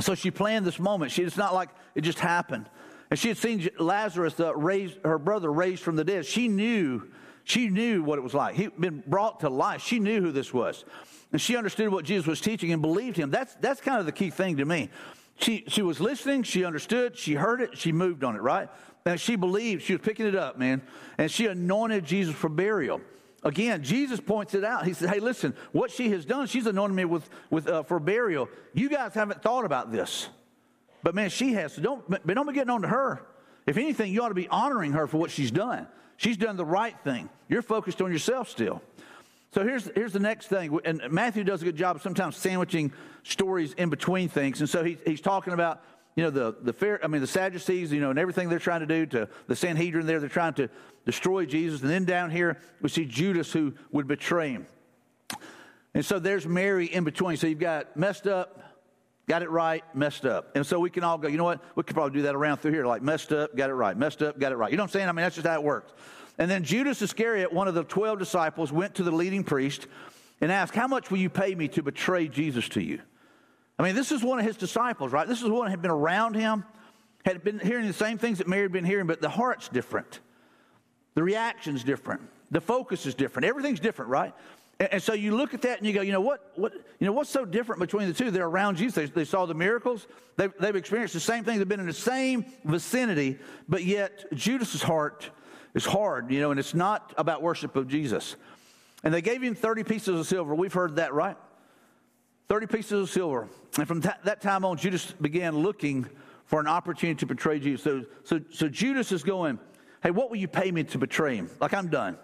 So 0.00 0.14
she 0.14 0.30
planned 0.30 0.64
this 0.66 0.78
moment. 0.78 1.12
She, 1.12 1.22
it's 1.22 1.36
not 1.36 1.54
like 1.54 1.68
it 1.94 2.00
just 2.02 2.18
happened. 2.18 2.68
And 3.10 3.18
she 3.18 3.28
had 3.28 3.36
seen 3.36 3.68
Lazarus 3.78 4.40
uh, 4.40 4.54
raised, 4.54 4.98
her 5.04 5.18
brother 5.18 5.52
raised 5.52 5.82
from 5.82 5.96
the 5.96 6.04
dead. 6.04 6.24
She 6.24 6.48
knew 6.48 7.10
She 7.44 7.68
knew 7.68 8.02
what 8.02 8.18
it 8.18 8.22
was 8.22 8.34
like. 8.34 8.54
He'd 8.54 8.80
been 8.80 9.02
brought 9.06 9.40
to 9.40 9.48
life. 9.48 9.82
She 9.82 9.98
knew 9.98 10.20
who 10.20 10.32
this 10.32 10.52
was. 10.54 10.84
And 11.32 11.40
she 11.40 11.56
understood 11.56 11.88
what 11.88 12.04
Jesus 12.04 12.26
was 12.26 12.40
teaching 12.40 12.72
and 12.72 12.82
believed 12.82 13.16
him. 13.16 13.30
That's, 13.30 13.54
that's 13.56 13.80
kind 13.80 13.98
of 13.98 14.06
the 14.06 14.12
key 14.12 14.30
thing 14.30 14.58
to 14.58 14.64
me. 14.64 14.90
She, 15.36 15.64
she 15.66 15.82
was 15.82 15.98
listening, 15.98 16.42
she 16.42 16.64
understood, 16.64 17.16
she 17.16 17.34
heard 17.34 17.60
it, 17.62 17.76
she 17.76 17.90
moved 17.90 18.22
on 18.22 18.36
it, 18.36 18.42
right? 18.42 18.68
And 19.06 19.18
she 19.18 19.34
believed, 19.34 19.82
she 19.82 19.94
was 19.94 20.02
picking 20.02 20.26
it 20.26 20.36
up, 20.36 20.58
man. 20.58 20.82
And 21.18 21.30
she 21.30 21.46
anointed 21.46 22.04
Jesus 22.04 22.34
for 22.34 22.48
burial. 22.48 23.00
Again, 23.42 23.82
Jesus 23.82 24.20
points 24.20 24.54
it 24.54 24.62
out. 24.62 24.84
He 24.84 24.92
said, 24.92 25.08
Hey, 25.08 25.18
listen, 25.18 25.56
what 25.72 25.90
she 25.90 26.10
has 26.10 26.24
done, 26.24 26.46
she's 26.46 26.66
anointed 26.66 26.94
me 26.94 27.04
with, 27.04 27.28
with, 27.50 27.66
uh, 27.66 27.82
for 27.82 27.98
burial. 27.98 28.48
You 28.72 28.88
guys 28.88 29.14
haven't 29.14 29.42
thought 29.42 29.64
about 29.64 29.90
this. 29.90 30.28
But 31.02 31.16
man, 31.16 31.30
she 31.30 31.54
has. 31.54 31.72
So 31.72 31.82
don't, 31.82 32.08
but 32.08 32.26
don't 32.26 32.46
be 32.46 32.52
getting 32.52 32.70
on 32.70 32.82
to 32.82 32.88
her. 32.88 33.26
If 33.66 33.76
anything, 33.76 34.12
you 34.12 34.22
ought 34.22 34.28
to 34.28 34.34
be 34.34 34.48
honoring 34.48 34.92
her 34.92 35.08
for 35.08 35.16
what 35.18 35.32
she's 35.32 35.50
done. 35.50 35.88
She's 36.16 36.36
done 36.36 36.56
the 36.56 36.64
right 36.64 36.96
thing. 37.04 37.28
You're 37.48 37.62
focused 37.62 38.00
on 38.00 38.12
yourself 38.12 38.48
still. 38.48 38.82
So 39.54 39.64
here's, 39.64 39.90
here's 39.94 40.12
the 40.12 40.20
next 40.20 40.46
thing. 40.46 40.78
And 40.84 41.02
Matthew 41.10 41.44
does 41.44 41.60
a 41.62 41.64
good 41.64 41.76
job 41.76 42.00
sometimes 42.00 42.36
sandwiching 42.36 42.92
stories 43.22 43.74
in 43.74 43.90
between 43.90 44.28
things. 44.28 44.60
And 44.60 44.68
so 44.68 44.82
he, 44.82 44.96
he's 45.04 45.20
talking 45.20 45.52
about, 45.52 45.82
you 46.16 46.24
know, 46.24 46.30
the, 46.30 46.56
the 46.60 46.72
fair, 46.72 47.02
I 47.04 47.06
mean, 47.08 47.20
the 47.20 47.26
Sadducees, 47.26 47.92
you 47.92 48.00
know, 48.00 48.10
and 48.10 48.18
everything 48.18 48.48
they're 48.48 48.58
trying 48.58 48.80
to 48.80 48.86
do 48.86 49.04
to 49.06 49.28
the 49.48 49.56
Sanhedrin 49.56 50.06
there, 50.06 50.20
they're 50.20 50.28
trying 50.28 50.54
to 50.54 50.70
destroy 51.04 51.44
Jesus. 51.44 51.82
And 51.82 51.90
then 51.90 52.04
down 52.04 52.30
here, 52.30 52.58
we 52.80 52.88
see 52.88 53.04
Judas 53.04 53.52
who 53.52 53.74
would 53.90 54.06
betray 54.06 54.50
him. 54.52 54.66
And 55.94 56.04
so 56.04 56.18
there's 56.18 56.46
Mary 56.46 56.86
in 56.86 57.04
between. 57.04 57.36
So 57.36 57.46
you've 57.46 57.58
got 57.58 57.94
messed 57.96 58.26
up, 58.26 58.61
got 59.32 59.42
it 59.42 59.48
right, 59.48 59.82
messed 59.94 60.26
up. 60.26 60.54
And 60.54 60.66
so 60.66 60.78
we 60.78 60.90
can 60.90 61.04
all 61.04 61.16
go, 61.16 61.26
you 61.26 61.38
know 61.38 61.44
what? 61.44 61.62
We 61.74 61.82
could 61.84 61.94
probably 61.94 62.18
do 62.18 62.22
that 62.24 62.34
around 62.34 62.58
through 62.58 62.72
here, 62.72 62.84
like 62.84 63.00
messed 63.00 63.32
up, 63.32 63.56
got 63.56 63.70
it 63.70 63.72
right, 63.72 63.96
messed 63.96 64.20
up, 64.20 64.38
got 64.38 64.52
it 64.52 64.56
right. 64.56 64.70
You 64.70 64.76
know 64.76 64.82
what 64.82 64.90
I'm 64.90 64.92
saying? 64.92 65.08
I 65.08 65.12
mean, 65.12 65.22
that's 65.22 65.36
just 65.36 65.46
how 65.46 65.54
it 65.54 65.62
works. 65.62 65.90
And 66.36 66.50
then 66.50 66.64
Judas 66.64 67.00
Iscariot, 67.00 67.50
one 67.50 67.66
of 67.66 67.72
the 67.72 67.82
12 67.82 68.18
disciples, 68.18 68.70
went 68.70 68.94
to 68.96 69.02
the 69.02 69.10
leading 69.10 69.42
priest 69.42 69.86
and 70.42 70.52
asked, 70.52 70.74
How 70.74 70.86
much 70.86 71.10
will 71.10 71.16
you 71.16 71.30
pay 71.30 71.54
me 71.54 71.66
to 71.68 71.82
betray 71.82 72.28
Jesus 72.28 72.68
to 72.70 72.82
you? 72.82 73.00
I 73.78 73.84
mean, 73.84 73.94
this 73.94 74.12
is 74.12 74.22
one 74.22 74.38
of 74.38 74.44
his 74.44 74.58
disciples, 74.58 75.12
right? 75.12 75.26
This 75.26 75.40
is 75.40 75.48
one 75.48 75.64
that 75.64 75.70
had 75.70 75.80
been 75.80 75.90
around 75.90 76.34
him, 76.34 76.66
had 77.24 77.42
been 77.42 77.58
hearing 77.58 77.86
the 77.86 77.94
same 77.94 78.18
things 78.18 78.36
that 78.36 78.46
Mary 78.46 78.64
had 78.64 78.72
been 78.72 78.84
hearing, 78.84 79.06
but 79.06 79.22
the 79.22 79.30
heart's 79.30 79.70
different. 79.70 80.20
The 81.14 81.22
reaction's 81.22 81.84
different. 81.84 82.20
The 82.50 82.60
focus 82.60 83.06
is 83.06 83.14
different. 83.14 83.46
Everything's 83.46 83.80
different, 83.80 84.10
right? 84.10 84.34
And, 84.82 84.94
and, 84.94 85.02
so 85.02 85.12
you 85.12 85.36
look 85.36 85.54
at 85.54 85.62
that 85.62 85.78
and 85.78 85.86
you 85.86 85.92
go, 85.92 86.00
you 86.00 86.10
know 86.10 86.20
what, 86.20 86.50
what, 86.56 86.72
you 86.98 87.06
know 87.06 87.12
what's 87.12 87.30
so 87.30 87.44
different 87.44 87.78
between 87.78 88.08
the 88.08 88.14
two? 88.14 88.32
They're 88.32 88.48
around 88.48 88.78
Jesus. 88.78 88.94
They, 88.94 89.04
they 89.06 89.24
saw 89.24 89.46
the 89.46 89.54
miracles. 89.54 90.08
They've, 90.36 90.52
they've 90.58 90.74
experienced 90.74 91.14
the 91.14 91.20
same 91.20 91.44
thing. 91.44 91.58
They've 91.58 91.68
been 91.68 91.78
in 91.78 91.86
the 91.86 91.92
same 91.92 92.44
vicinity, 92.64 93.38
but 93.68 93.84
yet 93.84 94.24
Judas's 94.34 94.82
heart 94.82 95.30
is 95.74 95.84
hard, 95.84 96.32
you 96.32 96.40
know, 96.40 96.50
and 96.50 96.58
it's 96.58 96.74
not 96.74 97.14
about 97.16 97.42
worship 97.42 97.76
of 97.76 97.86
Jesus. 97.86 98.34
And 99.04 99.14
they 99.14 99.22
gave 99.22 99.40
him 99.40 99.54
30 99.54 99.84
pieces 99.84 100.18
of 100.18 100.26
silver. 100.26 100.52
We've 100.52 100.72
heard 100.72 100.96
that, 100.96 101.14
right? 101.14 101.36
30 102.48 102.66
pieces 102.66 102.92
of 103.02 103.08
silver. 103.08 103.48
And 103.78 103.86
from 103.86 104.00
that, 104.00 104.24
that 104.24 104.40
time 104.40 104.64
on, 104.64 104.78
Judas 104.78 105.12
began 105.12 105.58
looking 105.58 106.08
for 106.44 106.58
an 106.58 106.66
opportunity 106.66 107.20
to 107.20 107.26
betray 107.26 107.60
Jesus. 107.60 107.84
So, 107.84 108.04
so, 108.24 108.40
so 108.50 108.68
Judas 108.68 109.12
is 109.12 109.22
going, 109.22 109.60
Hey, 110.02 110.10
what 110.10 110.28
will 110.28 110.38
you 110.38 110.48
pay 110.48 110.72
me 110.72 110.82
to 110.82 110.98
betray 110.98 111.36
him? 111.36 111.48
Like, 111.60 111.72
I'm 111.72 111.86
done. 111.86 112.18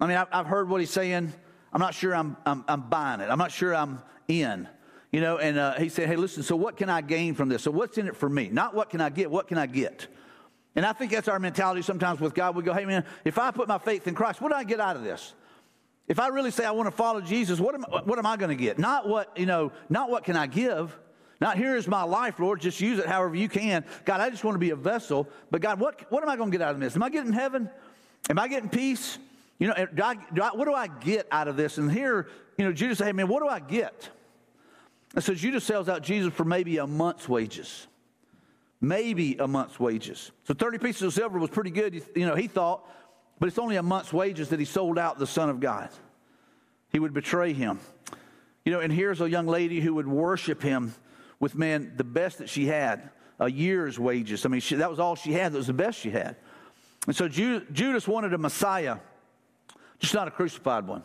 I 0.00 0.06
mean, 0.06 0.16
I've 0.16 0.46
heard 0.46 0.68
what 0.68 0.80
he's 0.80 0.90
saying. 0.90 1.32
I'm 1.72 1.80
not 1.80 1.94
sure 1.94 2.14
I'm, 2.14 2.36
I'm, 2.44 2.64
I'm 2.68 2.88
buying 2.88 3.20
it. 3.20 3.30
I'm 3.30 3.38
not 3.38 3.52
sure 3.52 3.74
I'm 3.74 4.00
in. 4.28 4.68
You 5.12 5.20
know, 5.20 5.38
and 5.38 5.58
uh, 5.58 5.74
he 5.74 5.88
said, 5.88 6.08
Hey, 6.08 6.16
listen, 6.16 6.42
so 6.42 6.56
what 6.56 6.76
can 6.76 6.90
I 6.90 7.00
gain 7.00 7.34
from 7.34 7.48
this? 7.48 7.62
So, 7.62 7.70
what's 7.70 7.98
in 7.98 8.08
it 8.08 8.16
for 8.16 8.28
me? 8.28 8.48
Not 8.48 8.74
what 8.74 8.90
can 8.90 9.00
I 9.00 9.10
get, 9.10 9.30
what 9.30 9.46
can 9.46 9.58
I 9.58 9.66
get? 9.66 10.08
And 10.74 10.84
I 10.84 10.92
think 10.92 11.12
that's 11.12 11.28
our 11.28 11.38
mentality 11.38 11.82
sometimes 11.82 12.18
with 12.18 12.34
God. 12.34 12.56
We 12.56 12.64
go, 12.64 12.74
hey, 12.74 12.84
man, 12.84 13.04
if 13.24 13.38
I 13.38 13.52
put 13.52 13.68
my 13.68 13.78
faith 13.78 14.08
in 14.08 14.16
Christ, 14.16 14.40
what 14.40 14.50
do 14.50 14.56
I 14.56 14.64
get 14.64 14.80
out 14.80 14.96
of 14.96 15.04
this? 15.04 15.34
If 16.08 16.18
I 16.18 16.28
really 16.28 16.50
say 16.50 16.64
I 16.64 16.72
want 16.72 16.88
to 16.88 16.90
follow 16.90 17.20
Jesus, 17.20 17.60
what 17.60 17.74
am, 17.74 17.82
what 17.82 18.18
am 18.18 18.26
I 18.26 18.36
going 18.36 18.50
to 18.50 18.60
get? 18.60 18.78
Not 18.78 19.08
what, 19.08 19.38
you 19.38 19.46
know, 19.46 19.72
not 19.88 20.10
what 20.10 20.24
can 20.24 20.36
I 20.36 20.46
give. 20.48 20.98
Not 21.40 21.56
here 21.56 21.76
is 21.76 21.86
my 21.86 22.02
life, 22.02 22.38
Lord. 22.40 22.60
Just 22.60 22.80
use 22.80 22.98
it 22.98 23.06
however 23.06 23.34
you 23.34 23.48
can. 23.48 23.84
God, 24.04 24.20
I 24.20 24.30
just 24.30 24.44
want 24.44 24.56
to 24.56 24.58
be 24.58 24.70
a 24.70 24.76
vessel. 24.76 25.28
But 25.50 25.60
God, 25.60 25.80
what, 25.80 26.10
what 26.10 26.22
am 26.22 26.28
I 26.28 26.36
going 26.36 26.50
to 26.50 26.58
get 26.58 26.66
out 26.66 26.74
of 26.74 26.80
this? 26.80 26.96
Am 26.96 27.02
I 27.02 27.08
getting 27.08 27.32
heaven? 27.32 27.70
Am 28.28 28.38
I 28.38 28.48
getting 28.48 28.68
peace? 28.68 29.18
You 29.64 29.70
know, 29.70 29.86
do 29.94 30.02
I, 30.02 30.14
do 30.34 30.42
I, 30.42 30.50
what 30.50 30.66
do 30.66 30.74
I 30.74 30.88
get 30.88 31.26
out 31.32 31.48
of 31.48 31.56
this? 31.56 31.78
And 31.78 31.90
here, 31.90 32.28
you 32.58 32.64
know, 32.66 32.72
Judas 32.72 32.98
said, 32.98 33.06
hey, 33.06 33.12
man, 33.12 33.28
what 33.28 33.42
do 33.42 33.48
I 33.48 33.60
get? 33.60 34.10
And 35.14 35.24
so 35.24 35.32
Judas 35.32 35.64
sells 35.64 35.88
out 35.88 36.02
Jesus 36.02 36.34
for 36.34 36.44
maybe 36.44 36.76
a 36.76 36.86
month's 36.86 37.28
wages 37.28 37.86
maybe 38.84 39.36
a 39.38 39.48
month's 39.48 39.80
wages. 39.80 40.30
So 40.44 40.54
30 40.54 40.78
pieces 40.78 41.02
of 41.02 41.12
silver 41.12 41.38
was 41.38 41.50
pretty 41.50 41.70
good, 41.70 42.02
you 42.14 42.26
know, 42.26 42.34
he 42.34 42.46
thought, 42.46 42.88
but 43.38 43.48
it's 43.48 43.58
only 43.58 43.76
a 43.76 43.82
month's 43.82 44.12
wages 44.12 44.50
that 44.50 44.58
he 44.58 44.64
sold 44.64 44.98
out 44.98 45.18
the 45.18 45.26
Son 45.26 45.48
of 45.48 45.60
God. 45.60 45.88
He 46.92 46.98
would 46.98 47.12
betray 47.12 47.52
him. 47.52 47.80
You 48.64 48.72
know, 48.72 48.80
and 48.80 48.92
here's 48.92 49.20
a 49.20 49.28
young 49.28 49.46
lady 49.46 49.80
who 49.80 49.94
would 49.94 50.06
worship 50.06 50.62
him 50.62 50.94
with, 51.40 51.54
man, 51.54 51.94
the 51.96 52.04
best 52.04 52.38
that 52.38 52.48
she 52.48 52.66
had, 52.66 53.10
a 53.40 53.50
year's 53.50 53.98
wages. 53.98 54.46
I 54.46 54.48
mean, 54.48 54.60
she, 54.60 54.76
that 54.76 54.88
was 54.88 55.00
all 55.00 55.16
she 55.16 55.32
had, 55.32 55.52
that 55.52 55.58
was 55.58 55.66
the 55.66 55.72
best 55.72 55.98
she 55.98 56.10
had. 56.10 56.36
And 57.06 57.16
so 57.16 57.28
Judas 57.28 58.06
wanted 58.06 58.32
a 58.32 58.38
Messiah, 58.38 58.98
just 60.04 60.14
not 60.14 60.28
a 60.28 60.30
crucified 60.30 60.86
one. 60.86 61.02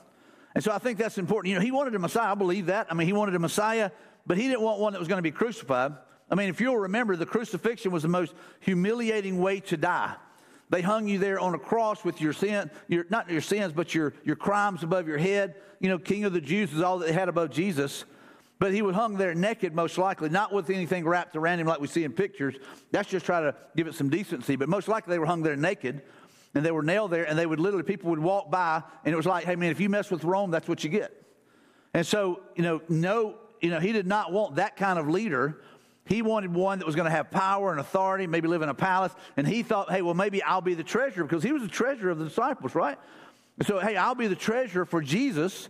And 0.55 0.63
so 0.63 0.71
I 0.71 0.77
think 0.79 0.97
that's 0.97 1.17
important. 1.17 1.49
You 1.49 1.55
know, 1.55 1.61
he 1.61 1.71
wanted 1.71 1.95
a 1.95 1.99
Messiah. 1.99 2.31
I 2.31 2.35
believe 2.35 2.67
that. 2.67 2.87
I 2.89 2.93
mean, 2.93 3.07
he 3.07 3.13
wanted 3.13 3.35
a 3.35 3.39
Messiah, 3.39 3.91
but 4.25 4.37
he 4.37 4.47
didn't 4.47 4.61
want 4.61 4.79
one 4.79 4.93
that 4.93 4.99
was 4.99 5.07
going 5.07 5.19
to 5.19 5.23
be 5.23 5.31
crucified. 5.31 5.93
I 6.31 6.35
mean, 6.35 6.49
if 6.49 6.61
you'll 6.61 6.77
remember, 6.77 7.15
the 7.15 7.25
crucifixion 7.25 7.91
was 7.91 8.03
the 8.03 8.09
most 8.09 8.33
humiliating 8.59 9.39
way 9.39 9.59
to 9.61 9.77
die. 9.77 10.15
They 10.69 10.81
hung 10.81 11.07
you 11.07 11.17
there 11.17 11.39
on 11.39 11.55
a 11.55 11.59
cross 11.59 12.05
with 12.05 12.21
your 12.21 12.33
sin, 12.33 12.69
your, 12.87 13.05
not 13.09 13.29
your 13.29 13.41
sins, 13.41 13.73
but 13.73 13.95
your, 13.95 14.13
your 14.23 14.35
crimes 14.35 14.83
above 14.83 15.07
your 15.07 15.17
head. 15.17 15.55
You 15.79 15.89
know, 15.89 15.97
King 15.97 16.25
of 16.25 16.33
the 16.33 16.41
Jews 16.41 16.71
is 16.73 16.81
all 16.81 16.99
that 16.99 17.07
they 17.07 17.13
had 17.13 17.29
above 17.29 17.49
Jesus. 17.49 18.05
But 18.59 18.73
he 18.73 18.81
was 18.81 18.93
hung 18.95 19.15
there 19.15 19.33
naked, 19.33 19.73
most 19.73 19.97
likely, 19.97 20.29
not 20.29 20.53
with 20.53 20.69
anything 20.69 21.07
wrapped 21.07 21.35
around 21.35 21.59
him 21.59 21.67
like 21.67 21.79
we 21.79 21.87
see 21.87 22.03
in 22.03 22.11
pictures. 22.11 22.55
That's 22.91 23.09
just 23.09 23.25
trying 23.25 23.43
to 23.43 23.55
give 23.75 23.87
it 23.87 23.95
some 23.95 24.09
decency. 24.09 24.57
But 24.57 24.69
most 24.69 24.87
likely 24.87 25.11
they 25.11 25.19
were 25.19 25.25
hung 25.25 25.41
there 25.41 25.55
naked 25.55 26.01
and 26.55 26.65
they 26.65 26.71
were 26.71 26.83
nailed 26.83 27.11
there 27.11 27.25
and 27.25 27.37
they 27.37 27.45
would 27.45 27.59
literally, 27.59 27.83
people 27.83 28.09
would 28.09 28.19
walk 28.19 28.49
by 28.49 28.81
and 29.05 29.13
it 29.13 29.17
was 29.17 29.25
like, 29.25 29.45
hey 29.45 29.55
man, 29.55 29.71
if 29.71 29.79
you 29.79 29.89
mess 29.89 30.09
with 30.09 30.23
Rome, 30.23 30.51
that's 30.51 30.67
what 30.67 30.83
you 30.83 30.89
get. 30.89 31.15
And 31.93 32.05
so, 32.05 32.41
you 32.55 32.63
know, 32.63 32.81
no, 32.89 33.35
you 33.61 33.69
know, 33.69 33.79
he 33.79 33.91
did 33.91 34.07
not 34.07 34.31
want 34.31 34.55
that 34.55 34.77
kind 34.77 34.99
of 34.99 35.07
leader 35.09 35.61
he 36.09 36.23
wanted 36.23 36.51
one 36.51 36.79
that 36.79 36.85
was 36.87 36.95
going 36.95 37.05
to 37.05 37.11
have 37.11 37.29
power 37.29 37.69
and 37.69 37.79
authority, 37.79 38.25
maybe 38.25 38.47
live 38.47 38.63
in 38.63 38.69
a 38.69 38.73
palace. 38.73 39.13
And 39.37 39.47
he 39.47 39.61
thought, 39.61 39.91
hey, 39.91 40.01
well, 40.01 40.15
maybe 40.15 40.41
I'll 40.41 40.59
be 40.59 40.73
the 40.73 40.83
treasurer 40.83 41.23
because 41.23 41.43
he 41.43 41.51
was 41.51 41.61
the 41.61 41.67
treasurer 41.67 42.09
of 42.09 42.17
the 42.17 42.25
disciples, 42.25 42.73
right? 42.73 42.97
And 43.59 43.67
so, 43.67 43.77
hey, 43.77 43.95
I'll 43.95 44.15
be 44.15 44.25
the 44.25 44.35
treasurer 44.35 44.85
for 44.85 45.03
Jesus. 45.03 45.69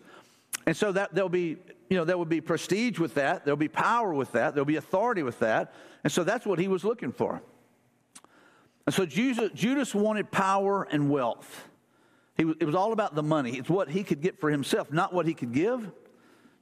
And 0.65 0.77
so 0.77 0.93
that 0.93 1.13
there'll 1.13 1.27
be, 1.27 1.57
you 1.89 1.97
know, 1.97 2.05
there 2.05 2.17
will 2.17 2.23
be 2.23 2.39
prestige 2.39 2.99
with 2.99 3.15
that. 3.15 3.43
There'll 3.43 3.57
be 3.57 3.67
power 3.67 4.13
with 4.13 4.31
that. 4.31 4.55
There'll 4.55 4.63
be 4.63 4.77
authority 4.77 5.23
with 5.23 5.39
that. 5.39 5.73
And 6.05 6.13
so 6.13 6.23
that's 6.23 6.45
what 6.45 6.57
he 6.57 6.69
was 6.69 6.85
looking 6.85 7.11
for. 7.11 7.41
And 8.89 8.93
so 8.95 9.05
Judas 9.05 9.93
wanted 9.93 10.31
power 10.31 10.81
and 10.81 11.11
wealth. 11.11 11.67
It 12.39 12.65
was 12.65 12.73
all 12.73 12.91
about 12.91 13.13
the 13.13 13.21
money. 13.21 13.51
It's 13.51 13.69
what 13.69 13.87
he 13.87 14.03
could 14.03 14.19
get 14.19 14.39
for 14.39 14.49
himself, 14.49 14.91
not 14.91 15.13
what 15.13 15.27
he 15.27 15.35
could 15.35 15.53
give, 15.53 15.91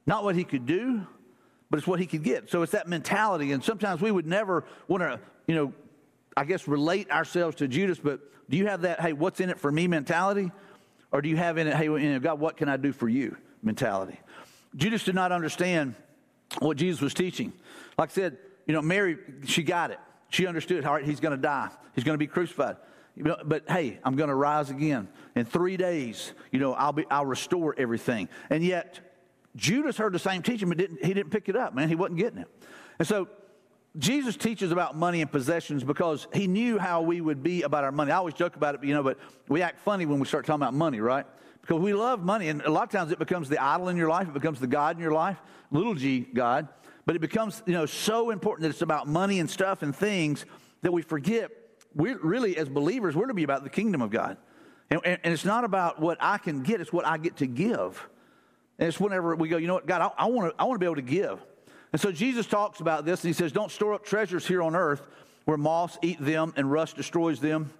not 0.04 0.24
what 0.24 0.34
he 0.34 0.44
could 0.44 0.66
do, 0.66 1.06
but 1.70 1.78
it's 1.78 1.86
what 1.86 2.00
he 2.00 2.04
could 2.04 2.22
get. 2.22 2.50
So 2.50 2.60
it's 2.60 2.72
that 2.72 2.86
mentality. 2.86 3.52
And 3.52 3.64
sometimes 3.64 4.02
we 4.02 4.10
would 4.10 4.26
never 4.26 4.66
want 4.88 5.04
to, 5.04 5.18
you 5.46 5.54
know, 5.54 5.72
I 6.36 6.44
guess 6.44 6.68
relate 6.68 7.10
ourselves 7.10 7.56
to 7.56 7.66
Judas, 7.66 7.98
but 7.98 8.20
do 8.50 8.58
you 8.58 8.66
have 8.66 8.82
that, 8.82 9.00
hey, 9.00 9.14
what's 9.14 9.40
in 9.40 9.48
it 9.48 9.58
for 9.58 9.72
me 9.72 9.88
mentality? 9.88 10.52
Or 11.10 11.22
do 11.22 11.30
you 11.30 11.36
have 11.38 11.56
in 11.56 11.66
it, 11.66 11.76
hey, 11.76 11.84
you 11.84 11.98
know, 11.98 12.20
God, 12.20 12.40
what 12.40 12.58
can 12.58 12.68
I 12.68 12.76
do 12.76 12.92
for 12.92 13.08
you 13.08 13.38
mentality? 13.62 14.20
Judas 14.76 15.02
did 15.02 15.14
not 15.14 15.32
understand 15.32 15.94
what 16.58 16.76
Jesus 16.76 17.00
was 17.00 17.14
teaching. 17.14 17.54
Like 17.96 18.10
I 18.10 18.12
said, 18.12 18.36
you 18.66 18.74
know, 18.74 18.82
Mary, 18.82 19.16
she 19.46 19.62
got 19.62 19.92
it. 19.92 19.98
She 20.30 20.46
understood, 20.46 20.84
all 20.84 20.94
right, 20.94 21.04
he's 21.04 21.20
going 21.20 21.36
to 21.36 21.40
die, 21.40 21.70
he's 21.94 22.04
going 22.04 22.14
to 22.14 22.18
be 22.18 22.26
crucified. 22.26 22.76
But 23.16 23.64
hey, 23.68 23.98
I'm 24.04 24.14
going 24.14 24.28
to 24.28 24.34
rise 24.34 24.70
again. 24.70 25.08
In 25.34 25.44
three 25.44 25.76
days, 25.76 26.32
you 26.52 26.60
know, 26.60 26.74
I'll, 26.74 26.92
be, 26.92 27.04
I'll 27.10 27.26
restore 27.26 27.74
everything. 27.76 28.28
And 28.48 28.62
yet, 28.62 29.00
Judas 29.56 29.96
heard 29.96 30.12
the 30.12 30.20
same 30.20 30.42
teaching, 30.42 30.68
but 30.68 30.78
didn't, 30.78 31.04
he 31.04 31.14
didn't 31.14 31.30
pick 31.30 31.48
it 31.48 31.56
up, 31.56 31.74
man. 31.74 31.88
He 31.88 31.96
wasn't 31.96 32.18
getting 32.18 32.38
it. 32.38 32.48
And 32.98 33.08
so 33.08 33.28
Jesus 33.96 34.36
teaches 34.36 34.70
about 34.70 34.96
money 34.96 35.20
and 35.20 35.30
possessions 35.30 35.82
because 35.82 36.28
he 36.32 36.46
knew 36.46 36.78
how 36.78 37.02
we 37.02 37.20
would 37.20 37.42
be 37.42 37.62
about 37.62 37.82
our 37.82 37.90
money. 37.90 38.12
I 38.12 38.16
always 38.16 38.34
joke 38.34 38.54
about 38.54 38.76
it, 38.76 38.84
you 38.84 38.94
know, 38.94 39.02
but 39.02 39.18
we 39.48 39.62
act 39.62 39.80
funny 39.80 40.06
when 40.06 40.20
we 40.20 40.26
start 40.26 40.46
talking 40.46 40.62
about 40.62 40.74
money, 40.74 41.00
right? 41.00 41.26
Because 41.60 41.80
we 41.80 41.92
love 41.92 42.22
money, 42.22 42.48
and 42.48 42.62
a 42.62 42.70
lot 42.70 42.84
of 42.84 42.90
times 42.90 43.10
it 43.10 43.18
becomes 43.18 43.48
the 43.48 43.62
idol 43.62 43.88
in 43.88 43.96
your 43.96 44.08
life, 44.08 44.28
it 44.28 44.34
becomes 44.34 44.60
the 44.60 44.66
God 44.66 44.96
in 44.96 45.02
your 45.02 45.12
life, 45.12 45.38
little 45.70 45.94
g 45.94 46.20
God. 46.20 46.68
But 47.08 47.16
it 47.16 47.20
becomes, 47.20 47.62
you 47.64 47.72
know, 47.72 47.86
so 47.86 48.28
important 48.28 48.64
that 48.64 48.68
it's 48.68 48.82
about 48.82 49.08
money 49.08 49.40
and 49.40 49.48
stuff 49.48 49.80
and 49.80 49.96
things 49.96 50.44
that 50.82 50.92
we 50.92 51.00
forget. 51.00 51.50
We're 51.94 52.18
really, 52.18 52.58
as 52.58 52.68
believers, 52.68 53.16
we're 53.16 53.28
to 53.28 53.32
be 53.32 53.44
about 53.44 53.64
the 53.64 53.70
kingdom 53.70 54.02
of 54.02 54.10
God. 54.10 54.36
And, 54.90 55.00
and, 55.02 55.18
and 55.24 55.32
it's 55.32 55.46
not 55.46 55.64
about 55.64 56.02
what 56.02 56.18
I 56.20 56.36
can 56.36 56.62
get, 56.62 56.82
it's 56.82 56.92
what 56.92 57.06
I 57.06 57.16
get 57.16 57.38
to 57.38 57.46
give. 57.46 58.06
And 58.78 58.88
it's 58.88 59.00
whenever 59.00 59.34
we 59.36 59.48
go, 59.48 59.56
you 59.56 59.66
know 59.66 59.72
what, 59.72 59.86
God, 59.86 60.02
I, 60.02 60.24
I 60.24 60.26
want 60.26 60.54
to 60.54 60.60
I 60.60 60.66
wanna 60.66 60.80
be 60.80 60.84
able 60.84 60.96
to 60.96 61.00
give. 61.00 61.42
And 61.94 61.98
so 61.98 62.12
Jesus 62.12 62.44
talks 62.44 62.80
about 62.80 63.06
this, 63.06 63.24
and 63.24 63.30
he 63.30 63.32
says, 63.32 63.52
Don't 63.52 63.72
store 63.72 63.94
up 63.94 64.04
treasures 64.04 64.46
here 64.46 64.60
on 64.60 64.76
earth 64.76 65.00
where 65.46 65.56
moths 65.56 65.96
eat 66.02 66.22
them 66.22 66.52
and 66.56 66.70
rust 66.70 66.96
destroys 66.96 67.40
them, 67.40 67.70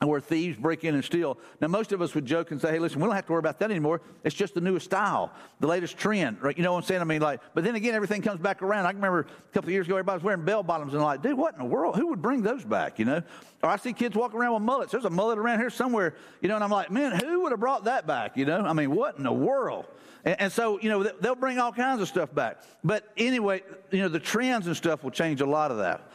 where 0.00 0.20
thieves 0.20 0.58
break 0.58 0.84
in 0.84 0.94
and 0.94 1.02
steal. 1.02 1.38
Now, 1.60 1.68
most 1.68 1.92
of 1.92 2.02
us 2.02 2.14
would 2.14 2.26
joke 2.26 2.50
and 2.50 2.60
say, 2.60 2.70
hey, 2.70 2.78
listen, 2.78 3.00
we 3.00 3.06
don't 3.06 3.14
have 3.14 3.24
to 3.26 3.32
worry 3.32 3.38
about 3.38 3.58
that 3.60 3.70
anymore. 3.70 4.02
It's 4.24 4.34
just 4.34 4.52
the 4.52 4.60
newest 4.60 4.84
style, 4.84 5.32
the 5.58 5.66
latest 5.66 5.96
trend, 5.96 6.42
right? 6.42 6.56
You 6.56 6.62
know 6.64 6.72
what 6.72 6.78
I'm 6.80 6.84
saying? 6.84 7.00
I 7.00 7.04
mean, 7.04 7.22
like, 7.22 7.40
but 7.54 7.64
then 7.64 7.76
again, 7.76 7.94
everything 7.94 8.20
comes 8.20 8.38
back 8.38 8.60
around. 8.60 8.84
I 8.84 8.90
remember 8.90 9.20
a 9.20 9.52
couple 9.54 9.68
of 9.68 9.72
years 9.72 9.86
ago, 9.86 9.96
everybody 9.96 10.16
was 10.16 10.22
wearing 10.22 10.44
bell 10.44 10.62
bottoms 10.62 10.92
and 10.92 11.02
like, 11.02 11.22
dude, 11.22 11.38
what 11.38 11.54
in 11.54 11.60
the 11.60 11.64
world? 11.64 11.96
Who 11.96 12.08
would 12.08 12.20
bring 12.20 12.42
those 12.42 12.62
back, 12.62 12.98
you 12.98 13.06
know? 13.06 13.22
Or 13.62 13.70
I 13.70 13.76
see 13.76 13.94
kids 13.94 14.14
walking 14.14 14.38
around 14.38 14.52
with 14.52 14.62
mullets. 14.62 14.92
There's 14.92 15.06
a 15.06 15.10
mullet 15.10 15.38
around 15.38 15.60
here 15.60 15.70
somewhere, 15.70 16.14
you 16.42 16.48
know, 16.48 16.56
and 16.56 16.64
I'm 16.64 16.70
like, 16.70 16.90
man, 16.90 17.18
who 17.18 17.40
would 17.42 17.52
have 17.52 17.60
brought 17.60 17.84
that 17.84 18.06
back, 18.06 18.36
you 18.36 18.44
know? 18.44 18.60
I 18.60 18.74
mean, 18.74 18.94
what 18.94 19.16
in 19.16 19.24
the 19.24 19.32
world? 19.32 19.86
And, 20.26 20.38
and 20.42 20.52
so, 20.52 20.78
you 20.78 20.90
know, 20.90 21.04
they'll 21.04 21.34
bring 21.34 21.58
all 21.58 21.72
kinds 21.72 22.02
of 22.02 22.08
stuff 22.08 22.34
back. 22.34 22.58
But 22.84 23.10
anyway, 23.16 23.62
you 23.90 24.00
know, 24.00 24.08
the 24.08 24.20
trends 24.20 24.66
and 24.66 24.76
stuff 24.76 25.02
will 25.02 25.10
change 25.10 25.40
a 25.40 25.46
lot 25.46 25.70
of 25.70 25.78
that. 25.78 26.10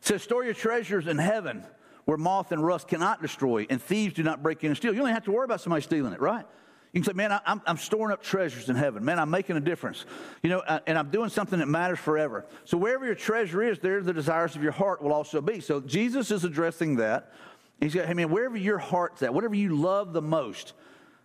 Says, 0.00 0.24
store 0.24 0.44
your 0.44 0.54
treasures 0.54 1.06
in 1.06 1.18
heaven 1.18 1.64
where 2.08 2.16
moth 2.16 2.52
and 2.52 2.64
rust 2.64 2.88
cannot 2.88 3.20
destroy 3.20 3.66
and 3.68 3.82
thieves 3.82 4.14
do 4.14 4.22
not 4.22 4.42
break 4.42 4.64
in 4.64 4.68
and 4.68 4.76
steal. 4.78 4.94
You 4.94 5.00
only 5.00 5.12
have 5.12 5.24
to 5.24 5.30
worry 5.30 5.44
about 5.44 5.60
somebody 5.60 5.82
stealing 5.82 6.14
it, 6.14 6.20
right? 6.22 6.46
You 6.94 7.02
can 7.02 7.04
say, 7.04 7.14
man, 7.14 7.38
I'm, 7.44 7.60
I'm 7.66 7.76
storing 7.76 8.14
up 8.14 8.22
treasures 8.22 8.70
in 8.70 8.76
heaven. 8.76 9.04
Man, 9.04 9.18
I'm 9.18 9.28
making 9.28 9.58
a 9.58 9.60
difference. 9.60 10.06
You 10.42 10.48
know, 10.48 10.60
uh, 10.60 10.80
and 10.86 10.96
I'm 10.96 11.10
doing 11.10 11.28
something 11.28 11.58
that 11.58 11.68
matters 11.68 11.98
forever. 11.98 12.46
So 12.64 12.78
wherever 12.78 13.04
your 13.04 13.14
treasure 13.14 13.62
is, 13.62 13.78
there 13.80 14.00
the 14.00 14.14
desires 14.14 14.56
of 14.56 14.62
your 14.62 14.72
heart 14.72 15.02
will 15.02 15.12
also 15.12 15.42
be. 15.42 15.60
So 15.60 15.82
Jesus 15.82 16.30
is 16.30 16.44
addressing 16.44 16.96
that. 16.96 17.34
He's 17.78 17.94
got, 17.94 18.06
hey, 18.06 18.14
man, 18.14 18.30
wherever 18.30 18.56
your 18.56 18.78
heart's 18.78 19.22
at, 19.22 19.34
whatever 19.34 19.54
you 19.54 19.76
love 19.76 20.14
the 20.14 20.22
most, 20.22 20.72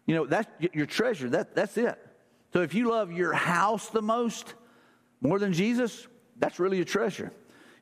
you 0.05 0.15
know, 0.15 0.25
that's 0.25 0.51
your 0.73 0.85
treasure. 0.85 1.29
That, 1.29 1.55
that's 1.55 1.77
it. 1.77 1.97
So 2.51 2.61
if 2.61 2.73
you 2.73 2.89
love 2.89 3.09
your 3.09 3.31
house 3.31 3.87
the 3.87 4.01
most, 4.01 4.53
more 5.21 5.39
than 5.39 5.53
Jesus, 5.53 6.07
that's 6.39 6.59
really 6.59 6.75
your 6.75 6.85
treasure 6.85 7.31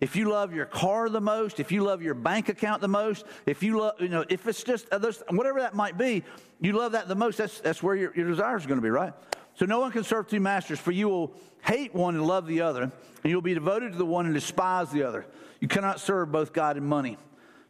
if 0.02 0.16
you 0.16 0.30
love 0.30 0.54
your 0.54 0.66
car 0.66 1.10
the 1.10 1.22
most, 1.22 1.60
if 1.60 1.72
you 1.72 1.84
love 1.84 2.02
your 2.02 2.16
bank 2.16 2.50
account 2.50 2.82
the 2.82 2.88
most, 2.88 3.24
if 3.46 3.62
you 3.62 3.80
love, 3.80 3.94
you 4.00 4.10
know, 4.10 4.26
if 4.30 4.48
it's 4.48 4.64
just 4.64 4.88
uh, 4.92 5.00
whatever 5.30 5.62
that 5.62 5.76
might 5.76 5.96
be, 5.98 6.24
you 6.60 6.74
love 6.74 6.94
that 6.94 7.08
the 7.08 7.16
most, 7.16 7.38
that's, 7.38 7.60
that's 7.62 7.84
where 7.84 7.96
your, 7.96 8.12
your 8.16 8.28
desire 8.28 8.58
is 8.58 8.66
going 8.66 8.80
to 8.80 8.84
be, 8.84 8.90
right? 8.90 9.14
So 9.54 9.66
no 9.66 9.80
one 9.80 9.92
can 9.92 10.04
serve 10.04 10.28
two 10.28 10.40
masters, 10.40 10.80
for 10.80 10.92
you 10.92 11.08
will 11.08 11.34
hate 11.64 11.94
one 11.94 12.16
and 12.16 12.26
love 12.26 12.48
the 12.48 12.62
other, 12.62 12.84
and 12.84 12.92
you'll 13.24 13.44
be 13.44 13.54
devoted 13.54 13.92
to 13.92 13.98
the 13.98 14.06
one 14.06 14.26
and 14.26 14.34
despise 14.34 14.90
the 14.90 15.04
other. 15.04 15.26
You 15.60 15.68
cannot 15.68 16.00
serve 16.00 16.32
both 16.32 16.52
God 16.52 16.78
and 16.78 16.86
money. 16.86 17.18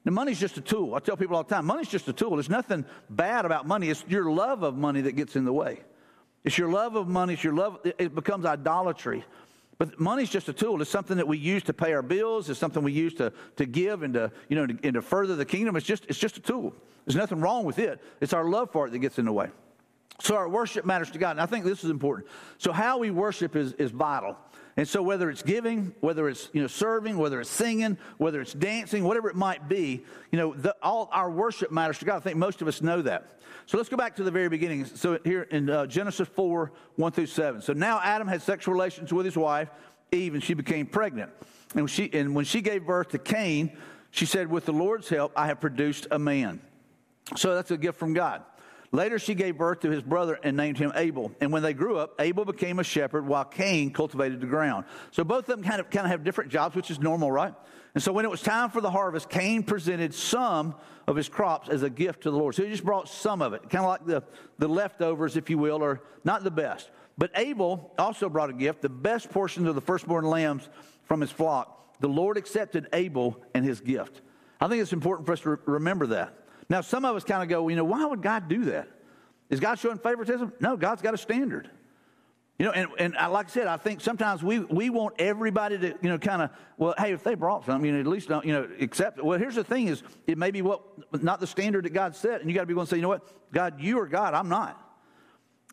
Now, 0.06 0.14
money's 0.14 0.40
just 0.40 0.58
a 0.58 0.62
tool. 0.62 0.96
I 0.96 1.00
tell 1.00 1.18
people 1.18 1.36
all 1.36 1.44
the 1.44 1.54
time, 1.54 1.66
money's 1.66 1.90
just 1.90 2.08
a 2.08 2.14
tool. 2.14 2.32
There's 2.32 2.50
nothing 2.50 2.86
bad 3.10 3.44
about 3.46 3.68
money. 3.68 3.90
It's 3.90 4.06
your 4.08 4.32
love 4.32 4.64
of 4.64 4.78
money 4.78 5.02
that 5.02 5.12
gets 5.18 5.36
in 5.36 5.44
the 5.44 5.54
way. 5.54 5.82
It's 6.44 6.58
your 6.58 6.70
love 6.70 6.96
of 6.96 7.08
money. 7.08 7.34
It's 7.34 7.44
your 7.44 7.54
love. 7.54 7.80
It 7.84 8.16
becomes 8.16 8.46
idolatry. 8.46 9.26
But 9.82 10.00
money's 10.00 10.30
just 10.30 10.48
a 10.48 10.54
tool. 10.54 10.80
It's 10.80 10.92
something 10.92 11.18
that 11.18 11.28
we 11.28 11.40
use 11.40 11.64
to 11.64 11.74
pay 11.74 11.92
our 11.94 12.04
bills. 12.04 12.52
It's 12.52 12.60
something 12.60 12.84
we 12.84 12.92
use 12.92 13.16
to, 13.16 13.34
to 13.56 13.66
give 13.66 14.04
and 14.04 14.14
to, 14.14 14.32
you 14.48 14.56
know, 14.56 14.68
to, 14.68 14.78
and 14.84 14.94
to 14.94 15.02
further 15.02 15.36
the 15.36 15.44
kingdom. 15.44 15.76
It's 15.76 15.88
just, 15.88 16.06
it's 16.08 16.20
just 16.20 16.38
a 16.38 16.40
tool. 16.40 16.72
There's 17.04 17.16
nothing 17.16 17.42
wrong 17.42 17.66
with 17.66 17.80
it. 17.80 18.00
It's 18.20 18.32
our 18.32 18.48
love 18.48 18.70
for 18.70 18.86
it 18.86 18.92
that 18.92 19.00
gets 19.00 19.18
in 19.18 19.26
the 19.26 19.34
way. 19.34 19.50
So 20.20 20.36
our 20.36 20.48
worship 20.48 20.86
matters 20.86 21.10
to 21.10 21.18
God. 21.18 21.32
And 21.32 21.42
I 21.42 21.48
think 21.48 21.66
this 21.66 21.84
is 21.84 21.90
important. 21.90 22.30
So 22.60 22.72
how 22.72 23.00
we 23.00 23.10
worship 23.10 23.56
is, 23.56 23.74
is 23.74 23.90
vital. 23.90 24.38
And 24.78 24.88
so 24.88 25.02
whether 25.02 25.30
it's 25.30 25.44
giving, 25.44 25.94
whether 26.00 26.30
it's 26.30 26.50
you 26.54 26.62
know 26.62 26.68
serving, 26.68 27.18
whether 27.18 27.42
it's 27.42 27.50
singing, 27.50 27.98
whether 28.18 28.42
it's 28.42 28.54
dancing, 28.54 29.04
whatever 29.04 29.30
it 29.30 29.36
might 29.36 29.68
be, 29.68 30.04
you 30.32 30.38
know, 30.38 30.54
the, 30.54 30.76
all 30.82 31.10
our 31.12 31.30
worship 31.30 31.72
matters 31.72 32.00
to 32.00 32.06
God. 32.06 32.18
I 32.18 32.20
think 32.20 32.38
most 32.38 32.62
of 32.62 32.68
us 32.68 32.82
know 32.82 33.02
that. 33.02 33.40
So 33.66 33.78
let's 33.78 33.90
go 33.90 33.98
back 33.98 34.16
to 34.16 34.24
the 34.24 34.32
very 34.32 34.50
beginning. 34.50 34.86
So 34.86 35.20
here 35.24 35.44
in 35.44 35.70
uh, 35.70 35.86
Genesis 35.86 36.28
4, 36.28 36.72
1 36.96 37.12
through 37.12 37.26
7. 37.28 37.62
So 37.62 37.74
now 37.74 38.00
Adam 38.04 38.28
had 38.28 38.42
sexual 38.42 38.74
relations 38.74 39.14
with 39.14 39.26
his 39.26 39.38
wife, 39.38 39.70
Eve, 40.12 40.34
and 40.34 40.44
she 40.44 40.54
became 40.54 40.86
pregnant. 40.86 41.32
And, 41.76 41.90
she, 41.90 42.10
and 42.14 42.36
when 42.36 42.46
she 42.46 42.62
gave 42.62 42.86
birth 42.86 43.10
to 43.10 43.20
Cain, 43.20 43.78
she 44.10 44.26
said, 44.26 44.50
With 44.50 44.66
the 44.66 44.74
Lord's 44.74 45.08
help, 45.10 45.32
I 45.36 45.48
have 45.48 45.62
produced 45.62 46.08
a 46.12 46.20
man. 46.20 46.62
So 47.38 47.56
that's 47.56 47.72
a 47.72 47.78
gift 47.78 47.98
from 47.98 48.14
God. 48.14 48.44
Later, 48.94 49.20
she 49.20 49.36
gave 49.36 49.58
birth 49.58 49.80
to 49.82 49.90
his 49.90 50.04
brother 50.04 50.38
and 50.44 50.58
named 50.58 50.78
him 50.78 50.92
Abel. 50.96 51.32
And 51.40 51.52
when 51.54 51.64
they 51.64 51.74
grew 51.74 51.98
up, 51.98 52.16
Abel 52.20 52.44
became 52.44 52.80
a 52.80 52.84
shepherd 52.84 53.26
while 53.26 53.46
Cain 53.46 53.92
cultivated 53.92 54.42
the 54.42 54.48
ground. 54.48 54.84
So 55.12 55.24
both 55.24 55.48
of 55.48 55.56
them 55.56 55.64
kind 55.64 55.80
of, 55.80 55.90
kind 55.90 56.06
of 56.06 56.12
have 56.12 56.26
different 56.26 56.52
jobs, 56.52 56.76
which 56.76 56.92
is 56.92 57.00
normal, 57.00 57.32
right? 57.32 57.54
And 57.94 58.04
so 58.04 58.12
when 58.12 58.26
it 58.26 58.32
was 58.32 58.42
time 58.42 58.70
for 58.70 58.82
the 58.82 58.92
harvest, 58.92 59.30
Cain 59.30 59.64
presented 59.64 60.14
some 60.14 60.76
of 61.08 61.16
his 61.16 61.30
crops 61.30 61.70
as 61.70 61.84
a 61.84 61.90
gift 61.90 62.24
to 62.24 62.32
the 62.32 62.38
Lord. 62.38 62.54
So 62.54 62.64
he 62.64 62.70
just 62.70 62.84
brought 62.84 63.08
some 63.08 63.42
of 63.42 63.54
it, 63.54 63.70
kind 63.70 63.86
of 63.86 63.90
like 63.90 64.06
the, 64.06 64.24
the 64.58 64.68
leftovers, 64.68 65.38
if 65.38 65.50
you 65.50 65.58
will, 65.58 65.82
or 65.82 66.02
not 66.26 66.44
the 66.44 66.52
best. 66.52 66.90
But 67.18 67.32
Abel 67.36 67.94
also 67.98 68.28
brought 68.28 68.50
a 68.50 68.54
gift, 68.54 68.82
the 68.82 68.90
best 68.90 69.30
portions 69.30 69.68
of 69.68 69.76
the 69.76 69.82
firstborn 69.82 70.26
lambs 70.26 70.68
from 71.06 71.22
his 71.22 71.32
flock. 71.32 71.98
The 72.02 72.10
Lord 72.10 72.36
accepted 72.38 72.88
Abel 72.92 73.42
and 73.54 73.64
his 73.64 73.80
gift. 73.80 74.22
I 74.60 74.68
think 74.68 74.82
it's 74.82 74.94
important 74.94 75.26
for 75.26 75.34
us 75.34 75.42
to 75.42 75.52
re- 75.52 75.58
remember 75.66 76.08
that. 76.08 76.41
Now, 76.72 76.80
some 76.80 77.04
of 77.04 77.18
us 77.18 77.26
kind 77.26 77.44
of 77.44 77.50
go, 77.50 77.64
well, 77.64 77.70
you 77.70 77.76
know, 77.76 77.84
why 77.84 78.06
would 78.06 78.22
God 78.22 78.48
do 78.48 78.64
that? 78.66 78.88
Is 79.50 79.60
God 79.60 79.78
showing 79.78 79.98
favoritism? 79.98 80.54
No, 80.62 80.78
God's 80.78 81.02
got 81.02 81.14
a 81.14 81.18
standard. 81.18 81.70
You 82.58 82.68
know, 82.68 82.72
and, 82.72 82.88
and 82.98 83.18
I, 83.18 83.26
like 83.26 83.48
I 83.48 83.50
said, 83.50 83.68
I 83.68 83.76
think 83.76 84.00
sometimes 84.00 84.42
we, 84.42 84.60
we 84.60 84.90
want 84.90 85.16
everybody 85.20 85.78
to, 85.78 85.88
you 86.02 86.08
know, 86.10 86.18
kind 86.18 86.44
of, 86.44 86.52
well, 86.78 86.94
hey, 86.98 87.12
if 87.12 87.26
they 87.26 87.36
brought 87.36 87.66
something, 87.66 87.86
you 87.86 87.92
know, 87.92 88.00
at 88.00 88.08
least 88.08 88.30
don't, 88.30 88.46
you 88.46 88.54
know, 88.54 88.70
accept 88.80 89.18
it. 89.18 89.26
Well, 89.26 89.38
here's 89.38 89.56
the 89.56 89.66
thing 89.66 89.90
is, 89.90 90.02
it 90.28 90.38
may 90.38 90.50
be 90.50 90.62
what, 90.62 90.82
not 91.22 91.42
the 91.42 91.48
standard 91.48 91.84
that 91.84 91.90
God 91.90 92.16
set. 92.16 92.40
And 92.40 92.50
you 92.50 92.56
got 92.56 92.62
to 92.62 92.68
be 92.68 92.74
willing 92.74 92.88
to 92.88 92.92
say, 92.92 92.96
you 92.96 93.02
know 93.02 93.10
what, 93.10 93.52
God, 93.52 93.82
you 93.82 94.00
are 94.00 94.08
God, 94.08 94.34
I'm 94.34 94.48
not. 94.48 94.82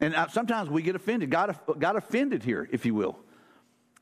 And 0.00 0.16
I, 0.16 0.26
sometimes 0.26 0.68
we 0.68 0.82
get 0.82 0.96
offended. 0.96 1.30
God 1.30 1.56
got 1.78 1.94
offended 1.94 2.42
here, 2.42 2.68
if 2.72 2.84
you 2.84 2.96
will. 2.96 3.16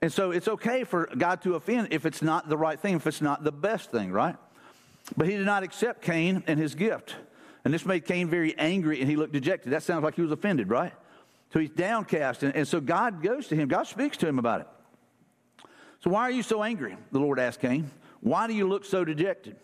And 0.00 0.10
so 0.10 0.30
it's 0.30 0.48
okay 0.48 0.84
for 0.84 1.10
God 1.18 1.42
to 1.42 1.56
offend 1.56 1.88
if 1.90 2.06
it's 2.06 2.22
not 2.22 2.48
the 2.48 2.56
right 2.56 2.80
thing, 2.80 2.94
if 2.94 3.06
it's 3.06 3.20
not 3.20 3.44
the 3.44 3.52
best 3.52 3.90
thing, 3.90 4.12
right? 4.12 4.36
But 5.14 5.28
he 5.28 5.36
did 5.36 5.46
not 5.46 5.62
accept 5.62 6.02
Cain 6.02 6.42
and 6.46 6.58
his 6.58 6.74
gift. 6.74 7.14
And 7.64 7.74
this 7.74 7.84
made 7.84 8.04
Cain 8.04 8.28
very 8.28 8.56
angry 8.58 9.00
and 9.00 9.10
he 9.10 9.16
looked 9.16 9.32
dejected. 9.32 9.72
That 9.72 9.82
sounds 9.82 10.04
like 10.04 10.14
he 10.14 10.22
was 10.22 10.32
offended, 10.32 10.70
right? 10.70 10.92
So 11.52 11.58
he's 11.58 11.70
downcast. 11.70 12.42
And, 12.42 12.54
and 12.54 12.66
so 12.66 12.80
God 12.80 13.22
goes 13.22 13.48
to 13.48 13.56
him, 13.56 13.68
God 13.68 13.86
speaks 13.86 14.16
to 14.18 14.28
him 14.28 14.38
about 14.38 14.62
it. 14.62 14.66
So 16.00 16.10
why 16.10 16.22
are 16.22 16.30
you 16.30 16.42
so 16.42 16.62
angry? 16.62 16.96
The 17.12 17.18
Lord 17.18 17.38
asked 17.38 17.60
Cain. 17.60 17.90
Why 18.20 18.46
do 18.46 18.54
you 18.54 18.68
look 18.68 18.84
so 18.84 19.04
dejected? 19.04 19.56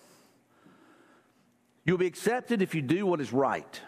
You'll 1.85 1.98
be 1.98 2.07
accepted 2.07 2.62
if 2.62 2.74
you 2.74 2.83
do 2.83 3.07
what 3.07 3.20
is 3.20 3.33
right. 3.33 3.81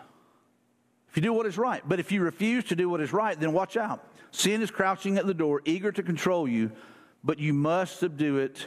If 1.08 1.16
you 1.16 1.22
do 1.22 1.32
what 1.32 1.46
is 1.46 1.56
right. 1.56 1.82
But 1.86 2.00
if 2.00 2.10
you 2.10 2.22
refuse 2.22 2.64
to 2.64 2.76
do 2.76 2.88
what 2.88 3.00
is 3.00 3.12
right, 3.12 3.38
then 3.38 3.52
watch 3.52 3.76
out. 3.76 4.04
Sin 4.32 4.62
is 4.62 4.70
crouching 4.70 5.16
at 5.16 5.26
the 5.26 5.34
door, 5.34 5.62
eager 5.64 5.92
to 5.92 6.02
control 6.02 6.48
you, 6.48 6.72
but 7.22 7.38
you 7.38 7.52
must 7.52 8.00
subdue 8.00 8.38
it 8.38 8.66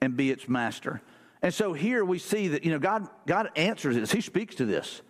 and 0.00 0.16
be 0.16 0.30
its 0.30 0.48
master. 0.48 1.02
And 1.42 1.54
so 1.54 1.72
here 1.72 2.04
we 2.04 2.18
see 2.18 2.48
that, 2.48 2.64
you 2.64 2.70
know, 2.70 2.78
God, 2.78 3.08
God 3.26 3.50
answers 3.56 3.96
this. 3.96 4.10
He 4.10 4.20
speaks 4.20 4.56
to 4.56 4.64
this. 4.64 5.02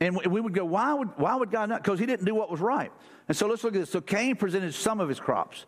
And 0.00 0.14
we 0.16 0.40
would 0.40 0.52
go, 0.52 0.64
why 0.64 0.92
would, 0.92 1.08
why 1.16 1.34
would 1.34 1.50
God 1.50 1.70
not? 1.70 1.82
Because 1.82 1.98
he 1.98 2.06
didn't 2.06 2.26
do 2.26 2.34
what 2.34 2.50
was 2.50 2.60
right. 2.60 2.92
And 3.28 3.36
so 3.36 3.46
let's 3.46 3.64
look 3.64 3.74
at 3.74 3.80
this. 3.80 3.90
So 3.90 4.00
Cain 4.00 4.36
presented 4.36 4.74
some 4.74 5.00
of 5.00 5.08
his 5.08 5.18
crops. 5.18 5.64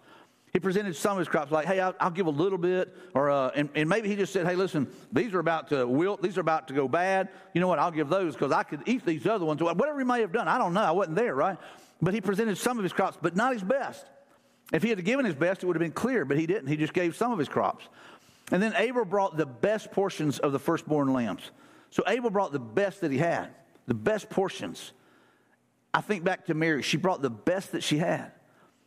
He 0.52 0.60
presented 0.60 0.96
some 0.96 1.12
of 1.12 1.18
his 1.18 1.28
crops 1.28 1.50
like, 1.50 1.66
hey, 1.66 1.80
I'll, 1.80 1.94
I'll 1.98 2.10
give 2.10 2.26
a 2.26 2.30
little 2.30 2.58
bit. 2.58 2.94
Or, 3.14 3.30
uh, 3.30 3.50
and, 3.54 3.68
and, 3.74 3.88
maybe 3.88 4.08
he 4.08 4.16
just 4.16 4.32
said, 4.32 4.46
hey, 4.46 4.54
listen, 4.54 4.86
these 5.12 5.32
are 5.34 5.40
about 5.40 5.68
to 5.68 5.86
wilt. 5.86 6.22
These 6.22 6.36
are 6.36 6.42
about 6.42 6.68
to 6.68 6.74
go 6.74 6.88
bad. 6.88 7.28
You 7.54 7.60
know 7.60 7.68
what? 7.68 7.78
I'll 7.78 7.90
give 7.90 8.08
those 8.08 8.34
because 8.34 8.52
I 8.52 8.62
could 8.62 8.82
eat 8.86 9.04
these 9.04 9.26
other 9.26 9.44
ones. 9.44 9.62
Whatever 9.62 9.98
he 9.98 10.04
may 10.04 10.20
have 10.20 10.32
done. 10.32 10.48
I 10.48 10.58
don't 10.58 10.74
know. 10.74 10.82
I 10.82 10.90
wasn't 10.90 11.16
there, 11.16 11.34
right? 11.34 11.58
But 12.00 12.14
he 12.14 12.20
presented 12.20 12.56
some 12.58 12.78
of 12.78 12.82
his 12.82 12.92
crops, 12.92 13.18
but 13.20 13.34
not 13.34 13.52
his 13.52 13.62
best. 13.62 14.06
If 14.72 14.82
he 14.82 14.90
had 14.90 15.02
given 15.04 15.24
his 15.24 15.34
best, 15.34 15.62
it 15.62 15.66
would 15.66 15.76
have 15.76 15.80
been 15.80 15.92
clear, 15.92 16.24
but 16.24 16.38
he 16.38 16.46
didn't. 16.46 16.66
He 16.66 16.76
just 16.76 16.92
gave 16.92 17.16
some 17.16 17.32
of 17.32 17.38
his 17.38 17.48
crops. 17.48 17.88
And 18.50 18.62
then 18.62 18.74
Abel 18.76 19.04
brought 19.04 19.36
the 19.36 19.46
best 19.46 19.90
portions 19.90 20.38
of 20.38 20.52
the 20.52 20.58
firstborn 20.58 21.12
lambs. 21.12 21.50
So 21.90 22.02
Abel 22.06 22.30
brought 22.30 22.52
the 22.52 22.58
best 22.58 23.00
that 23.02 23.12
he 23.12 23.18
had 23.18 23.50
the 23.88 23.94
best 23.94 24.28
portions. 24.28 24.92
I 25.92 26.02
think 26.02 26.22
back 26.22 26.46
to 26.46 26.54
Mary. 26.54 26.82
She 26.82 26.98
brought 26.98 27.22
the 27.22 27.30
best 27.30 27.72
that 27.72 27.82
she 27.82 27.96
had. 27.96 28.32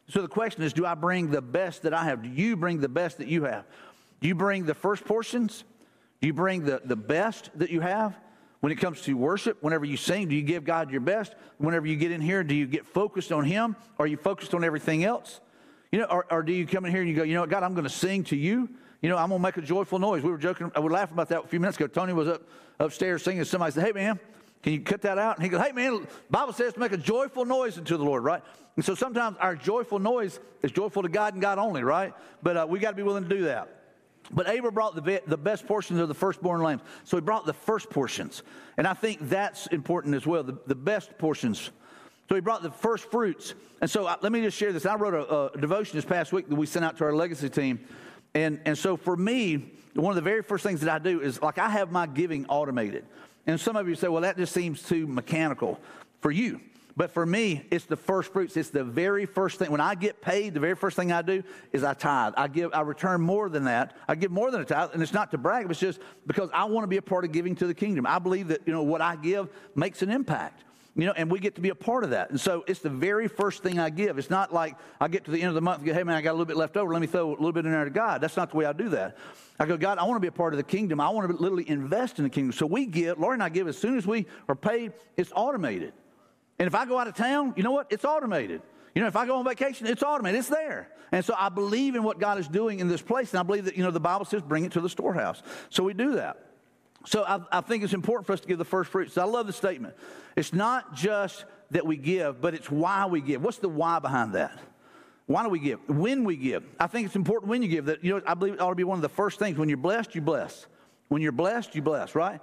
So 0.07 0.21
the 0.21 0.27
question 0.27 0.61
is 0.63 0.73
do 0.73 0.85
I 0.85 0.93
bring 0.93 1.31
the 1.31 1.41
best 1.41 1.81
that 1.81 1.93
I 1.93 2.05
have? 2.05 2.21
Do 2.21 2.29
you 2.29 2.55
bring 2.55 2.79
the 2.79 2.89
best 2.89 3.17
that 3.17 3.27
you 3.27 3.43
have? 3.43 3.65
Do 4.21 4.27
you 4.27 4.35
bring 4.35 4.65
the 4.65 4.75
first 4.75 5.03
portions? 5.03 5.63
Do 6.21 6.27
you 6.27 6.33
bring 6.33 6.63
the, 6.63 6.81
the 6.85 6.95
best 6.95 7.49
that 7.55 7.71
you 7.71 7.81
have? 7.81 8.15
When 8.59 8.71
it 8.71 8.75
comes 8.75 9.01
to 9.01 9.15
worship, 9.15 9.57
whenever 9.63 9.85
you 9.85 9.97
sing, 9.97 10.27
do 10.27 10.35
you 10.35 10.43
give 10.43 10.63
God 10.63 10.91
your 10.91 11.01
best? 11.01 11.33
Whenever 11.57 11.87
you 11.87 11.95
get 11.95 12.11
in 12.11 12.21
here, 12.21 12.43
do 12.43 12.53
you 12.53 12.67
get 12.67 12.85
focused 12.85 13.31
on 13.31 13.43
Him? 13.43 13.75
Are 13.97 14.05
you 14.05 14.17
focused 14.17 14.53
on 14.53 14.63
everything 14.63 15.03
else? 15.03 15.41
You 15.91 15.99
know, 15.99 16.05
or, 16.05 16.27
or 16.29 16.43
do 16.43 16.53
you 16.53 16.67
come 16.67 16.85
in 16.85 16.91
here 16.91 17.01
and 17.01 17.09
you 17.09 17.15
go, 17.15 17.23
you 17.23 17.33
know 17.33 17.41
what, 17.41 17.49
God, 17.49 17.63
I'm 17.63 17.73
going 17.73 17.85
to 17.85 17.89
sing 17.89 18.23
to 18.25 18.35
you? 18.35 18.69
You 19.01 19.09
know, 19.09 19.17
I'm 19.17 19.29
going 19.29 19.39
to 19.39 19.43
make 19.43 19.57
a 19.57 19.61
joyful 19.61 19.99
noise. 19.99 20.23
We 20.23 20.31
were 20.31 20.37
joking, 20.37 20.71
I 20.75 20.79
were 20.79 20.91
laughing 20.91 21.13
about 21.13 21.29
that 21.29 21.45
a 21.45 21.47
few 21.47 21.59
minutes 21.59 21.77
ago. 21.77 21.87
Tony 21.87 22.13
was 22.13 22.27
up 22.27 22.43
upstairs 22.79 23.23
singing. 23.23 23.43
Somebody 23.43 23.73
said, 23.73 23.85
hey, 23.85 23.91
man, 23.91 24.19
can 24.61 24.73
you 24.73 24.81
cut 24.81 25.01
that 25.01 25.17
out? 25.17 25.37
And 25.37 25.43
he 25.43 25.49
goes, 25.49 25.61
Hey, 25.61 25.71
man, 25.71 26.07
Bible 26.29 26.53
says 26.53 26.73
to 26.73 26.79
make 26.79 26.91
a 26.91 26.97
joyful 26.97 27.45
noise 27.45 27.77
unto 27.77 27.97
the 27.97 28.03
Lord, 28.03 28.23
right? 28.23 28.43
And 28.75 28.85
so 28.85 28.95
sometimes 28.95 29.37
our 29.39 29.55
joyful 29.55 29.99
noise 29.99 30.39
is 30.61 30.71
joyful 30.71 31.01
to 31.01 31.09
God 31.09 31.33
and 31.33 31.41
God 31.41 31.57
only, 31.57 31.83
right? 31.83 32.13
But 32.43 32.57
uh, 32.57 32.67
we 32.69 32.79
got 32.79 32.91
to 32.91 32.95
be 32.95 33.03
willing 33.03 33.23
to 33.23 33.29
do 33.29 33.45
that. 33.45 33.77
But 34.31 34.47
Abel 34.47 34.71
brought 34.71 34.95
the, 34.95 35.21
the 35.25 35.37
best 35.37 35.67
portions 35.67 35.99
of 35.99 36.07
the 36.07 36.13
firstborn 36.13 36.61
lambs. 36.61 36.83
So 37.03 37.17
he 37.17 37.21
brought 37.21 37.45
the 37.45 37.53
first 37.53 37.89
portions. 37.89 38.43
And 38.77 38.87
I 38.87 38.93
think 38.93 39.29
that's 39.29 39.67
important 39.67 40.15
as 40.15 40.25
well, 40.25 40.43
the, 40.43 40.57
the 40.67 40.75
best 40.75 41.17
portions. 41.17 41.71
So 42.29 42.35
he 42.35 42.41
brought 42.41 42.61
the 42.61 42.71
first 42.71 43.09
fruits. 43.11 43.55
And 43.81 43.89
so 43.89 44.05
uh, 44.05 44.15
let 44.21 44.31
me 44.31 44.41
just 44.41 44.57
share 44.57 44.71
this. 44.71 44.85
I 44.85 44.95
wrote 44.95 45.15
a, 45.15 45.57
a 45.57 45.59
devotion 45.59 45.97
this 45.97 46.05
past 46.05 46.31
week 46.31 46.47
that 46.47 46.55
we 46.55 46.65
sent 46.65 46.85
out 46.85 46.97
to 46.97 47.03
our 47.03 47.13
legacy 47.13 47.49
team. 47.49 47.79
And, 48.33 48.59
and 48.65 48.77
so 48.77 48.97
for 48.97 49.15
me, 49.15 49.71
one 49.93 50.11
of 50.11 50.15
the 50.15 50.21
very 50.21 50.41
first 50.41 50.63
things 50.63 50.81
that 50.81 50.89
I 50.89 50.99
do 50.99 51.21
is 51.21 51.41
like 51.41 51.57
I 51.57 51.69
have 51.69 51.91
my 51.91 52.07
giving 52.07 52.45
automated. 52.47 53.05
And 53.47 53.59
some 53.59 53.75
of 53.75 53.87
you 53.89 53.95
say, 53.95 54.07
well, 54.07 54.21
that 54.21 54.37
just 54.37 54.53
seems 54.53 54.83
too 54.83 55.07
mechanical 55.07 55.79
for 56.21 56.31
you. 56.31 56.61
But 56.95 57.11
for 57.11 57.25
me, 57.25 57.65
it's 57.71 57.85
the 57.85 57.95
first 57.95 58.33
fruits. 58.33 58.57
It's 58.57 58.69
the 58.69 58.83
very 58.83 59.25
first 59.25 59.57
thing. 59.59 59.71
When 59.71 59.81
I 59.81 59.95
get 59.95 60.21
paid, 60.21 60.53
the 60.53 60.59
very 60.59 60.75
first 60.75 60.97
thing 60.97 61.11
I 61.11 61.21
do 61.21 61.41
is 61.71 61.83
I 61.83 61.93
tithe. 61.93 62.33
I 62.35 62.47
give, 62.47 62.73
I 62.73 62.81
return 62.81 63.21
more 63.21 63.49
than 63.49 63.63
that. 63.65 63.95
I 64.07 64.15
give 64.15 64.29
more 64.29 64.51
than 64.51 64.61
a 64.61 64.65
tithe, 64.65 64.89
and 64.93 65.01
it's 65.01 65.13
not 65.13 65.31
to 65.31 65.37
brag. 65.37 65.69
It's 65.71 65.79
just 65.79 65.99
because 66.27 66.49
I 66.53 66.65
want 66.65 66.83
to 66.83 66.87
be 66.87 66.97
a 66.97 67.01
part 67.01 67.23
of 67.23 67.31
giving 67.31 67.55
to 67.55 67.67
the 67.67 67.73
kingdom. 67.73 68.05
I 68.05 68.19
believe 68.19 68.49
that 68.49 68.61
you 68.65 68.73
know 68.73 68.83
what 68.83 69.01
I 69.01 69.15
give 69.15 69.49
makes 69.73 70.01
an 70.01 70.09
impact. 70.09 70.63
You 70.93 71.05
know, 71.05 71.13
and 71.15 71.31
we 71.31 71.39
get 71.39 71.55
to 71.55 71.61
be 71.61 71.69
a 71.69 71.75
part 71.75 72.03
of 72.03 72.09
that. 72.09 72.31
And 72.31 72.39
so 72.39 72.65
it's 72.67 72.81
the 72.81 72.89
very 72.89 73.29
first 73.29 73.63
thing 73.63 73.79
I 73.79 73.89
give. 73.89 74.17
It's 74.17 74.29
not 74.29 74.53
like 74.53 74.75
I 74.99 75.07
get 75.07 75.23
to 75.23 75.31
the 75.31 75.39
end 75.41 75.47
of 75.47 75.55
the 75.55 75.61
month 75.61 75.79
and 75.79 75.87
go, 75.87 75.93
hey, 75.93 76.03
man, 76.03 76.17
I 76.17 76.21
got 76.21 76.31
a 76.31 76.33
little 76.33 76.45
bit 76.45 76.57
left 76.57 76.75
over. 76.75 76.91
Let 76.91 76.99
me 76.99 77.07
throw 77.07 77.29
a 77.29 77.31
little 77.31 77.53
bit 77.53 77.65
in 77.65 77.71
there 77.71 77.85
to 77.85 77.89
God. 77.89 78.19
That's 78.19 78.35
not 78.35 78.51
the 78.51 78.57
way 78.57 78.65
I 78.65 78.73
do 78.73 78.89
that. 78.89 79.17
I 79.57 79.65
go, 79.65 79.77
God, 79.77 79.99
I 79.99 80.03
want 80.03 80.17
to 80.17 80.19
be 80.19 80.27
a 80.27 80.33
part 80.33 80.53
of 80.53 80.57
the 80.57 80.63
kingdom. 80.63 80.99
I 80.99 81.09
want 81.09 81.29
to 81.29 81.41
literally 81.41 81.69
invest 81.69 82.17
in 82.19 82.25
the 82.25 82.29
kingdom. 82.29 82.51
So 82.51 82.65
we 82.65 82.85
give, 82.85 83.17
Lori 83.19 83.35
and 83.35 83.43
I 83.43 83.47
give 83.47 83.69
as 83.69 83.77
soon 83.77 83.97
as 83.97 84.05
we 84.05 84.25
are 84.49 84.55
paid, 84.55 84.91
it's 85.15 85.31
automated. 85.33 85.93
And 86.59 86.67
if 86.67 86.75
I 86.75 86.85
go 86.85 86.97
out 86.97 87.07
of 87.07 87.15
town, 87.15 87.53
you 87.55 87.63
know 87.63 87.71
what? 87.71 87.87
It's 87.89 88.03
automated. 88.03 88.61
You 88.93 89.01
know, 89.01 89.07
if 89.07 89.15
I 89.15 89.25
go 89.25 89.37
on 89.37 89.45
vacation, 89.45 89.87
it's 89.87 90.03
automated. 90.03 90.39
It's 90.39 90.49
there. 90.49 90.89
And 91.13 91.23
so 91.23 91.33
I 91.37 91.47
believe 91.47 91.95
in 91.95 92.03
what 92.03 92.19
God 92.19 92.37
is 92.37 92.49
doing 92.49 92.79
in 92.79 92.89
this 92.89 93.01
place. 93.01 93.31
And 93.31 93.39
I 93.39 93.43
believe 93.43 93.63
that, 93.65 93.77
you 93.77 93.83
know, 93.83 93.91
the 93.91 94.01
Bible 94.01 94.25
says 94.25 94.41
bring 94.41 94.65
it 94.65 94.73
to 94.73 94.81
the 94.81 94.89
storehouse. 94.89 95.41
So 95.69 95.83
we 95.83 95.93
do 95.93 96.15
that. 96.15 96.50
So 97.05 97.23
I, 97.23 97.39
I 97.51 97.61
think 97.61 97.83
it's 97.83 97.93
important 97.93 98.27
for 98.27 98.33
us 98.33 98.41
to 98.41 98.47
give 98.47 98.57
the 98.57 98.65
first 98.65 98.91
fruits. 98.91 99.17
I 99.17 99.23
love 99.23 99.47
the 99.47 99.53
statement. 99.53 99.95
It's 100.35 100.53
not 100.53 100.93
just 100.93 101.45
that 101.71 101.85
we 101.85 101.97
give, 101.97 102.41
but 102.41 102.53
it's 102.53 102.69
why 102.69 103.05
we 103.05 103.21
give. 103.21 103.41
What's 103.41 103.57
the 103.57 103.69
why 103.69 103.99
behind 103.99 104.33
that? 104.33 104.57
Why 105.25 105.43
do 105.43 105.49
we 105.49 105.59
give? 105.59 105.79
When 105.87 106.23
we 106.23 106.35
give. 106.35 106.63
I 106.79 106.87
think 106.87 107.05
it's 107.05 107.15
important 107.15 107.49
when 107.49 107.63
you 107.63 107.69
give 107.69 107.85
that, 107.85 108.03
you 108.03 108.15
know, 108.15 108.21
I 108.25 108.33
believe 108.33 108.55
it 108.55 108.61
ought 108.61 108.69
to 108.69 108.75
be 108.75 108.83
one 108.83 108.97
of 108.97 109.01
the 109.01 109.09
first 109.09 109.39
things. 109.39 109.57
When 109.57 109.69
you're 109.69 109.77
blessed, 109.77 110.13
you 110.13 110.21
bless. 110.21 110.67
When 111.07 111.21
you're 111.21 111.31
blessed, 111.31 111.75
you 111.75 111.81
bless, 111.81 112.15
right? 112.15 112.41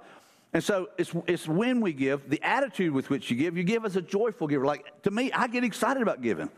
And 0.53 0.63
so 0.63 0.89
it's, 0.97 1.11
it's 1.27 1.47
when 1.47 1.79
we 1.79 1.93
give, 1.93 2.29
the 2.29 2.41
attitude 2.41 2.91
with 2.91 3.09
which 3.09 3.29
you 3.29 3.37
give, 3.37 3.55
you 3.55 3.63
give 3.63 3.85
as 3.85 3.95
a 3.95 4.01
joyful 4.01 4.47
giver. 4.47 4.65
Like 4.65 5.03
to 5.03 5.11
me, 5.11 5.31
I 5.31 5.47
get 5.47 5.63
excited 5.63 6.01
about 6.01 6.21
giving. 6.21 6.49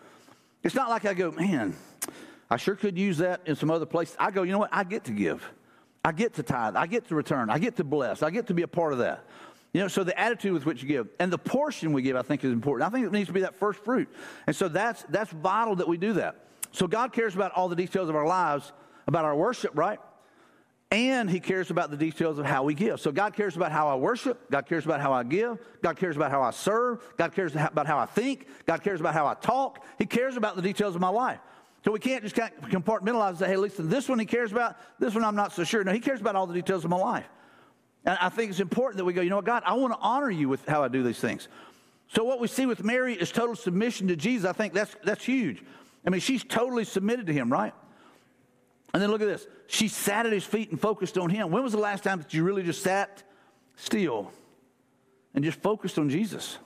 It's 0.63 0.75
not 0.75 0.89
like 0.89 1.05
I 1.05 1.13
go, 1.13 1.31
man, 1.31 1.75
I 2.49 2.57
sure 2.57 2.75
could 2.75 2.97
use 2.97 3.17
that 3.17 3.41
in 3.45 3.55
some 3.55 3.69
other 3.69 3.85
place. 3.85 4.15
I 4.17 4.31
go, 4.31 4.43
you 4.43 4.51
know 4.53 4.59
what? 4.59 4.69
I 4.71 4.83
get 4.83 5.05
to 5.05 5.11
give. 5.11 5.43
I 6.03 6.11
get 6.11 6.33
to 6.35 6.43
tithe. 6.43 6.75
I 6.75 6.87
get 6.87 7.07
to 7.09 7.15
return. 7.15 7.49
I 7.49 7.59
get 7.59 7.75
to 7.77 7.83
bless. 7.83 8.23
I 8.23 8.31
get 8.31 8.47
to 8.47 8.53
be 8.53 8.63
a 8.63 8.67
part 8.67 8.93
of 8.93 8.99
that. 8.99 9.23
You 9.73 9.81
know, 9.81 9.87
so 9.87 10.03
the 10.03 10.19
attitude 10.19 10.53
with 10.53 10.65
which 10.65 10.81
you 10.81 10.87
give 10.87 11.07
and 11.19 11.31
the 11.31 11.37
portion 11.37 11.93
we 11.93 12.01
give, 12.01 12.15
I 12.17 12.23
think, 12.23 12.43
is 12.43 12.51
important. 12.51 12.87
I 12.87 12.93
think 12.93 13.05
it 13.05 13.11
needs 13.11 13.27
to 13.27 13.33
be 13.33 13.41
that 13.41 13.55
first 13.55 13.79
fruit. 13.83 14.09
And 14.45 14.55
so 14.55 14.67
that's 14.67 15.03
that's 15.03 15.31
vital 15.31 15.75
that 15.77 15.87
we 15.87 15.97
do 15.97 16.13
that. 16.13 16.35
So 16.71 16.87
God 16.87 17.13
cares 17.13 17.35
about 17.35 17.53
all 17.53 17.69
the 17.69 17.75
details 17.75 18.09
of 18.09 18.15
our 18.15 18.25
lives, 18.25 18.71
about 19.07 19.23
our 19.23 19.35
worship, 19.35 19.71
right? 19.75 19.99
And 20.89 21.29
he 21.29 21.39
cares 21.39 21.71
about 21.71 21.89
the 21.89 21.95
details 21.95 22.37
of 22.37 22.45
how 22.45 22.63
we 22.63 22.73
give. 22.73 22.99
So 22.99 23.13
God 23.13 23.33
cares 23.33 23.55
about 23.55 23.71
how 23.71 23.87
I 23.87 23.95
worship. 23.95 24.51
God 24.51 24.65
cares 24.65 24.83
about 24.83 24.99
how 24.99 25.13
I 25.13 25.23
give. 25.23 25.57
God 25.81 25.95
cares 25.95 26.17
about 26.17 26.31
how 26.31 26.41
I 26.41 26.51
serve. 26.51 26.99
God 27.17 27.33
cares 27.33 27.55
about 27.55 27.87
how 27.87 27.97
I 27.97 28.05
think. 28.05 28.45
God 28.65 28.83
cares 28.83 28.99
about 28.99 29.13
how 29.13 29.25
I 29.25 29.35
talk. 29.35 29.85
He 29.97 30.05
cares 30.05 30.35
about 30.35 30.57
the 30.57 30.61
details 30.61 30.93
of 30.95 30.99
my 30.99 31.07
life. 31.07 31.39
So 31.83 31.91
we 31.91 31.99
can't 31.99 32.23
just 32.23 32.35
kind 32.35 32.51
of 32.61 32.69
compartmentalize 32.69 33.29
and 33.29 33.39
say, 33.39 33.47
hey, 33.47 33.57
listen, 33.57 33.89
this 33.89 34.07
one 34.07 34.19
he 34.19 34.25
cares 34.25 34.51
about, 34.51 34.77
this 34.99 35.15
one 35.15 35.23
I'm 35.23 35.35
not 35.35 35.51
so 35.51 35.63
sure. 35.63 35.83
No, 35.83 35.91
he 35.91 35.99
cares 35.99 36.21
about 36.21 36.35
all 36.35 36.45
the 36.45 36.53
details 36.53 36.83
of 36.83 36.91
my 36.91 36.97
life. 36.97 37.25
And 38.05 38.17
I 38.21 38.29
think 38.29 38.51
it's 38.51 38.59
important 38.59 38.97
that 38.97 39.05
we 39.05 39.13
go, 39.13 39.21
you 39.21 39.29
know 39.29 39.37
what, 39.37 39.45
God, 39.45 39.63
I 39.65 39.73
want 39.73 39.93
to 39.93 39.99
honor 39.99 40.29
you 40.29 40.47
with 40.47 40.65
how 40.67 40.83
I 40.83 40.87
do 40.87 41.03
these 41.03 41.19
things. 41.19 41.47
So 42.07 42.23
what 42.23 42.39
we 42.39 42.47
see 42.47 42.65
with 42.65 42.83
Mary 42.83 43.13
is 43.13 43.31
total 43.31 43.55
submission 43.55 44.07
to 44.09 44.15
Jesus. 44.15 44.47
I 44.47 44.53
think 44.53 44.73
that's, 44.73 44.95
that's 45.03 45.23
huge. 45.23 45.63
I 46.05 46.09
mean, 46.09 46.21
she's 46.21 46.43
totally 46.43 46.83
submitted 46.83 47.27
to 47.27 47.33
him, 47.33 47.51
right? 47.51 47.73
And 48.93 49.01
then 49.01 49.09
look 49.09 49.21
at 49.21 49.27
this. 49.27 49.47
She 49.67 49.87
sat 49.87 50.25
at 50.25 50.33
his 50.33 50.43
feet 50.43 50.71
and 50.71 50.79
focused 50.79 51.17
on 51.17 51.29
him. 51.29 51.51
When 51.51 51.63
was 51.63 51.71
the 51.71 51.79
last 51.79 52.03
time 52.03 52.19
that 52.19 52.33
you 52.33 52.43
really 52.43 52.63
just 52.63 52.83
sat 52.83 53.23
still 53.75 54.31
and 55.33 55.43
just 55.43 55.61
focused 55.61 55.97
on 55.97 56.09
Jesus? 56.09 56.57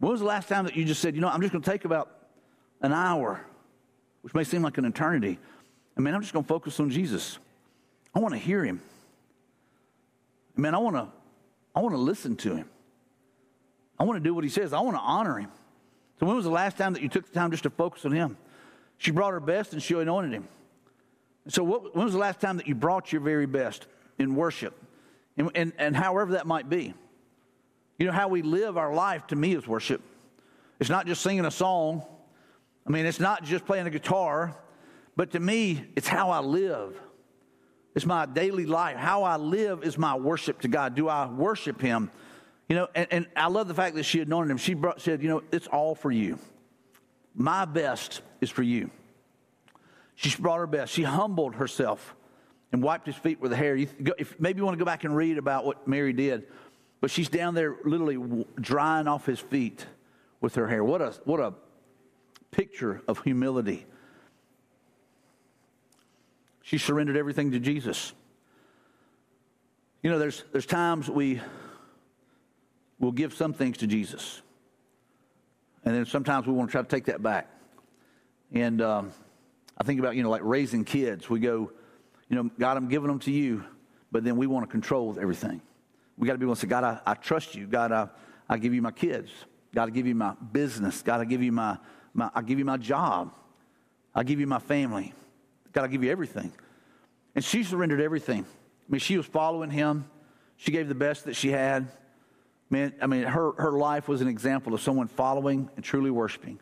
When 0.00 0.10
was 0.10 0.20
the 0.20 0.26
last 0.26 0.48
time 0.48 0.64
that 0.64 0.76
you 0.76 0.84
just 0.84 1.00
said, 1.00 1.14
you 1.14 1.20
know, 1.20 1.28
I'm 1.28 1.40
just 1.40 1.52
going 1.52 1.62
to 1.62 1.70
take 1.70 1.84
about 1.84 2.10
an 2.80 2.92
hour, 2.92 3.40
which 4.24 4.32
may 4.32 4.42
seem 4.42 4.62
like 4.62 4.78
an 4.78 4.86
eternity. 4.86 5.38
I 5.98 6.00
mean, 6.00 6.14
I'm 6.14 6.22
just 6.22 6.32
going 6.32 6.44
to 6.44 6.48
focus 6.48 6.80
on 6.80 6.88
Jesus. 6.88 7.38
I 8.14 8.20
want 8.20 8.32
to 8.32 8.38
hear 8.38 8.64
him. 8.64 8.80
I 10.56 10.60
mean, 10.62 10.74
I 10.74 10.78
want 10.78 10.96
to 10.96 11.08
I 11.76 11.80
want 11.80 11.94
to 11.94 12.00
listen 12.00 12.36
to 12.36 12.56
him. 12.56 12.66
I 13.98 14.04
want 14.04 14.16
to 14.16 14.26
do 14.26 14.32
what 14.32 14.42
he 14.42 14.50
says. 14.50 14.72
I 14.72 14.80
want 14.80 14.96
to 14.96 15.02
honor 15.02 15.38
him. 15.38 15.50
So 16.18 16.24
when 16.24 16.36
was 16.36 16.46
the 16.46 16.50
last 16.50 16.78
time 16.78 16.94
that 16.94 17.02
you 17.02 17.10
took 17.10 17.26
the 17.26 17.34
time 17.34 17.50
just 17.50 17.64
to 17.64 17.70
focus 17.70 18.06
on 18.06 18.12
him? 18.12 18.38
She 18.96 19.10
brought 19.10 19.32
her 19.32 19.40
best 19.40 19.74
and 19.74 19.82
she 19.82 19.92
anointed 19.92 20.32
him. 20.32 20.48
So, 21.48 21.62
what, 21.62 21.94
when 21.94 22.06
was 22.06 22.14
the 22.14 22.18
last 22.18 22.40
time 22.40 22.56
that 22.56 22.66
you 22.66 22.74
brought 22.74 23.12
your 23.12 23.20
very 23.20 23.44
best 23.44 23.86
in 24.18 24.36
worship? 24.36 24.74
And, 25.36 25.50
and, 25.54 25.72
and 25.76 25.94
however 25.94 26.32
that 26.32 26.46
might 26.46 26.70
be. 26.70 26.94
You 27.98 28.06
know, 28.06 28.12
how 28.12 28.28
we 28.28 28.40
live 28.40 28.78
our 28.78 28.94
life 28.94 29.26
to 29.26 29.36
me 29.36 29.54
is 29.54 29.66
worship. 29.66 30.00
It's 30.80 30.88
not 30.88 31.06
just 31.06 31.20
singing 31.20 31.44
a 31.44 31.50
song, 31.50 32.02
I 32.86 32.90
mean, 32.90 33.06
it's 33.06 33.20
not 33.20 33.44
just 33.44 33.64
playing 33.64 33.86
a 33.86 33.90
guitar, 33.90 34.56
but 35.16 35.30
to 35.32 35.40
me, 35.40 35.84
it's 35.96 36.08
how 36.08 36.30
I 36.30 36.40
live. 36.40 37.00
It's 37.94 38.04
my 38.04 38.26
daily 38.26 38.66
life. 38.66 38.96
How 38.96 39.22
I 39.22 39.36
live 39.36 39.84
is 39.84 39.96
my 39.96 40.16
worship 40.16 40.60
to 40.62 40.68
God. 40.68 40.94
Do 40.94 41.08
I 41.08 41.26
worship 41.26 41.80
Him? 41.80 42.10
You 42.68 42.76
know, 42.76 42.88
and, 42.94 43.06
and 43.10 43.26
I 43.36 43.48
love 43.48 43.68
the 43.68 43.74
fact 43.74 43.94
that 43.96 44.04
she 44.04 44.20
anointed 44.20 44.50
him. 44.50 44.56
She 44.56 44.74
brought, 44.74 45.00
said, 45.00 45.22
You 45.22 45.28
know, 45.28 45.42
it's 45.52 45.66
all 45.66 45.94
for 45.94 46.10
you. 46.10 46.38
My 47.34 47.64
best 47.64 48.22
is 48.40 48.50
for 48.50 48.62
you. 48.62 48.90
She 50.14 50.34
brought 50.40 50.58
her 50.58 50.66
best. 50.66 50.92
She 50.92 51.02
humbled 51.02 51.56
herself 51.56 52.14
and 52.72 52.82
wiped 52.82 53.06
his 53.06 53.16
feet 53.16 53.40
with 53.40 53.50
the 53.50 53.56
hair. 53.56 53.76
You, 53.76 53.88
if, 54.18 54.38
maybe 54.40 54.58
you 54.58 54.64
want 54.64 54.78
to 54.78 54.78
go 54.78 54.86
back 54.86 55.04
and 55.04 55.14
read 55.14 55.36
about 55.36 55.64
what 55.64 55.86
Mary 55.86 56.12
did, 56.12 56.44
but 57.00 57.10
she's 57.10 57.28
down 57.28 57.54
there 57.54 57.76
literally 57.84 58.44
drying 58.58 59.08
off 59.08 59.26
his 59.26 59.40
feet 59.40 59.84
with 60.40 60.54
her 60.54 60.68
hair. 60.68 60.82
What 60.82 61.02
a, 61.02 61.14
what 61.24 61.40
a 61.40 61.54
picture 62.54 63.02
of 63.08 63.20
humility. 63.22 63.84
She 66.62 66.78
surrendered 66.78 67.16
everything 67.16 67.50
to 67.50 67.58
Jesus. 67.58 68.12
You 70.02 70.10
know, 70.10 70.18
there's, 70.18 70.44
there's 70.52 70.66
times 70.66 71.10
we 71.10 71.40
will 73.00 73.12
give 73.12 73.34
some 73.34 73.52
things 73.52 73.78
to 73.78 73.86
Jesus. 73.86 74.40
And 75.84 75.94
then 75.94 76.06
sometimes 76.06 76.46
we 76.46 76.52
want 76.52 76.70
to 76.70 76.72
try 76.72 76.82
to 76.82 76.88
take 76.88 77.06
that 77.06 77.22
back. 77.22 77.50
And 78.52 78.80
um, 78.80 79.12
I 79.76 79.84
think 79.84 79.98
about, 79.98 80.14
you 80.14 80.22
know, 80.22 80.30
like 80.30 80.42
raising 80.44 80.84
kids. 80.84 81.28
We 81.28 81.40
go, 81.40 81.72
you 82.28 82.36
know, 82.36 82.50
God, 82.58 82.76
I'm 82.76 82.88
giving 82.88 83.08
them 83.08 83.18
to 83.20 83.32
you, 83.32 83.64
but 84.12 84.22
then 84.22 84.36
we 84.36 84.46
want 84.46 84.64
to 84.64 84.70
control 84.70 85.18
everything. 85.20 85.60
We 86.16 86.26
got 86.28 86.34
to 86.34 86.38
be 86.38 86.44
able 86.44 86.54
to 86.54 86.60
say, 86.60 86.68
God, 86.68 86.84
I, 86.84 87.00
I 87.04 87.14
trust 87.14 87.56
you. 87.56 87.66
God, 87.66 87.90
I, 87.90 88.08
I 88.48 88.58
give 88.58 88.72
you 88.72 88.80
my 88.80 88.92
kids. 88.92 89.30
God, 89.74 89.88
I 89.88 89.90
give 89.90 90.06
you 90.06 90.14
my 90.14 90.34
business. 90.52 91.02
God, 91.02 91.20
I 91.20 91.24
give 91.24 91.42
you 91.42 91.50
my, 91.50 91.76
my 92.14 92.30
I 92.34 92.42
give 92.42 92.58
you 92.58 92.64
my 92.64 92.76
job. 92.76 93.34
I 94.14 94.22
give 94.22 94.40
you 94.40 94.46
my 94.46 94.60
family. 94.60 95.12
God, 95.72 95.84
I 95.84 95.88
give 95.88 96.04
you 96.04 96.10
everything. 96.10 96.52
And 97.34 97.44
she 97.44 97.64
surrendered 97.64 98.00
everything. 98.00 98.46
I 98.88 98.92
mean, 98.92 99.00
she 99.00 99.16
was 99.16 99.26
following 99.26 99.70
him. 99.70 100.08
She 100.56 100.70
gave 100.70 100.88
the 100.88 100.94
best 100.94 101.24
that 101.24 101.34
she 101.34 101.50
had. 101.50 101.88
Man, 102.70 102.94
I 103.02 103.06
mean, 103.06 103.24
her, 103.24 103.52
her 103.52 103.72
life 103.72 104.08
was 104.08 104.20
an 104.20 104.28
example 104.28 104.72
of 104.72 104.80
someone 104.80 105.08
following 105.08 105.68
and 105.74 105.84
truly 105.84 106.10
worshiping. 106.10 106.60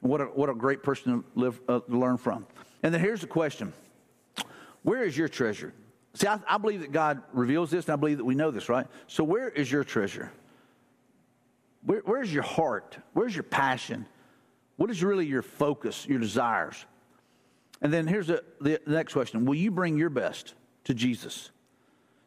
What 0.00 0.20
a, 0.20 0.24
what 0.24 0.48
a 0.48 0.54
great 0.54 0.82
person 0.82 1.12
to, 1.12 1.24
live, 1.34 1.60
uh, 1.68 1.80
learn 1.88 2.16
from. 2.16 2.46
And 2.82 2.94
then 2.94 3.00
here's 3.00 3.22
the 3.22 3.26
question 3.26 3.72
Where 4.82 5.02
is 5.02 5.16
your 5.16 5.28
treasure? 5.28 5.72
See, 6.14 6.28
I, 6.28 6.38
I 6.48 6.58
believe 6.58 6.80
that 6.80 6.92
God 6.92 7.22
reveals 7.32 7.70
this, 7.70 7.86
and 7.86 7.94
I 7.94 7.96
believe 7.96 8.18
that 8.18 8.24
we 8.24 8.36
know 8.36 8.52
this, 8.52 8.68
right? 8.68 8.86
So, 9.08 9.24
where 9.24 9.48
is 9.48 9.70
your 9.70 9.82
treasure? 9.82 10.30
Where, 11.84 12.02
where's 12.04 12.32
your 12.32 12.44
heart? 12.44 12.96
Where's 13.14 13.34
your 13.34 13.42
passion? 13.42 14.06
What 14.76 14.90
is 14.90 15.02
really 15.02 15.26
your 15.26 15.42
focus, 15.42 16.06
your 16.06 16.18
desires? 16.18 16.84
And 17.80 17.92
then 17.92 18.06
here's 18.06 18.28
the, 18.28 18.42
the, 18.60 18.80
next 18.86 19.12
question 19.12 19.44
Will 19.44 19.54
you 19.54 19.70
bring 19.70 19.96
your 19.96 20.10
best 20.10 20.54
to 20.84 20.94
Jesus? 20.94 21.50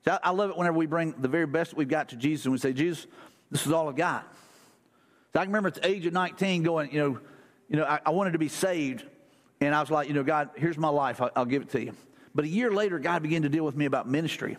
See, 0.05 0.11
I, 0.11 0.19
I, 0.23 0.29
love 0.31 0.49
it 0.49 0.57
whenever 0.57 0.77
we 0.77 0.85
bring 0.85 1.13
the 1.19 1.27
very 1.27 1.47
best 1.47 1.71
that 1.71 1.77
we've 1.77 1.87
got 1.87 2.09
to 2.09 2.15
Jesus 2.15 2.45
and 2.45 2.51
we 2.51 2.57
say, 2.57 2.73
Jesus, 2.73 3.07
this 3.51 3.65
is 3.65 3.71
all 3.71 3.89
I've 3.89 3.95
got. 3.95 4.31
So 5.33 5.39
I 5.39 5.43
can 5.43 5.51
remember 5.51 5.67
at 5.67 5.75
the 5.75 5.87
age 5.87 6.05
of 6.05 6.13
19 6.13 6.63
going, 6.63 6.91
you 6.91 6.99
know, 6.99 7.19
you 7.69 7.77
know, 7.77 7.83
I, 7.83 7.99
I, 8.05 8.09
wanted 8.11 8.31
to 8.31 8.39
be 8.39 8.47
saved. 8.47 9.03
And 9.59 9.75
I 9.75 9.81
was 9.81 9.89
like, 9.89 10.07
you 10.07 10.13
know, 10.13 10.23
God, 10.23 10.51
here's 10.55 10.77
my 10.77 10.87
life. 10.87 11.21
I'll, 11.21 11.31
I'll 11.35 11.45
give 11.45 11.63
it 11.63 11.69
to 11.71 11.83
you. 11.83 11.93
But 12.33 12.45
a 12.45 12.47
year 12.47 12.71
later, 12.71 12.99
God 12.99 13.23
began 13.23 13.41
to 13.41 13.49
deal 13.49 13.65
with 13.65 13.75
me 13.75 13.85
about 13.85 14.07
ministry. 14.07 14.57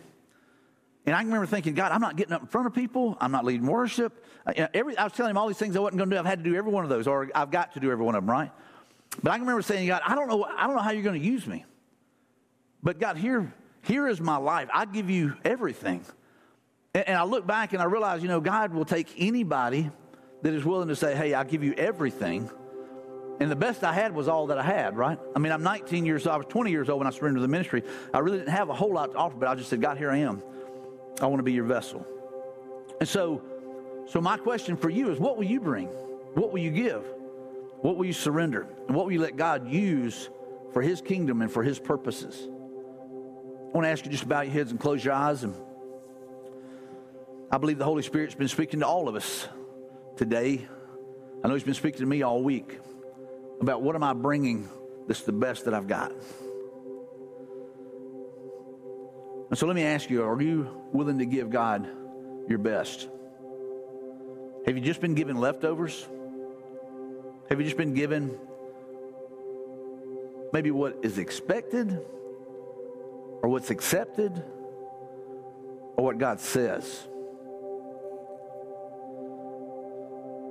And 1.09 1.15
I 1.15 1.23
remember 1.23 1.47
thinking, 1.47 1.73
God, 1.73 1.91
I'm 1.91 2.01
not 2.01 2.17
getting 2.17 2.33
up 2.33 2.41
in 2.41 2.47
front 2.47 2.67
of 2.67 2.75
people. 2.75 3.17
I'm 3.19 3.31
not 3.31 3.43
leading 3.43 3.65
worship. 3.65 4.23
Every, 4.45 4.95
I 4.95 5.05
was 5.05 5.13
telling 5.13 5.31
him 5.31 5.39
all 5.39 5.47
these 5.47 5.57
things 5.57 5.75
I 5.75 5.79
wasn't 5.79 5.97
going 5.97 6.11
to 6.11 6.15
do. 6.15 6.19
I've 6.19 6.25
had 6.27 6.43
to 6.43 6.47
do 6.47 6.55
every 6.55 6.71
one 6.71 6.83
of 6.83 6.89
those, 6.91 7.07
or 7.07 7.31
I've 7.33 7.49
got 7.49 7.73
to 7.73 7.79
do 7.79 7.89
every 7.89 8.05
one 8.05 8.13
of 8.13 8.23
them, 8.23 8.29
right? 8.29 8.51
But 9.23 9.31
I 9.31 9.37
remember 9.37 9.63
saying, 9.63 9.87
God, 9.87 10.03
I 10.05 10.13
don't 10.13 10.27
know, 10.27 10.43
I 10.43 10.67
don't 10.67 10.75
know 10.75 10.83
how 10.83 10.91
you're 10.91 11.01
going 11.01 11.19
to 11.19 11.27
use 11.27 11.47
me. 11.47 11.65
But 12.83 12.99
God, 12.99 13.17
here, 13.17 13.51
here 13.81 14.07
is 14.07 14.21
my 14.21 14.37
life. 14.37 14.69
I 14.71 14.85
give 14.85 15.09
you 15.09 15.33
everything. 15.43 16.05
And, 16.93 17.07
and 17.07 17.17
I 17.17 17.23
look 17.23 17.47
back 17.47 17.73
and 17.73 17.81
I 17.81 17.85
realize, 17.85 18.21
you 18.21 18.27
know, 18.27 18.39
God 18.39 18.71
will 18.71 18.85
take 18.85 19.07
anybody 19.17 19.89
that 20.43 20.53
is 20.53 20.63
willing 20.63 20.89
to 20.89 20.95
say, 20.95 21.15
hey, 21.15 21.33
I'll 21.33 21.43
give 21.43 21.63
you 21.63 21.73
everything 21.73 22.51
And 23.39 23.49
the 23.49 23.55
best 23.55 23.83
I 23.83 23.93
had 23.93 24.13
was 24.13 24.27
all 24.27 24.47
that 24.47 24.57
I 24.57 24.63
had, 24.63 24.97
right? 24.97 25.17
I 25.35 25.39
mean, 25.39 25.53
I'm 25.53 25.63
19 25.63 26.05
years 26.05 26.27
old. 26.27 26.35
I 26.35 26.37
was 26.37 26.45
20 26.47 26.71
years 26.71 26.89
old 26.89 26.99
when 26.99 27.07
I 27.07 27.11
surrendered 27.11 27.37
to 27.37 27.41
the 27.41 27.47
ministry. 27.47 27.83
I 28.13 28.19
really 28.19 28.39
didn't 28.39 28.51
have 28.53 28.69
a 28.69 28.73
whole 28.73 28.93
lot 28.93 29.13
to 29.13 29.17
offer, 29.17 29.37
but 29.37 29.47
I 29.47 29.55
just 29.55 29.69
said, 29.69 29.81
God, 29.81 29.97
here 29.97 30.11
I 30.11 30.17
am. 30.17 30.43
I 31.21 31.27
want 31.27 31.39
to 31.39 31.43
be 31.43 31.53
your 31.53 31.65
vessel. 31.65 32.05
And 32.99 33.07
so, 33.07 33.41
so 34.07 34.21
my 34.21 34.37
question 34.37 34.77
for 34.77 34.89
you 34.89 35.11
is 35.11 35.19
what 35.19 35.37
will 35.37 35.45
you 35.45 35.59
bring? 35.59 35.87
What 36.33 36.51
will 36.51 36.59
you 36.59 36.71
give? 36.71 37.03
What 37.81 37.97
will 37.97 38.05
you 38.05 38.13
surrender? 38.13 38.67
And 38.87 38.95
what 38.95 39.05
will 39.05 39.13
you 39.13 39.21
let 39.21 39.37
God 39.37 39.69
use 39.69 40.29
for 40.73 40.81
his 40.81 41.01
kingdom 41.01 41.41
and 41.41 41.51
for 41.51 41.63
his 41.63 41.79
purposes? 41.79 42.35
I 42.41 43.71
want 43.71 43.85
to 43.85 43.89
ask 43.89 44.03
you 44.05 44.11
just 44.11 44.27
bow 44.27 44.41
your 44.41 44.51
heads 44.51 44.71
and 44.71 44.79
close 44.79 45.03
your 45.03 45.13
eyes. 45.13 45.43
And 45.43 45.55
I 47.51 47.57
believe 47.57 47.77
the 47.77 47.85
Holy 47.85 48.03
Spirit's 48.03 48.35
been 48.35 48.47
speaking 48.47 48.81
to 48.81 48.87
all 48.87 49.07
of 49.07 49.15
us 49.15 49.47
today. 50.17 50.67
I 51.43 51.47
know 51.47 51.53
he's 51.53 51.63
been 51.63 51.73
speaking 51.73 51.99
to 52.01 52.05
me 52.05 52.21
all 52.21 52.43
week 52.43 52.79
about 53.61 53.81
what 53.81 53.95
am 53.95 54.03
I 54.03 54.13
bringing 54.13 54.69
that's 55.07 55.23
the 55.23 55.31
best 55.31 55.65
that 55.65 55.73
I've 55.73 55.87
got. 55.87 56.11
And 59.49 59.57
so 59.57 59.65
let 59.65 59.75
me 59.75 59.83
ask 59.83 60.09
you 60.09 60.23
are 60.23 60.41
you 60.41 60.69
willing 60.91 61.19
to 61.19 61.25
give 61.25 61.49
God 61.49 61.87
your 62.47 62.59
best? 62.59 63.07
Have 64.65 64.77
you 64.77 64.83
just 64.83 65.01
been 65.01 65.15
given 65.15 65.37
leftovers? 65.37 66.07
Have 67.49 67.59
you 67.59 67.65
just 67.65 67.77
been 67.77 67.93
given 67.95 68.37
maybe 70.53 70.69
what 70.69 70.97
is 71.01 71.17
expected 71.17 71.91
or 73.41 73.49
what's 73.49 73.71
accepted 73.71 74.43
or 75.97 76.03
what 76.03 76.19
God 76.19 76.39
says? 76.39 77.07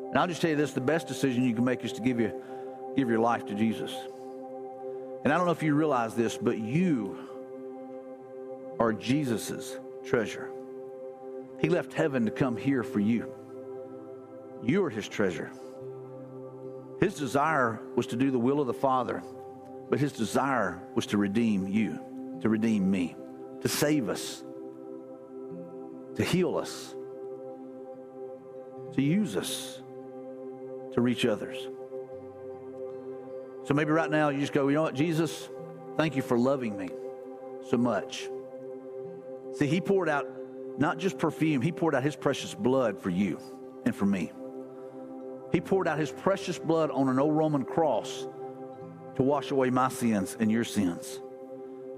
And 0.08 0.18
I'll 0.18 0.26
just 0.26 0.40
tell 0.40 0.50
you 0.50 0.56
this 0.56 0.72
the 0.72 0.80
best 0.80 1.06
decision 1.06 1.44
you 1.44 1.54
can 1.54 1.64
make 1.64 1.84
is 1.84 1.92
to 1.92 2.00
give, 2.00 2.18
you, 2.18 2.32
give 2.96 3.08
your 3.08 3.20
life 3.20 3.46
to 3.46 3.54
Jesus. 3.54 3.94
And 5.22 5.32
I 5.32 5.36
don't 5.36 5.46
know 5.46 5.52
if 5.52 5.62
you 5.62 5.74
realize 5.74 6.14
this, 6.14 6.36
but 6.36 6.58
you 6.58 7.18
are 8.78 8.92
Jesus's 8.92 9.78
treasure. 10.04 10.50
He 11.60 11.68
left 11.68 11.92
heaven 11.92 12.24
to 12.24 12.30
come 12.30 12.56
here 12.56 12.82
for 12.82 13.00
you. 13.00 13.32
You 14.62 14.84
are 14.84 14.90
his 14.90 15.08
treasure. 15.08 15.50
His 17.00 17.14
desire 17.14 17.80
was 17.94 18.06
to 18.08 18.16
do 18.16 18.30
the 18.30 18.38
will 18.38 18.60
of 18.60 18.66
the 18.66 18.74
Father, 18.74 19.22
but 19.88 19.98
his 19.98 20.12
desire 20.12 20.80
was 20.94 21.06
to 21.06 21.18
redeem 21.18 21.66
you, 21.68 21.98
to 22.42 22.48
redeem 22.48 22.90
me, 22.90 23.16
to 23.60 23.68
save 23.68 24.08
us, 24.08 24.42
to 26.16 26.24
heal 26.24 26.56
us, 26.56 26.94
to 28.94 29.02
use 29.02 29.36
us, 29.36 29.80
to 30.92 31.00
reach 31.00 31.24
others. 31.24 31.68
So 33.64 33.74
maybe 33.74 33.90
right 33.90 34.10
now 34.10 34.30
you 34.30 34.40
just 34.40 34.52
go, 34.52 34.68
you 34.68 34.74
know 34.74 34.82
what, 34.82 34.94
Jesus, 34.94 35.48
thank 35.96 36.16
you 36.16 36.22
for 36.22 36.38
loving 36.38 36.76
me 36.76 36.88
so 37.68 37.76
much. 37.76 38.28
See, 39.58 39.66
he 39.66 39.80
poured 39.80 40.08
out 40.08 40.26
not 40.78 40.98
just 40.98 41.18
perfume, 41.18 41.60
he 41.60 41.72
poured 41.72 41.94
out 41.96 42.04
his 42.04 42.14
precious 42.14 42.54
blood 42.54 43.00
for 43.00 43.10
you 43.10 43.40
and 43.84 43.94
for 43.94 44.06
me. 44.06 44.30
He 45.50 45.60
poured 45.60 45.88
out 45.88 45.98
his 45.98 46.12
precious 46.12 46.58
blood 46.58 46.92
on 46.92 47.08
an 47.08 47.18
old 47.18 47.36
Roman 47.36 47.64
cross 47.64 48.28
to 49.16 49.22
wash 49.24 49.50
away 49.50 49.70
my 49.70 49.88
sins 49.88 50.36
and 50.38 50.52
your 50.52 50.62
sins. 50.62 51.20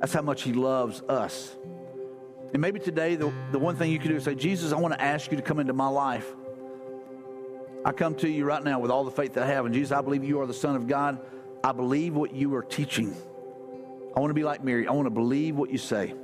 That's 0.01 0.15
how 0.15 0.23
much 0.23 0.43
he 0.43 0.55
loves 0.55 1.03
us. 1.03 1.55
And 2.55 2.63
maybe 2.63 2.81
today, 2.81 3.17
the, 3.17 3.31
the 3.53 3.59
one 3.59 3.77
thing 3.77 3.93
you 3.93 3.99
can 3.99 4.11
do 4.11 4.17
is 4.17 4.25
say, 4.25 4.35
Jesus, 4.35 4.73
I 4.73 4.77
want 4.77 4.95
to 4.95 5.03
ask 5.03 5.31
you 5.31 5.37
to 5.37 5.43
come 5.43 5.59
into 5.59 5.75
my 5.75 5.89
life. 5.89 6.27
I 7.85 7.93
come 7.93 8.15
to 8.17 8.29
you 8.29 8.47
right 8.47 8.65
now 8.65 8.79
with 8.79 8.91
all 8.91 9.05
the 9.05 9.11
faith 9.11 9.35
that 9.35 9.45
I 9.45 9.47
have. 9.49 9.67
And 9.67 9.75
Jesus, 9.75 9.93
I 9.93 10.01
believe 10.01 10.25
you 10.25 10.41
are 10.41 10.47
the 10.47 10.55
Son 10.55 10.77
of 10.77 10.87
God. 10.87 11.21
I 11.63 11.73
believe 11.73 12.15
what 12.15 12.35
you 12.35 12.55
are 12.55 12.63
teaching. 12.63 13.15
I 14.17 14.21
want 14.21 14.31
to 14.31 14.35
be 14.35 14.45
like 14.45 14.65
Mary. 14.65 14.87
I 14.87 14.93
want 14.93 15.07
to 15.07 15.11
believe 15.11 15.57
what 15.57 15.71
you 15.71 15.79
say. 15.79 16.15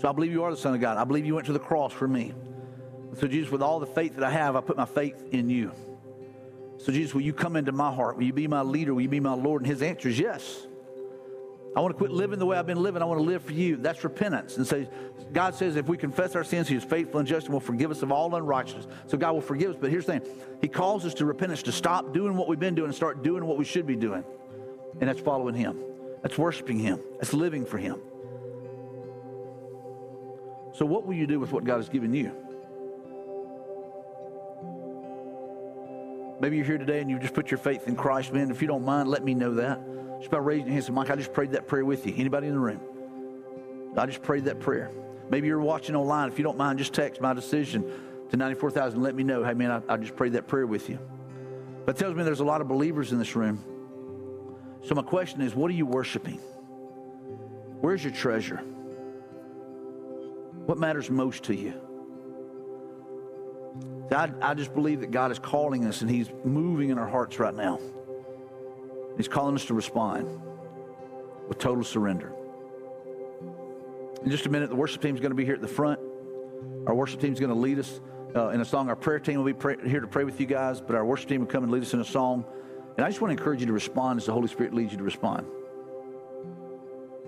So 0.00 0.08
I 0.08 0.12
believe 0.12 0.32
you 0.32 0.42
are 0.44 0.50
the 0.50 0.56
Son 0.56 0.74
of 0.74 0.80
God. 0.80 0.96
I 0.96 1.04
believe 1.04 1.26
you 1.26 1.34
went 1.34 1.46
to 1.46 1.52
the 1.52 1.58
cross 1.58 1.92
for 1.92 2.08
me. 2.08 2.32
So, 3.18 3.26
Jesus, 3.26 3.50
with 3.50 3.60
all 3.60 3.80
the 3.80 3.86
faith 3.86 4.14
that 4.14 4.24
I 4.24 4.30
have, 4.30 4.56
I 4.56 4.60
put 4.60 4.76
my 4.76 4.86
faith 4.86 5.22
in 5.32 5.50
you. 5.50 5.72
So, 6.78 6.90
Jesus, 6.90 7.12
will 7.12 7.22
you 7.22 7.34
come 7.34 7.56
into 7.56 7.72
my 7.72 7.92
heart? 7.92 8.16
Will 8.16 8.24
you 8.24 8.32
be 8.32 8.46
my 8.46 8.62
leader? 8.62 8.94
Will 8.94 9.02
you 9.02 9.08
be 9.08 9.20
my 9.20 9.34
Lord? 9.34 9.62
And 9.62 9.70
his 9.70 9.82
answer 9.82 10.08
is 10.08 10.18
yes. 10.18 10.66
I 11.76 11.80
want 11.80 11.94
to 11.94 11.98
quit 11.98 12.10
living 12.10 12.38
the 12.38 12.46
way 12.46 12.56
I've 12.56 12.66
been 12.66 12.82
living. 12.82 13.02
I 13.02 13.04
want 13.04 13.18
to 13.18 13.24
live 13.24 13.42
for 13.42 13.52
you. 13.52 13.76
That's 13.76 14.02
repentance. 14.02 14.56
And 14.56 14.66
say, 14.66 14.88
God 15.32 15.54
says 15.54 15.76
if 15.76 15.86
we 15.86 15.96
confess 15.96 16.34
our 16.34 16.44
sins, 16.44 16.66
He 16.66 16.74
is 16.74 16.82
faithful 16.82 17.20
and 17.20 17.28
just 17.28 17.46
and 17.46 17.52
will 17.52 17.60
forgive 17.60 17.90
us 17.90 18.02
of 18.02 18.10
all 18.10 18.34
unrighteousness. 18.34 18.86
So 19.06 19.18
God 19.18 19.34
will 19.34 19.40
forgive 19.40 19.70
us. 19.70 19.76
But 19.80 19.90
here's 19.90 20.06
the 20.06 20.18
thing 20.18 20.32
He 20.60 20.68
calls 20.68 21.04
us 21.04 21.14
to 21.14 21.26
repentance, 21.26 21.62
to 21.64 21.72
stop 21.72 22.12
doing 22.12 22.36
what 22.36 22.48
we've 22.48 22.58
been 22.58 22.74
doing 22.74 22.88
and 22.88 22.94
start 22.94 23.22
doing 23.22 23.44
what 23.44 23.56
we 23.56 23.64
should 23.64 23.86
be 23.86 23.96
doing. 23.96 24.24
And 25.00 25.08
that's 25.08 25.20
following 25.20 25.54
Him, 25.54 25.78
that's 26.22 26.38
worshiping 26.38 26.78
Him, 26.78 27.00
that's 27.18 27.34
living 27.34 27.64
for 27.64 27.78
Him. 27.78 28.00
So, 30.72 30.86
what 30.86 31.06
will 31.06 31.14
you 31.14 31.26
do 31.26 31.40
with 31.40 31.52
what 31.52 31.64
God 31.64 31.76
has 31.76 31.88
given 31.88 32.14
you? 32.14 32.32
Maybe 36.40 36.56
you're 36.56 36.64
here 36.64 36.78
today 36.78 37.00
and 37.00 37.10
you've 37.10 37.20
just 37.20 37.34
put 37.34 37.50
your 37.50 37.58
faith 37.58 37.86
in 37.86 37.96
Christ, 37.96 38.32
man. 38.32 38.50
If 38.50 38.62
you 38.62 38.68
don't 38.68 38.84
mind, 38.84 39.08
let 39.08 39.22
me 39.22 39.34
know 39.34 39.54
that. 39.54 39.80
Just 40.20 40.30
by 40.30 40.38
raising 40.38 40.66
your 40.66 40.72
hand, 40.74 40.84
say, 40.84 40.92
Mike, 40.92 41.10
I 41.10 41.16
just 41.16 41.32
prayed 41.32 41.52
that 41.52 41.68
prayer 41.68 41.84
with 41.84 42.06
you. 42.06 42.14
Anybody 42.16 42.46
in 42.46 42.54
the 42.54 42.60
room? 42.60 42.80
I 43.96 44.06
just 44.06 44.22
prayed 44.22 44.44
that 44.46 44.58
prayer. 44.58 44.90
Maybe 45.28 45.48
you're 45.48 45.60
watching 45.60 45.94
online. 45.94 46.28
If 46.28 46.38
you 46.38 46.44
don't 46.44 46.56
mind, 46.56 46.78
just 46.78 46.94
text 46.94 47.20
my 47.20 47.34
decision 47.34 47.90
to 48.30 48.36
94,000. 48.36 49.02
Let 49.02 49.14
me 49.14 49.22
know. 49.22 49.44
Hey, 49.44 49.54
man, 49.54 49.70
I, 49.70 49.94
I 49.94 49.96
just 49.98 50.16
prayed 50.16 50.32
that 50.32 50.46
prayer 50.46 50.66
with 50.66 50.88
you. 50.88 50.98
But 51.84 51.96
tells 51.96 52.14
me 52.14 52.22
there's 52.22 52.40
a 52.40 52.44
lot 52.44 52.60
of 52.60 52.68
believers 52.68 53.12
in 53.12 53.18
this 53.18 53.36
room. 53.36 53.62
So 54.84 54.94
my 54.94 55.02
question 55.02 55.42
is, 55.42 55.54
what 55.54 55.70
are 55.70 55.74
you 55.74 55.86
worshiping? 55.86 56.40
Where's 57.80 58.02
your 58.02 58.12
treasure? 58.12 58.62
What 60.70 60.78
matters 60.78 61.10
most 61.10 61.42
to 61.46 61.52
you? 61.52 61.74
I, 64.12 64.30
I 64.40 64.54
just 64.54 64.72
believe 64.72 65.00
that 65.00 65.10
God 65.10 65.32
is 65.32 65.38
calling 65.40 65.84
us 65.84 66.00
and 66.00 66.08
He's 66.08 66.30
moving 66.44 66.90
in 66.90 66.98
our 66.98 67.08
hearts 67.08 67.40
right 67.40 67.52
now. 67.52 67.80
He's 69.16 69.26
calling 69.26 69.56
us 69.56 69.64
to 69.64 69.74
respond 69.74 70.40
with 71.48 71.58
total 71.58 71.82
surrender. 71.82 72.32
In 74.22 74.30
just 74.30 74.46
a 74.46 74.48
minute, 74.48 74.70
the 74.70 74.76
worship 74.76 75.02
team 75.02 75.16
is 75.16 75.20
going 75.20 75.32
to 75.32 75.36
be 75.36 75.44
here 75.44 75.54
at 75.54 75.60
the 75.60 75.66
front. 75.66 75.98
Our 76.86 76.94
worship 76.94 77.20
team 77.20 77.32
is 77.32 77.40
going 77.40 77.52
to 77.52 77.58
lead 77.58 77.80
us 77.80 78.00
uh, 78.36 78.50
in 78.50 78.60
a 78.60 78.64
song. 78.64 78.88
Our 78.88 78.94
prayer 78.94 79.18
team 79.18 79.38
will 79.38 79.46
be 79.46 79.54
pray- 79.54 79.88
here 79.88 79.98
to 79.98 80.06
pray 80.06 80.22
with 80.22 80.38
you 80.38 80.46
guys, 80.46 80.80
but 80.80 80.94
our 80.94 81.04
worship 81.04 81.28
team 81.28 81.40
will 81.40 81.48
come 81.48 81.64
and 81.64 81.72
lead 81.72 81.82
us 81.82 81.94
in 81.94 82.00
a 82.00 82.04
song. 82.04 82.44
And 82.96 83.04
I 83.04 83.08
just 83.08 83.20
want 83.20 83.30
to 83.30 83.36
encourage 83.36 83.58
you 83.58 83.66
to 83.66 83.72
respond 83.72 84.20
as 84.20 84.26
the 84.26 84.32
Holy 84.32 84.46
Spirit 84.46 84.72
leads 84.72 84.92
you 84.92 84.98
to 84.98 85.04
respond. 85.04 85.48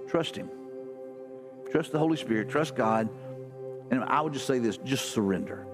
Trust 0.06 0.36
Him. 0.36 0.48
Trust 1.72 1.90
the 1.90 1.98
Holy 1.98 2.16
Spirit. 2.16 2.48
Trust 2.48 2.76
God. 2.76 3.08
And 3.92 4.02
I 4.04 4.22
would 4.22 4.32
just 4.32 4.46
say 4.46 4.58
this 4.58 4.78
just 4.78 5.12
surrender. 5.12 5.66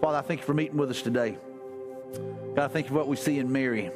Father, 0.00 0.18
I 0.18 0.22
thank 0.22 0.40
you 0.40 0.46
for 0.46 0.54
meeting 0.54 0.76
with 0.78 0.90
us 0.90 1.02
today. 1.02 1.36
God, 2.54 2.64
I 2.64 2.68
thank 2.68 2.86
you 2.86 2.90
for 2.90 2.98
what 2.98 3.08
we 3.08 3.16
see 3.16 3.40
in 3.40 3.50
Mary. 3.50 3.90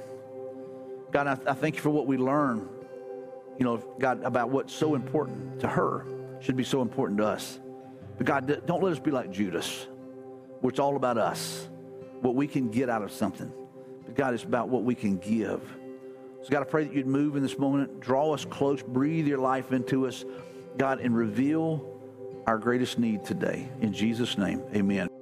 God, 1.12 1.28
I, 1.28 1.38
I 1.50 1.54
thank 1.54 1.76
you 1.76 1.80
for 1.80 1.90
what 1.90 2.06
we 2.08 2.16
learn, 2.16 2.68
you 3.58 3.64
know, 3.64 3.76
God, 4.00 4.24
about 4.24 4.50
what's 4.50 4.74
so 4.74 4.96
important 4.96 5.60
to 5.60 5.68
her 5.68 6.04
should 6.40 6.56
be 6.56 6.64
so 6.64 6.82
important 6.82 7.18
to 7.18 7.26
us. 7.26 7.60
But 8.18 8.26
God, 8.26 8.66
don't 8.66 8.82
let 8.82 8.92
us 8.92 8.98
be 8.98 9.12
like 9.12 9.30
Judas, 9.30 9.86
where 10.60 10.70
it's 10.70 10.80
all 10.80 10.96
about 10.96 11.16
us, 11.16 11.68
what 12.22 12.34
we 12.34 12.48
can 12.48 12.68
get 12.68 12.88
out 12.88 13.02
of 13.02 13.12
something. 13.12 13.52
But 14.06 14.16
God, 14.16 14.34
it's 14.34 14.44
about 14.44 14.68
what 14.68 14.82
we 14.82 14.94
can 14.94 15.18
give. 15.18 15.62
So, 16.42 16.50
God, 16.50 16.62
I 16.62 16.64
pray 16.64 16.84
that 16.84 16.92
you'd 16.92 17.06
move 17.06 17.36
in 17.36 17.42
this 17.42 17.58
moment, 17.58 18.00
draw 18.00 18.32
us 18.32 18.44
close, 18.44 18.82
breathe 18.82 19.26
your 19.26 19.38
life 19.38 19.72
into 19.72 20.06
us, 20.08 20.24
God, 20.76 21.00
and 21.00 21.16
reveal 21.16 21.95
our 22.46 22.58
greatest 22.58 22.98
need 22.98 23.24
today. 23.24 23.68
In 23.80 23.92
Jesus' 23.92 24.38
name, 24.38 24.62
amen. 24.74 25.15